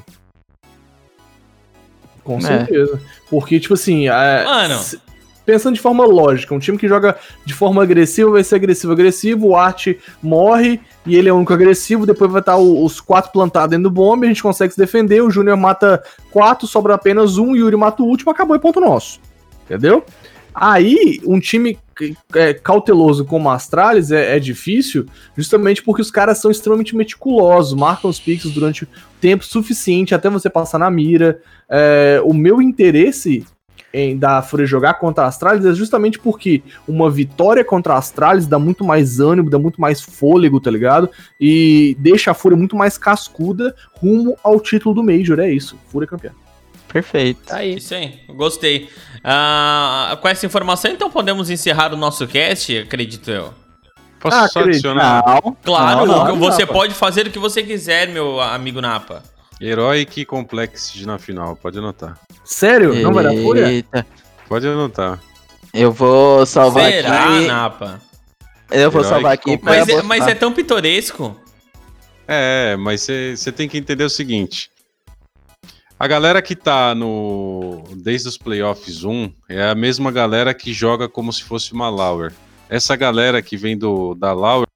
[2.24, 2.40] Com É.
[2.40, 3.00] certeza.
[3.30, 4.78] Porque, tipo assim, é, Mano.
[4.78, 5.00] se-
[5.48, 9.46] pensando de forma lógica, um time que joga de forma agressiva vai ser agressivo, agressivo,
[9.46, 13.32] o Art morre e ele é o único agressivo, depois vai estar o- os quatro
[13.32, 17.38] plantados dentro do bombe, a gente consegue se defender, o Júnior mata quatro, sobra apenas
[17.38, 19.20] um, Yuri mata o último, acabou e ponto nosso.
[19.64, 20.04] Entendeu?
[20.54, 21.78] Aí, um time
[22.34, 27.72] é, cauteloso como a Astralis é, é difícil, justamente porque os caras são extremamente meticulosos,
[27.72, 28.86] marcam os pixels durante
[29.18, 31.40] tempo suficiente até você passar na mira.
[31.70, 33.46] É, o meu interesse
[33.92, 38.46] em da Fúria jogar contra a Astralis é justamente porque uma vitória contra a Astralis
[38.46, 41.08] dá muito mais ânimo, dá muito mais fôlego, tá ligado?
[41.40, 45.78] E deixa a Fúria muito mais cascuda rumo ao título do Major, é isso.
[45.90, 46.32] Fúria campeã.
[46.92, 47.42] Perfeito.
[47.46, 47.76] Tá aí.
[47.76, 48.88] Isso aí, gostei.
[49.22, 53.52] Ah, com essa informação, então podemos encerrar o nosso cast, acredito eu.
[54.20, 54.88] Posso Ah, só acredito.
[54.88, 55.22] adicionar?
[55.44, 59.22] Não, Claro, Não, não, você pode fazer o que você quiser, meu amigo Napa.
[59.60, 62.18] Heroic Complexity na final, pode anotar.
[62.44, 62.94] Sério?
[62.94, 63.68] Não vai dar Fúria?
[63.70, 64.06] Eita,
[64.48, 65.20] Pode anotar.
[65.74, 67.46] eu vou salvar Será, aqui.
[67.46, 68.00] Napa?
[68.70, 71.36] Eu vou Herói salvar que aqui Mas é, mas é tão pitoresco.
[72.26, 74.70] É, mas você tem que entender o seguinte.
[75.98, 77.82] A galera que tá no.
[77.96, 82.32] Desde os playoffs 1 é a mesma galera que joga como se fosse uma Lauer.
[82.68, 84.66] Essa galera que vem do, da Lauer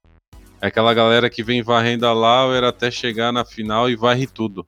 [0.59, 4.65] é aquela galera que vem varrendo a Lauer até chegar na final e varre tudo.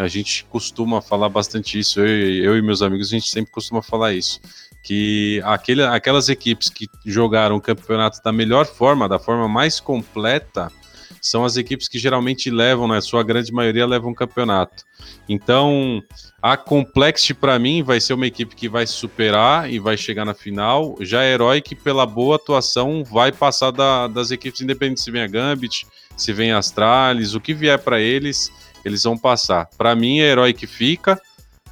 [0.00, 3.52] A gente costuma falar bastante isso, eu, e- eu e meus amigos, a gente sempre
[3.52, 4.40] costuma falar isso.
[4.82, 10.72] Que aquele, aquelas equipes que jogaram o campeonato da melhor forma, da forma mais completa,
[11.20, 14.84] são as equipes que geralmente levam, na sua grande maioria, levam o campeonato.
[15.28, 16.02] Então,
[16.40, 20.32] a Complexity, para mim, vai ser uma equipe que vai superar e vai chegar na
[20.32, 20.96] final.
[21.00, 25.04] Já a Heroic, pela boa atuação, vai passar da- das equipes independentes.
[25.04, 25.86] Se vem a Gambit,
[26.16, 28.50] se vem a Astralis, o que vier para eles,
[28.84, 29.66] eles vão passar.
[29.76, 31.20] Para mim, a Heroic fica,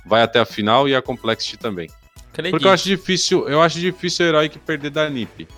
[0.06, 1.88] vai até a final e a Complexity também.
[2.30, 2.52] Acredito.
[2.52, 5.48] Porque eu acho difícil, eu acho difícil a Heroic perder da NiP.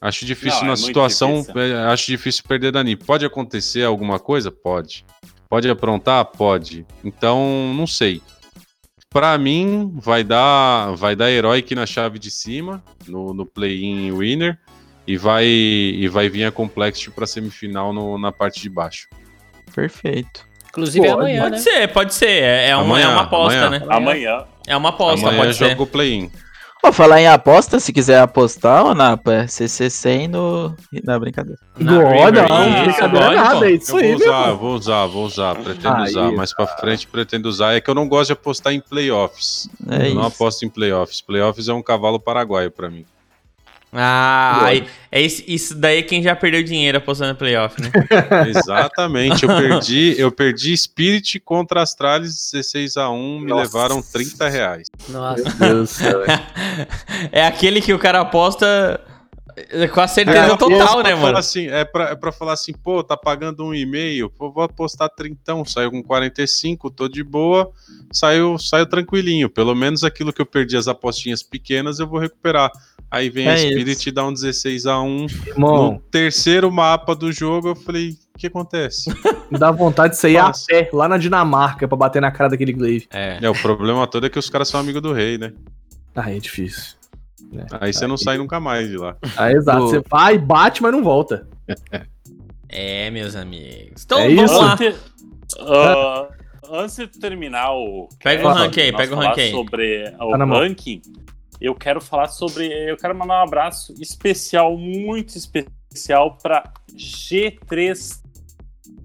[0.00, 1.60] Acho difícil Não, é na muito situação, difícil.
[1.60, 3.04] é, acho difícil perder da NiP.
[3.04, 4.50] Pode acontecer alguma coisa?
[4.50, 5.04] Pode.
[5.48, 6.24] Pode aprontar?
[6.24, 6.86] Pode.
[7.04, 8.22] Então, não sei.
[9.10, 14.56] Pra mim, vai dar, vai dar Heroic na chave de cima, no, no play-in winner,
[15.06, 19.08] e vai, e vai vir a Complexity pra semifinal no- na parte de baixo.
[19.74, 20.46] Perfeito.
[20.70, 21.58] Inclusive é Pode, amanhã, Pode né?
[21.58, 22.28] ser, pode ser.
[22.42, 23.80] É, é uma, Amanhã, é uma aposta, amanhã.
[23.80, 23.86] né?
[23.90, 24.44] Amanhã.
[24.66, 25.68] É uma aposta, Amanhã pode ser.
[25.70, 26.30] joga o play-in.
[26.82, 30.74] Vou falar em aposta, se quiser apostar, ô Napa, é CC100 no...
[31.04, 31.58] na brincadeira.
[31.78, 33.44] Na Não, River, não, isso, brincadeira lógico.
[33.44, 34.56] nada, é isso Eu vou aí, usar, meu.
[34.56, 36.32] vou usar, vou usar, pretendo Aí, usar.
[36.32, 37.74] Mais pra frente pretendo usar.
[37.74, 39.68] É que eu não gosto de apostar em playoffs.
[39.90, 40.34] É eu não isso.
[40.36, 41.20] aposto em playoffs.
[41.20, 43.04] Playoffs é um cavalo paraguaio pra mim.
[43.92, 47.90] Ah, aí, é isso, isso daí é quem já perdeu dinheiro apostando no playoff, né?
[48.48, 49.42] Exatamente.
[49.42, 53.62] Eu perdi, eu perdi Spirit contra Astralis 16 a 1 me Nossa.
[53.62, 54.88] levaram 30 reais.
[55.08, 55.42] Nossa.
[55.42, 56.40] Meu Deus do céu, velho.
[57.32, 59.00] é aquele que o cara aposta
[59.92, 61.36] Com a certeza É, total, é né, mano?
[61.36, 65.08] Assim, é, pra, é pra falar assim, pô, tá pagando um e-mail, pô, vou apostar
[65.10, 67.70] trintão, saiu com 45, tô de boa,
[68.12, 69.50] saiu, saiu tranquilinho.
[69.50, 72.70] Pelo menos aquilo que eu perdi as apostinhas pequenas eu vou recuperar.
[73.10, 74.08] Aí vem É a Spirit isso.
[74.08, 78.38] e dá um 16 a 1 Irmão, No terceiro mapa do jogo, eu falei, o
[78.38, 79.10] que acontece?
[79.50, 83.08] dá vontade de sair a pé lá na Dinamarca pra bater na cara daquele Glaive.
[83.12, 83.38] É.
[83.42, 85.52] é, o problema todo é que os caras são amigos do rei, né?
[86.14, 86.94] Ah, é difícil.
[87.80, 89.16] Aí você não sai nunca mais de lá.
[89.36, 89.88] Ah, exato.
[89.88, 91.48] Você vai, bate, mas não volta.
[92.68, 94.04] É, meus amigos.
[94.04, 94.60] Então, É vamos isso?
[94.60, 94.72] lá.
[94.74, 94.96] Antes,
[95.58, 96.28] ah,
[96.70, 98.08] antes de terminar o.
[98.22, 99.50] Pega o cast, rank aí, nós pega o falar rank aí.
[99.50, 100.60] Sobre o Tá mão.
[101.60, 102.66] Eu quero falar sobre.
[102.66, 108.22] Eu quero mandar um abraço especial, muito especial pra G3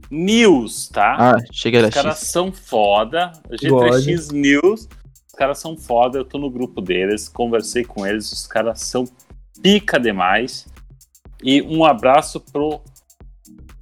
[0.09, 1.15] News, tá?
[1.35, 2.27] Ah, chega Os caras X.
[2.29, 3.33] são foda.
[3.49, 4.87] G3X News.
[5.27, 6.19] Os caras são foda.
[6.19, 7.27] Eu tô no grupo deles.
[7.27, 8.31] Conversei com eles.
[8.31, 9.03] Os caras são
[9.61, 10.67] pica demais.
[11.43, 12.79] E um abraço pro,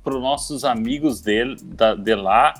[0.03, 2.53] pro nossos amigos dele, da, de lá.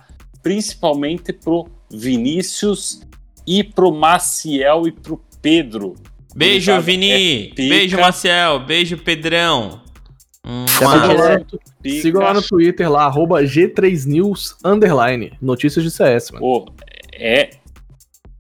[0.44, 3.02] Principalmente pro Vinícius
[3.48, 5.94] e pro Maciel e pro Pedro.
[6.36, 6.84] Beijo, Obrigado.
[6.84, 7.52] Vini.
[7.52, 7.56] É.
[7.56, 8.60] Beijo, Marcel.
[8.62, 9.82] Beijo, Pedrão.
[10.46, 11.40] Hum, Sigam uma- lá,
[12.02, 16.42] sigam lá no Twitter, lá, arroba G3News, underline, notícias de CS, mano.
[16.44, 16.74] Pô,
[17.14, 17.52] é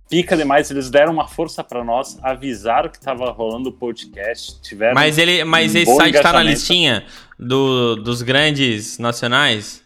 [0.09, 0.69] pica demais.
[0.69, 4.61] Eles deram uma força pra nós, avisaram que tava rolando o podcast.
[4.61, 7.05] Tiveram Mas, ele, mas Um esse site tá na listinha
[7.39, 9.81] do, dos grandes nacionais?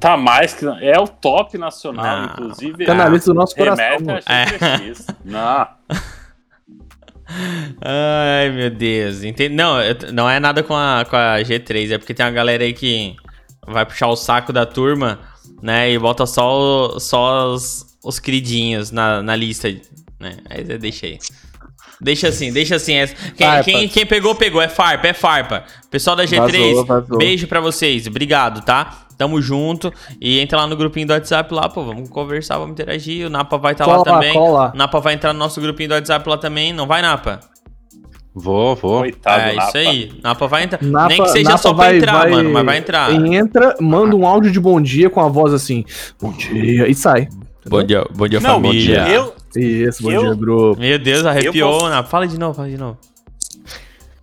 [0.00, 0.64] Tá mais que.
[0.80, 2.24] É o top nacional, Não.
[2.26, 2.84] inclusive.
[2.84, 3.84] Canalista do nosso coração,
[4.26, 4.44] É.
[4.46, 5.06] G3X.
[5.24, 5.66] Não.
[7.80, 9.22] Ai, meu Deus.
[9.22, 12.32] Enten- Não, eu- não é nada com a, com a G3, é porque tem uma
[12.32, 13.16] galera aí que
[13.66, 15.20] vai puxar o saco da turma,
[15.62, 15.90] né?
[15.90, 16.54] E bota só,
[16.94, 19.68] o- só os, os queridinhos na, na lista,
[20.20, 20.36] né?
[20.50, 21.18] Aí você deixa aí.
[22.00, 22.94] Deixa assim, deixa assim.
[22.94, 24.60] é- Quem, quem, quem pegou, pegou.
[24.60, 25.64] É farpa, é farpa.
[25.90, 26.38] Pessoal da G3,
[26.68, 27.18] Vazou, vazou.
[27.18, 28.06] beijo pra vocês.
[28.06, 29.00] Obrigado, tá?
[29.16, 29.92] Tamo junto.
[30.20, 31.84] E entra lá no grupinho do WhatsApp lá, pô.
[31.84, 33.26] Vamos conversar, vamos interagir.
[33.26, 34.32] O Napa vai estar lá Cola lá, também.
[34.34, 36.72] cola Napa vai entrar no nosso grupinho do WhatsApp lá também.
[36.72, 37.38] Não vai, Napa?
[38.34, 38.98] Vou, vou.
[39.02, 39.68] Coitado, é Napa.
[39.68, 40.12] isso aí.
[40.20, 40.82] Napa vai entrar.
[40.82, 42.50] Napa- Nem que seja Napa só pra vai- entrar, vai- mano.
[42.52, 43.12] Mas vai entrar.
[43.12, 45.84] Entra, manda um áudio de bom dia com a voz assim,
[46.20, 47.28] bom dia, e sai.
[47.66, 49.06] Bom dia, bom dia, Não, família.
[49.08, 50.80] eu, Isso, bom Eu- dia, grupo.
[50.80, 52.08] Meu Deus, arrepiou, posso- Napa.
[52.08, 52.98] Fala de novo, fala de novo.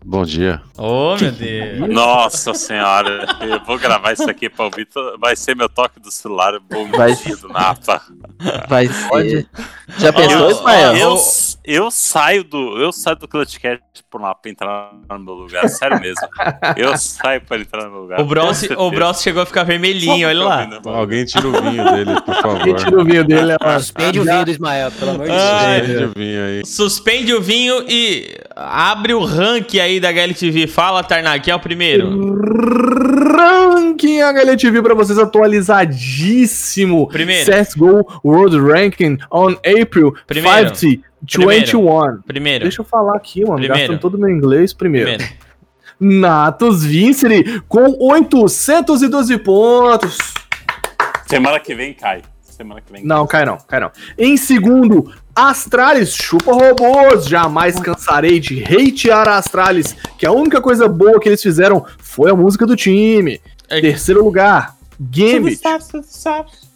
[0.04, 0.60] Bom dia.
[0.78, 1.90] Ô, meu Deus.
[1.90, 4.88] Nossa senhora, eu vou gravar isso aqui pra ouvir.
[5.20, 6.60] Vai ser meu toque do celular.
[6.60, 8.02] Bom Vai- dia do Napa.
[8.68, 9.48] Vai ser.
[10.00, 10.96] Já pensou, Ismael?
[10.96, 11.16] Eu,
[11.64, 12.82] eu saio do.
[12.82, 15.70] Eu saio do Clutchcast pro Napa entrar no meu lugar.
[15.70, 16.28] Sério mesmo.
[16.76, 18.20] Eu saio pra entrar no meu lugar.
[18.22, 18.90] O Bronze, o.
[18.90, 20.68] Bronze chegou a ficar vermelhinho, olha lá.
[20.86, 22.64] Alguém tira o vinho dele, por favor.
[22.64, 25.86] Quem tira o vinho dele, ela Suspende o vinho do Ismael, pelo amor de Deus.
[25.86, 26.66] Tira o vinho aí.
[26.66, 30.68] Suspende o vinho e abre o rank aí da HLTV.
[30.68, 32.10] Fala, Tarnak, quem é o primeiro?
[33.38, 37.08] Ranking HLTV pra vocês atualizadíssimo.
[37.08, 37.52] Primeiro.
[37.52, 40.76] CSGO World Ranking on April Primeiro.
[40.76, 42.22] 50 21.
[42.26, 42.64] Primeiro.
[42.64, 43.56] Deixa eu falar aqui, mano.
[43.58, 43.78] Primeiro.
[43.78, 45.10] Gastando todo meu inglês primeiro.
[45.10, 45.34] Primeiro.
[46.00, 50.18] Natus Vincere com 812 pontos.
[51.28, 52.24] Semana que vem cai.
[52.62, 53.92] Semana que vem Não, cai não, cai não.
[54.18, 57.26] Em segundo, Astralis chupa robôs.
[57.26, 62.30] Jamais cansarei de hatear a Astralis, que a única coisa boa que eles fizeram foi
[62.30, 63.42] a música do time.
[63.68, 63.82] É.
[63.82, 65.60] Terceiro lugar, Gambit.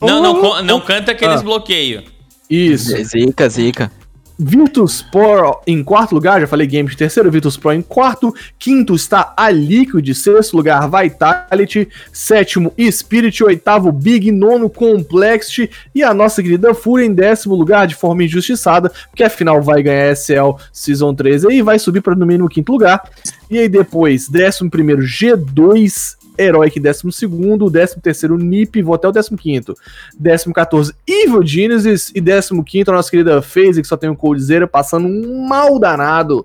[0.01, 1.43] Não, não, co- não canta aqueles Ah.
[1.43, 2.03] bloqueios.
[2.49, 2.95] Isso.
[3.03, 3.91] Zica, zica.
[4.37, 6.97] Virtus Pro em quarto lugar, já falei Gambit.
[6.97, 8.33] Terceiro, Virtus Pro em quarto.
[8.59, 10.13] Quinto está a Liquid.
[10.13, 11.87] Sexto lugar, Vitality.
[12.11, 13.43] Sétimo, Spirit.
[13.43, 14.31] Oitavo, Big.
[14.31, 15.69] Nono, Complexity.
[15.93, 20.15] E a nossa querida Fúria em décimo lugar, de forma injustiçada, porque afinal vai ganhar
[20.15, 23.01] SL Season 13 e vai subir para no mínimo quinto lugar.
[23.49, 26.24] E aí depois, décimo primeiro, G2.
[26.37, 29.73] Heroic, décimo segundo, décimo terceiro, NiP, vou até o décimo quinto.
[30.17, 32.11] Décimo 14, Evil Genesis.
[32.15, 35.79] E décimo quinto, a nossa querida FaZe, que só tem um coldzera, passando um mal
[35.79, 36.43] danado.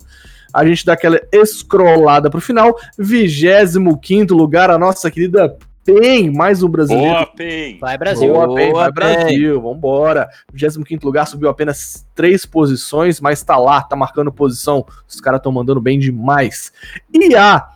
[0.52, 2.76] A gente dá aquela escrolada pro final.
[2.98, 7.10] Vigésimo quinto lugar, a nossa querida PEN, mais um brasileiro.
[7.10, 7.78] Boa, Pen.
[7.78, 8.32] Vai, Brasil.
[8.32, 10.28] Boa, PEN, vai Brasil, vambora.
[10.52, 14.84] 25 lugar, subiu apenas três posições, mas tá lá, tá marcando posição.
[15.08, 16.72] Os caras estão mandando bem demais.
[17.12, 17.68] E a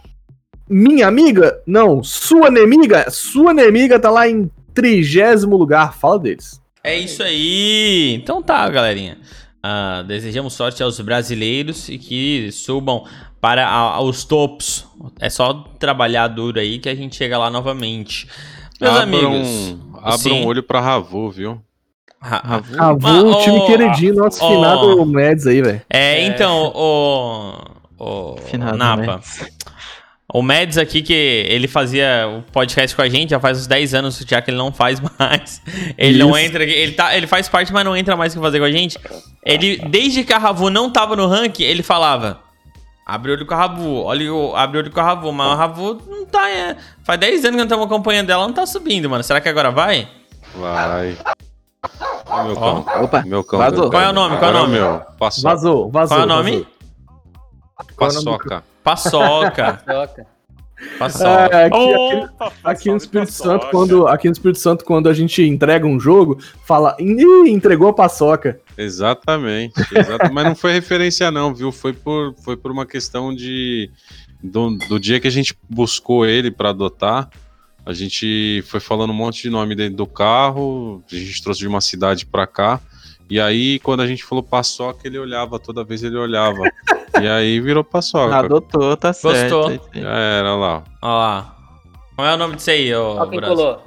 [0.69, 5.95] minha amiga, não, sua inimiga, sua inimiga tá lá em trigésimo lugar.
[5.95, 6.61] Fala deles.
[6.83, 8.15] É isso aí.
[8.15, 9.19] Então tá, galerinha.
[9.63, 13.05] Ah, desejamos sorte aos brasileiros e que subam
[13.41, 14.87] para a- os topos.
[15.19, 18.29] É só trabalhar duro aí que a gente chega lá novamente.
[18.81, 19.77] Meus amigos.
[20.03, 20.43] Abra sim.
[20.43, 21.63] um olho pra Ravu, viu?
[22.21, 25.83] Ra- Ra- Ah, um time ô, queridinho, nosso ó, finado Mads aí, velho.
[25.89, 27.55] É, então, o,
[27.99, 29.21] o Finado Napa.
[30.37, 33.95] O Mads aqui, que ele fazia o podcast com a gente já faz uns 10
[33.95, 35.63] anos, já que ele não faz mais.
[35.97, 36.39] Ele não Isso.
[36.39, 38.99] entra, ele, tá, ele faz parte, mas não entra mais que fazer com a gente.
[39.45, 42.41] Ele, desde que a Ravu não tava no ranking, ele falava:
[43.07, 46.03] abre olho com a Ravu, olha o, abre olho com a Ravu, mas a Ravu
[46.09, 46.51] não tá.
[46.51, 49.23] É, faz 10 anos que não estamos acompanhando ela, não tá subindo, mano.
[49.23, 50.09] Será que agora vai?
[50.57, 51.17] Vai.
[52.27, 52.87] Ó, meu cão.
[53.05, 53.59] Opa, Meu cão.
[53.61, 53.89] vazou.
[53.89, 54.37] Qual é o nome?
[54.39, 54.81] Qual é o Agora nome?
[54.81, 55.01] meu.
[55.17, 55.49] Paçoca.
[55.49, 56.17] Vazou, vazou.
[56.17, 56.67] Qual é o nome?
[57.97, 58.35] vazou.
[58.35, 59.81] É do- Paçoca.
[60.99, 61.57] Paçoca.
[61.57, 63.51] É, aqui, aqui- Opa, aqui no Espírito paçoca.
[63.51, 67.89] Santo, quando, aqui no Espírito Santo, quando a gente entrega um jogo, fala, Ih, entregou
[67.89, 68.61] a paçoca.
[68.77, 69.73] Exatamente.
[69.97, 71.73] exata- Mas não foi referência, não, viu?
[71.73, 73.91] Foi por, foi por uma questão de.
[74.43, 77.31] Do, do dia que a gente buscou ele para adotar,
[77.87, 81.67] a gente foi falando um monte de nome dentro do carro, a gente trouxe de
[81.69, 82.79] uma cidade para cá.
[83.31, 86.61] E aí, quando a gente falou paçoca, ele olhava, toda vez ele olhava.
[87.23, 88.37] E aí virou paçoca.
[88.37, 89.55] Adotou, tá certo.
[89.57, 89.71] Gostou.
[89.95, 90.01] é.
[90.01, 90.83] Já era lá.
[91.03, 91.55] Ó lá.
[92.17, 93.51] Qual é o nome disso aí, ô Ó quem Bros?
[93.55, 93.83] colou.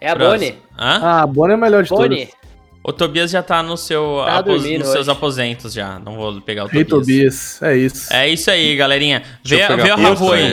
[0.00, 0.14] É a.
[0.14, 0.54] Bonnie.
[0.78, 1.00] Hã?
[1.02, 2.26] Ah, a Bonnie é a melhor de Bonnie.
[2.26, 2.46] todas.
[2.84, 5.10] O Tobias já tá no seu Tá apos- nos seus hoje.
[5.10, 5.98] aposentos já.
[5.98, 6.86] Não vou pegar o Tobias.
[6.88, 8.12] Tobias, é isso.
[8.12, 9.22] É isso aí, galerinha.
[9.44, 10.52] Deixa Vê, vê o a Ravu aí.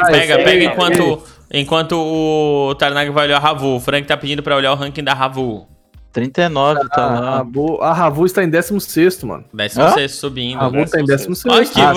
[0.00, 1.22] Ah, Pega, pega enquanto,
[1.52, 3.76] enquanto o Tarnag vai olhar o Ravu.
[3.76, 5.68] O Frank tá pedindo pra olhar o ranking da Ravu.
[6.12, 7.30] 39 tá A, lá.
[7.38, 9.44] Ravu- a Ravu está em 16, mano.
[9.52, 9.90] Décimo Hã?
[9.90, 10.58] sexto subindo.
[10.58, 11.44] A Ravu está em 16.
[11.54, 11.92] Olha que Ah,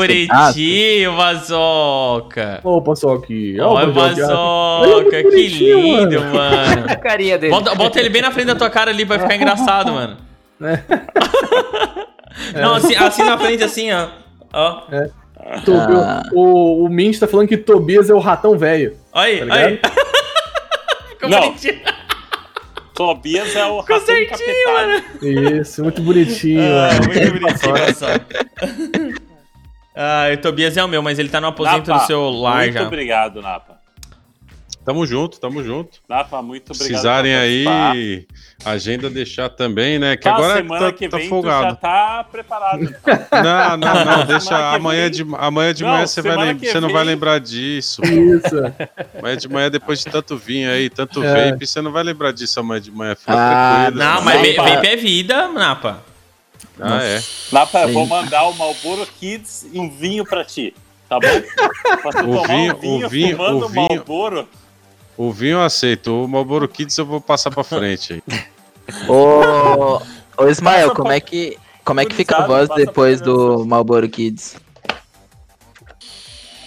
[0.45, 2.59] bonitinho, Vazoca.
[2.63, 3.59] Ô, Paçoque.
[3.59, 6.85] Olha o Vazoca, que lindo, mano.
[6.89, 7.53] A carinha dele.
[7.53, 10.17] Bota, bota ele bem na frente da tua cara ali, vai ficar engraçado, mano.
[12.53, 14.07] Não, assim, assim na frente, assim, ó.
[14.53, 14.81] Ó.
[15.65, 16.23] Tobi- Ah.
[16.33, 18.95] O, o Mint tá falando que Tobias é o ratão velho.
[19.13, 19.79] Olha aí, Tá olha aí.
[21.09, 21.39] Ficou Não.
[21.41, 21.79] bonitinho.
[23.07, 25.03] Tobias é o Ficou ratão certinho, encapetado.
[25.21, 25.61] mano.
[25.61, 27.05] Isso, muito bonitinho, Ah, mano.
[27.07, 28.47] muito bonitinho, Vazoca.
[29.93, 32.59] Ah, o Tobias é o meu, mas ele tá no aposento Napa, do seu lar
[32.63, 32.83] muito já.
[32.87, 33.70] obrigado, Napa.
[34.83, 35.99] Tamo junto, tamo junto.
[36.09, 36.87] Napa, muito obrigado.
[36.89, 38.25] Precisarem aí,
[38.65, 40.17] agenda deixar também, né?
[40.17, 41.63] Que Tá, agora semana tá, que tá vem tu folgado.
[41.69, 42.81] já tá preparado.
[43.31, 46.57] Não, não, não, Semana deixa amanhã vem- de, amanhã de Não, manhã você, vai, lem-
[46.57, 48.01] você não vai lembrar disso.
[48.03, 48.55] Isso.
[49.19, 51.51] Amanhã de manhã, depois de tanto vinho aí, tanto É.
[51.51, 53.15] vape, você não vai lembrar disso amanhã de manhã.
[53.15, 54.03] Fica Ah, tranquilo.
[54.03, 54.63] Não, mas Napa.
[54.63, 56.03] va- vape é vida, Napa.
[56.79, 57.21] Ah, é.
[57.51, 57.93] Napa, eu Sim.
[57.93, 60.73] vou mandar o Malboro Kids e um vinho pra ti,
[61.07, 61.27] tá bom?
[62.01, 64.49] Pra tu O tomar vinho- um vinho, o vinho- fumando o vinho- Malboro.
[65.21, 66.23] O vinho eu aceito.
[66.23, 68.43] O Marlboro Kids eu vou passar pra frente aí.
[69.07, 70.01] Ô,
[70.35, 74.09] ô Ismael, Passa como é que, como é que fica a voz depois do Marlboro
[74.09, 74.55] Kids?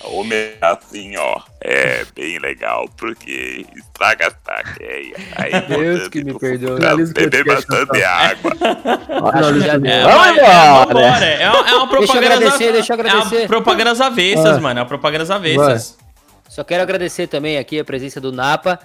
[0.05, 5.16] Homem assim, ó, é bem legal porque estraga a taqueia.
[5.35, 6.78] Aí, Deus que me perdoe.
[6.81, 8.52] O Beber bastante água.
[9.32, 10.09] Acho que já É, deu.
[10.09, 10.31] Vamos é,
[10.85, 11.24] embora.
[11.24, 11.98] É uma, é uma propaganda.
[11.98, 13.39] Deixa eu agradecer, deixa eu É agradecer.
[13.40, 14.60] uma propaganda às avessas, Vai.
[14.60, 14.78] mano.
[14.78, 16.03] É uma propaganda às avessas.
[16.55, 18.78] Só quero agradecer também aqui a presença do Napa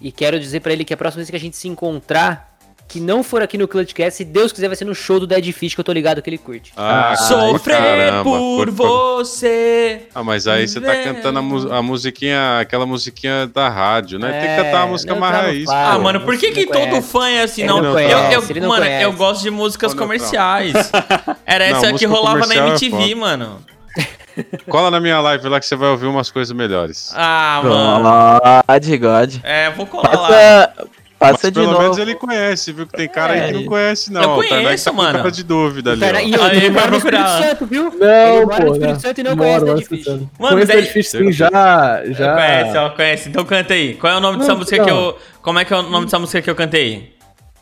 [0.00, 2.52] e quero dizer pra ele que a próxima vez que a gente se encontrar,
[2.86, 5.50] que não for aqui no Clutchcast, se Deus quiser vai ser no show do Dead
[5.52, 6.74] Fish que eu tô ligado que ele curte.
[6.76, 10.02] Ah, Sofrer caramba, por curto- você.
[10.14, 14.30] Ah, mas aí você tá cantando a, mu- a musiquinha, aquela musiquinha da rádio, né?
[14.32, 15.68] Tem que cantar a É, música mais tá raiz.
[15.70, 17.78] Ah, mano, por que, que todo fã é assim, Ele não?
[17.80, 19.02] não eu, conhece, eu, ele não mano, conhece.
[19.04, 20.74] eu gosto de músicas comerciais.
[21.46, 23.16] Era Não, essa que rolava na é MTV, foda.
[23.16, 23.64] mano.
[24.68, 27.12] Cola na minha live lá que você vai ouvir umas coisas melhores.
[27.14, 28.62] Ah, mano.
[28.66, 29.34] God, God.
[29.42, 30.28] É, vou colar lá.
[30.28, 30.74] Passa,
[31.20, 32.00] Mas passa de pelo menos novo.
[32.02, 32.86] ele conhece, viu?
[32.86, 33.68] Que tem cara É, aí que não isso.
[33.70, 34.22] conhece, não.
[34.22, 35.18] Eu O Tarnag conheço, tá com mano.
[35.18, 36.20] cara de dúvida ali, Cara, ó.
[36.20, 37.20] e Aí, ele vai procurar.
[37.20, 37.82] Espírito Santo, viu?
[37.84, 39.00] Não, ele mora no Espírito?
[39.00, 39.98] Santo e não Moro, conhece moro Dead Fish.
[40.00, 40.30] escutando.
[40.38, 41.48] Mano, daí- Dead Fish sim, já.
[42.08, 42.34] já...
[42.34, 43.28] Conhece, ó, conhece.
[43.30, 43.94] Então canta aí.
[43.94, 45.00] Qual é o nome dessa Não, música que não.
[45.00, 45.18] eu.
[45.40, 47.13] Como é que é o nome dessa música que eu cantei?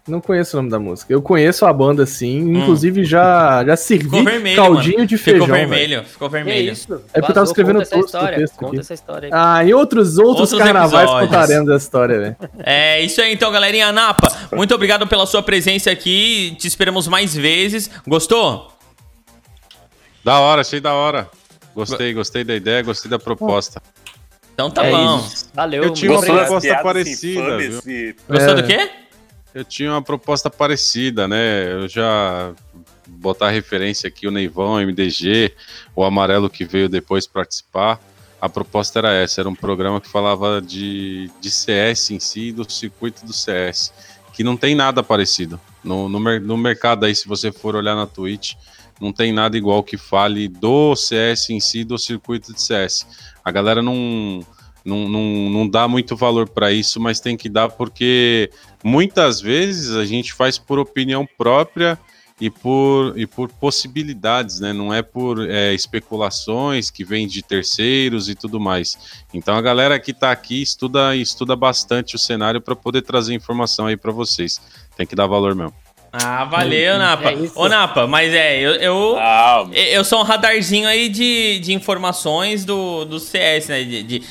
[0.09, 1.13] Não conheço o nome da música.
[1.13, 4.11] Eu conheço a banda sim, inclusive já, já servi Hum.
[4.11, 4.57] Ficou vermelho.
[4.57, 5.07] caldinho mano.
[5.07, 5.43] de feijão.
[5.47, 6.73] Ficou vermelho, ficou Que vermelho.
[6.73, 6.93] isso?
[7.15, 8.81] É porque eu tava escrevendo conta essa texto, Conta aqui.
[8.81, 9.33] essa história aí.
[9.33, 11.31] Ah, e outros, outros, Outros carnavais episódios.
[11.31, 12.37] contaremos essa história, velho.
[12.65, 14.27] É isso aí então, galerinha Napa.
[14.53, 16.57] Muito obrigado pela sua presença aqui.
[16.59, 17.89] Te esperamos mais vezes.
[18.05, 18.73] Gostou?
[20.25, 21.29] Da hora, achei da hora.
[21.77, 23.81] Gostei, gostei da ideia, gostei da proposta.
[24.53, 25.19] Então tá É bom.
[25.19, 25.49] isso.
[25.55, 27.41] Valeu, Eu tinha uma proposta parecida,
[27.87, 28.55] e- Gostou É.
[28.55, 28.91] do quê?
[29.55, 31.73] Eu tinha uma proposta parecida, né?
[31.73, 32.55] Eu já
[33.07, 35.55] botar referência aqui o Neivão, MDG,
[35.95, 38.01] o Amarelo que veio depois participar.
[38.41, 42.69] A proposta era essa, era um programa que falava de, de CS em si, do
[42.71, 43.93] circuito do CS,
[44.33, 45.61] que não tem nada parecido.
[45.85, 48.55] No, no, no mercado aí, se você for olhar na Twitch,
[49.01, 53.07] não tem nada igual que fale do CS em si, do circuito de CS.
[53.45, 54.41] A galera não,
[54.85, 58.51] não, não, não dá muito valor para isso, mas tem que dar porque
[58.83, 61.99] muitas vezes a gente faz por opinião própria
[62.41, 64.73] e por, e por possibilidades, né?
[64.73, 68.97] Não é por é, especulações que vêm de terceiros e tudo mais.
[69.33, 73.87] Então a galera que está aqui estuda, estuda bastante o cenário para poder trazer informação
[73.87, 74.61] aí para vocês.
[74.97, 75.75] Tem que dar valor mesmo.
[76.15, 77.31] Ah, valeu, Napa.
[77.31, 77.55] É isso.
[77.59, 82.67] Ô, Napa, mas é, eu, eu, Ah, eu sou um radarzinho aí de, de informações
[82.67, 83.83] do, do CS, né?
[83.83, 84.23] De, de-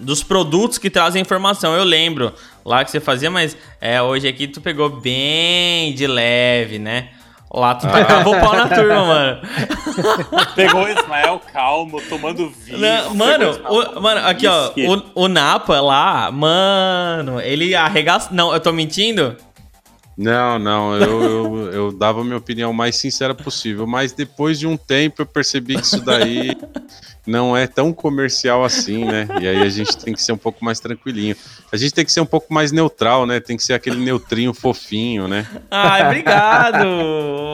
[0.00, 1.76] dos produtos que trazem informação.
[1.76, 2.32] Eu lembro
[2.68, 7.08] lá que você fazia, mas é, hoje aqui tu pegou bem de leve, né?
[7.50, 9.40] Lá tu tacava o pau na turma, mano.
[10.54, 12.78] pegou o Ismael calmo, tomando vinho.
[12.78, 18.28] Não, mano, o, mano, aqui ó, o, o Napa lá, mano, ele arregaça.
[18.32, 19.34] Não, eu tô mentindo?
[20.14, 24.66] Não, não, eu, eu, eu dava a minha opinião mais sincera possível, mas depois de
[24.66, 26.54] um tempo eu percebi que isso daí
[27.28, 29.28] não é tão comercial assim, né?
[29.40, 31.36] E aí a gente tem que ser um pouco mais tranquilinho.
[31.70, 33.38] A gente tem que ser um pouco mais neutral, né?
[33.40, 35.46] Tem que ser aquele neutrinho fofinho, né?
[35.70, 36.86] Ai, obrigado!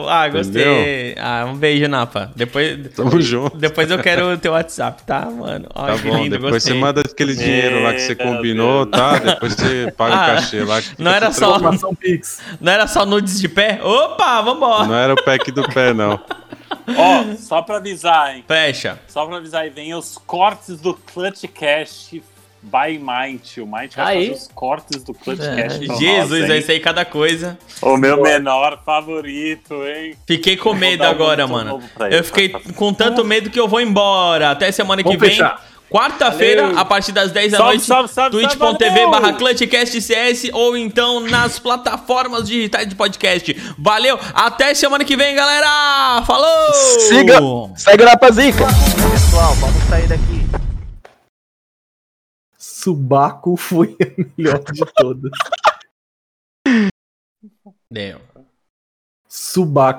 [0.09, 1.15] Ah, gostei.
[1.19, 2.31] Ah, um beijo, Napa.
[2.35, 3.57] Depois, Tamo junto.
[3.57, 5.67] depois eu quero o teu WhatsApp, tá, mano?
[5.73, 6.73] Tá que bom, lindo, depois gostei.
[6.73, 8.97] você manda aquele dinheiro lá que você combinou, Deus.
[9.01, 9.17] tá?
[9.19, 10.81] Depois você paga Ah, o cachê lá.
[10.97, 11.59] não era só-.
[12.61, 13.79] Não era só nudes de pé?
[13.83, 14.85] Opa, vambora!
[14.87, 16.19] Não era o pack do pé, não.
[16.87, 18.43] Ó, só pra avisar, hein?
[18.47, 18.99] Fecha.
[19.07, 22.11] Só pra avisar aí, vem os cortes do Clutch Cash
[22.61, 23.57] by Mind.
[23.57, 24.27] O Mind vai Aí.
[24.29, 25.55] fazer os cortes do Clutch É.
[25.63, 25.77] Cash.
[25.77, 26.47] pra nós, Jesus, hein?
[26.47, 27.57] vai sair cada coisa.
[27.81, 30.15] O meu menor favorito, hein?
[30.27, 31.81] Fiquei com medo um agora, mano.
[31.99, 32.59] ele, Eu fiquei tá?
[32.75, 34.51] com tanto medo que eu vou embora.
[34.51, 35.29] Até semana que Vamos vem.
[35.31, 35.63] fechar.
[35.89, 39.37] Quarta-feira, a partir das 10 da Salve, noite, twitch.tv barra valeu!
[39.37, 43.53] ClutchCast CS ou então nas plataformas digitais de podcast.
[43.77, 46.23] Valeu, até semana que vem, galera!
[46.25, 46.73] Falou!
[46.73, 47.39] Siga,
[47.75, 48.65] segue lá pra zica.
[49.11, 50.45] Pessoal, vamos sair daqui.
[52.57, 55.31] Subaco foi a melhor de todas.
[57.89, 58.19] Deu.
[59.27, 59.93] Subaco.